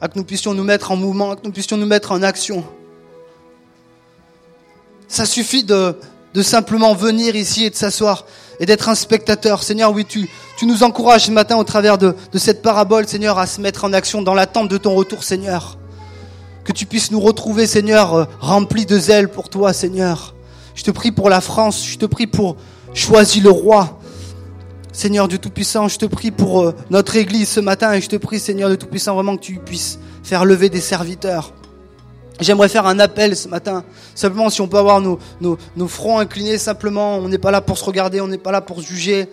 à 0.02 0.08
que 0.08 0.18
nous 0.18 0.26
puissions 0.26 0.54
nous 0.54 0.64
mettre 0.64 0.92
en 0.92 0.96
mouvement, 0.96 1.32
à 1.32 1.36
que 1.36 1.46
nous 1.46 1.52
puissions 1.52 1.78
nous 1.78 1.86
mettre 1.86 2.12
en 2.12 2.24
action. 2.24 2.64
Ça 5.08 5.26
suffit 5.26 5.64
de, 5.64 5.96
de 6.34 6.42
simplement 6.42 6.94
venir 6.94 7.36
ici 7.36 7.66
et 7.66 7.70
de 7.70 7.76
s'asseoir 7.76 8.26
et 8.60 8.66
d'être 8.66 8.90
un 8.90 8.96
spectateur. 8.96 9.64
Seigneur, 9.64 9.92
oui, 9.92 10.06
tu, 10.06 10.30
tu 10.58 10.66
nous 10.66 10.84
encourages 10.84 11.26
ce 11.26 11.32
matin 11.32 11.58
au 11.58 11.64
travers 11.64 11.98
de, 11.98 12.16
cette 12.36 12.62
parabole, 12.62 13.08
Seigneur, 13.08 13.38
à 13.40 13.48
se 13.48 13.62
mettre 13.62 13.86
en 13.86 13.94
action 13.94 14.22
dans 14.22 14.34
l'attente 14.34 14.70
de 14.70 14.78
ton 14.78 14.96
retour, 14.96 15.24
Seigneur. 15.24 15.78
Que 16.64 16.72
tu 16.72 16.86
puisses 16.86 17.12
nous 17.12 17.20
retrouver, 17.20 17.68
Seigneur, 17.68 18.14
euh, 18.14 18.26
remplis 18.40 18.86
de 18.86 18.98
zèle 18.98 19.30
pour 19.30 19.50
toi, 19.50 19.74
Seigneur. 19.74 20.34
Je 20.76 20.84
te 20.84 20.92
prie 20.92 21.12
pour 21.12 21.30
la 21.30 21.42
France, 21.42 21.86
je 21.86 21.98
te 21.98 22.06
prie 22.06 22.28
pour 22.28 22.56
choisir 22.94 23.44
le 23.44 23.50
roi. 23.50 24.00
Seigneur 24.94 25.28
Dieu 25.28 25.40
Tout-Puissant, 25.40 25.88
je 25.88 25.98
te 25.98 26.06
prie 26.06 26.32
pour 26.32 26.62
euh, 26.62 26.76
notre 26.90 27.16
Église 27.16 27.50
ce 27.50 27.60
matin 27.60 27.94
et 27.94 28.02
je 28.02 28.08
te 28.08 28.16
prie, 28.16 28.40
Seigneur 28.40 28.70
Dieu 28.70 28.78
Tout-Puissant, 28.78 29.16
vraiment 29.16 29.36
que 29.36 29.42
tu 29.42 29.56
puisses 29.56 30.00
faire 30.24 30.46
lever 30.46 30.70
des 30.70 30.82
serviteurs. 30.82 31.52
J'aimerais 32.40 32.70
faire 32.70 32.88
un 32.88 33.00
appel 33.00 33.36
ce 33.36 33.48
matin. 33.48 33.84
Simplement, 34.16 34.50
si 34.50 34.62
on 34.62 34.68
peut 34.68 34.78
avoir 34.78 35.02
nos, 35.02 35.20
nos, 35.40 35.58
nos 35.76 35.88
fronts 35.88 36.20
inclinés, 36.20 36.58
simplement, 36.58 37.18
on 37.18 37.30
n'est 37.30 37.38
pas 37.38 37.52
là 37.52 37.62
pour 37.62 37.78
se 37.78 37.86
regarder, 37.86 38.22
on 38.22 38.28
n'est 38.28 38.38
pas 38.38 38.52
là 38.52 38.62
pour 38.62 38.82
juger. 38.82 39.30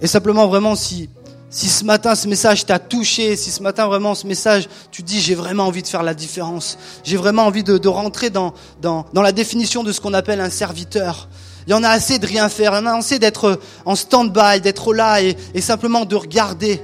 Et 0.00 0.06
simplement, 0.06 0.46
vraiment, 0.46 0.76
si, 0.76 1.10
si 1.50 1.68
ce 1.68 1.84
matin 1.84 2.14
ce 2.14 2.28
message 2.28 2.64
t'a 2.64 2.78
touché, 2.78 3.34
si 3.34 3.50
ce 3.50 3.62
matin 3.62 3.86
vraiment 3.86 4.14
ce 4.14 4.26
message, 4.26 4.68
tu 4.92 5.02
dis 5.02 5.20
j'ai 5.20 5.34
vraiment 5.34 5.66
envie 5.66 5.82
de 5.82 5.88
faire 5.88 6.04
la 6.04 6.14
différence, 6.14 6.78
j'ai 7.02 7.16
vraiment 7.16 7.44
envie 7.44 7.64
de, 7.64 7.76
de 7.76 7.88
rentrer 7.88 8.30
dans, 8.30 8.54
dans, 8.80 9.04
dans 9.12 9.22
la 9.22 9.32
définition 9.32 9.82
de 9.82 9.90
ce 9.92 10.00
qu'on 10.00 10.14
appelle 10.14 10.40
un 10.40 10.48
serviteur. 10.48 11.28
Il 11.66 11.72
y 11.72 11.74
en 11.74 11.82
a 11.82 11.88
assez 11.88 12.18
de 12.18 12.26
rien 12.26 12.48
faire, 12.48 12.72
il 12.72 12.76
y 12.76 12.78
en 12.78 12.86
a 12.86 12.92
assez 12.96 13.18
d'être 13.18 13.60
en 13.84 13.96
stand-by, 13.96 14.60
d'être 14.60 14.94
là 14.94 15.20
et, 15.22 15.36
et 15.52 15.60
simplement 15.60 16.04
de 16.04 16.14
regarder. 16.16 16.80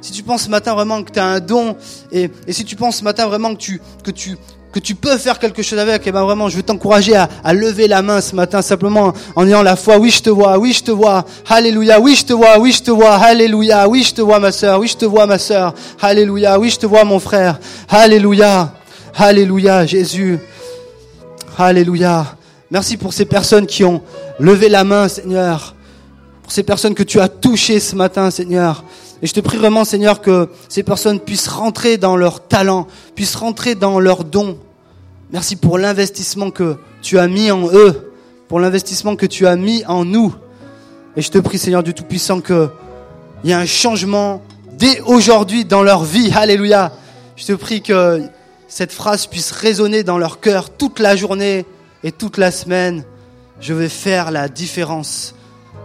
Si 0.00 0.12
tu 0.12 0.22
penses 0.22 0.44
ce 0.44 0.48
matin 0.50 0.74
vraiment 0.74 1.02
que 1.02 1.12
tu 1.12 1.18
as 1.18 1.26
un 1.26 1.40
don 1.40 1.76
et, 2.10 2.30
si 2.48 2.64
tu 2.64 2.74
penses 2.74 2.96
ce 2.96 3.04
matin 3.04 3.26
vraiment 3.26 3.54
que 3.54 3.60
tu, 3.60 3.80
que 4.02 4.10
tu, 4.10 4.36
que 4.72 4.78
tu 4.78 4.94
peux 4.94 5.18
faire 5.18 5.38
quelque 5.38 5.62
chose 5.62 5.78
avec, 5.78 6.06
et 6.06 6.08
eh 6.08 6.12
ben 6.12 6.22
vraiment, 6.22 6.48
je 6.48 6.56
veux 6.56 6.62
t'encourager 6.62 7.16
à, 7.16 7.28
à, 7.44 7.52
lever 7.52 7.86
la 7.86 8.00
main 8.00 8.20
ce 8.20 8.34
matin 8.34 8.62
simplement 8.62 9.12
en 9.36 9.46
ayant 9.46 9.62
la 9.62 9.76
foi. 9.76 9.98
Oui, 9.98 10.10
je 10.10 10.22
te 10.22 10.30
vois. 10.30 10.58
Oui, 10.58 10.72
je 10.72 10.82
te 10.82 10.90
vois. 10.90 11.26
Alléluia. 11.48 12.00
Oui, 12.00 12.14
je 12.14 12.24
te 12.24 12.32
vois. 12.32 12.58
Oui, 12.58 12.72
je 12.72 12.82
te 12.82 12.90
vois. 12.90 13.16
Alléluia. 13.16 13.88
Oui, 13.88 14.02
je 14.02 14.14
te 14.14 14.22
vois, 14.22 14.38
ma 14.38 14.52
sœur. 14.52 14.78
Oui, 14.78 14.88
je 14.88 14.96
te 14.96 15.04
vois, 15.04 15.26
ma 15.26 15.38
sœur. 15.38 15.74
Alléluia. 16.00 16.58
Oui, 16.58 16.70
je 16.70 16.78
te 16.78 16.86
vois, 16.86 17.04
mon 17.04 17.18
frère. 17.18 17.58
Alléluia. 17.88 18.72
Alléluia, 19.14 19.84
Jésus. 19.84 20.38
Alléluia. 21.58 22.36
Merci 22.70 22.96
pour 22.96 23.12
ces 23.12 23.26
personnes 23.26 23.66
qui 23.66 23.84
ont 23.84 24.00
levé 24.38 24.68
la 24.68 24.84
main, 24.84 25.08
Seigneur. 25.08 25.74
Pour 26.42 26.52
ces 26.52 26.62
personnes 26.62 26.94
que 26.94 27.02
tu 27.02 27.20
as 27.20 27.28
touchées 27.28 27.80
ce 27.80 27.96
matin, 27.96 28.30
Seigneur. 28.30 28.84
Et 29.22 29.26
je 29.26 29.34
te 29.34 29.40
prie 29.40 29.58
vraiment, 29.58 29.84
Seigneur, 29.84 30.20
que 30.20 30.48
ces 30.68 30.82
personnes 30.82 31.20
puissent 31.20 31.48
rentrer 31.48 31.98
dans 31.98 32.16
leur 32.16 32.46
talent, 32.46 32.86
puissent 33.14 33.36
rentrer 33.36 33.74
dans 33.74 34.00
leurs 34.00 34.24
dons. 34.24 34.58
Merci 35.30 35.56
pour 35.56 35.78
l'investissement 35.78 36.50
que 36.50 36.76
tu 37.02 37.18
as 37.18 37.28
mis 37.28 37.50
en 37.50 37.68
eux, 37.72 38.12
pour 38.48 38.60
l'investissement 38.60 39.16
que 39.16 39.26
tu 39.26 39.46
as 39.46 39.56
mis 39.56 39.84
en 39.86 40.04
nous. 40.04 40.34
Et 41.16 41.22
je 41.22 41.30
te 41.30 41.38
prie, 41.38 41.58
Seigneur 41.58 41.82
du 41.82 41.92
Tout-Puissant, 41.92 42.40
qu'il 42.40 42.70
y 43.44 43.50
ait 43.50 43.54
un 43.54 43.66
changement 43.66 44.42
dès 44.78 45.00
aujourd'hui 45.02 45.64
dans 45.64 45.82
leur 45.82 46.02
vie. 46.02 46.32
Alléluia. 46.34 46.92
Je 47.36 47.44
te 47.46 47.52
prie 47.52 47.82
que 47.82 48.22
cette 48.68 48.92
phrase 48.92 49.26
puisse 49.26 49.50
résonner 49.50 50.02
dans 50.02 50.16
leur 50.16 50.40
cœur 50.40 50.70
toute 50.70 50.98
la 50.98 51.16
journée 51.16 51.66
et 52.04 52.12
toute 52.12 52.38
la 52.38 52.50
semaine. 52.50 53.04
Je 53.60 53.74
vais 53.74 53.88
faire 53.90 54.30
la 54.30 54.48
différence. 54.48 55.34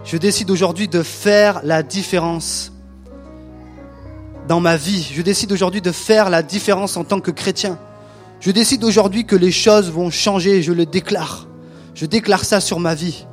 Je 0.04 0.16
décide 0.16 0.50
aujourd'hui 0.50 0.88
de 0.88 1.02
faire 1.02 1.60
la 1.64 1.82
différence. 1.82 2.72
Dans 4.46 4.60
ma 4.60 4.76
vie. 4.76 5.10
Je 5.12 5.22
décide 5.22 5.52
aujourd'hui 5.52 5.80
de 5.80 5.92
faire 5.92 6.30
la 6.30 6.42
différence 6.42 6.96
en 6.96 7.04
tant 7.04 7.20
que 7.20 7.30
chrétien. 7.30 7.78
Je 8.40 8.50
décide 8.50 8.84
aujourd'hui 8.84 9.24
que 9.24 9.36
les 9.36 9.52
choses 9.52 9.90
vont 9.90 10.10
changer, 10.10 10.62
je 10.62 10.72
le 10.72 10.86
déclare. 10.86 11.46
Je 11.94 12.06
déclare 12.06 12.44
ça 12.44 12.60
sur 12.60 12.78
ma 12.78 12.94
vie. 12.94 13.26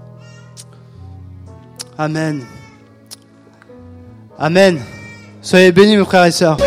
Amen. 1.97 2.43
Amen. 4.39 4.82
Soyez 5.41 5.72
bénis 5.72 5.97
mes 5.97 6.05
frères 6.05 6.26
et 6.26 6.32
sœurs. 6.32 6.57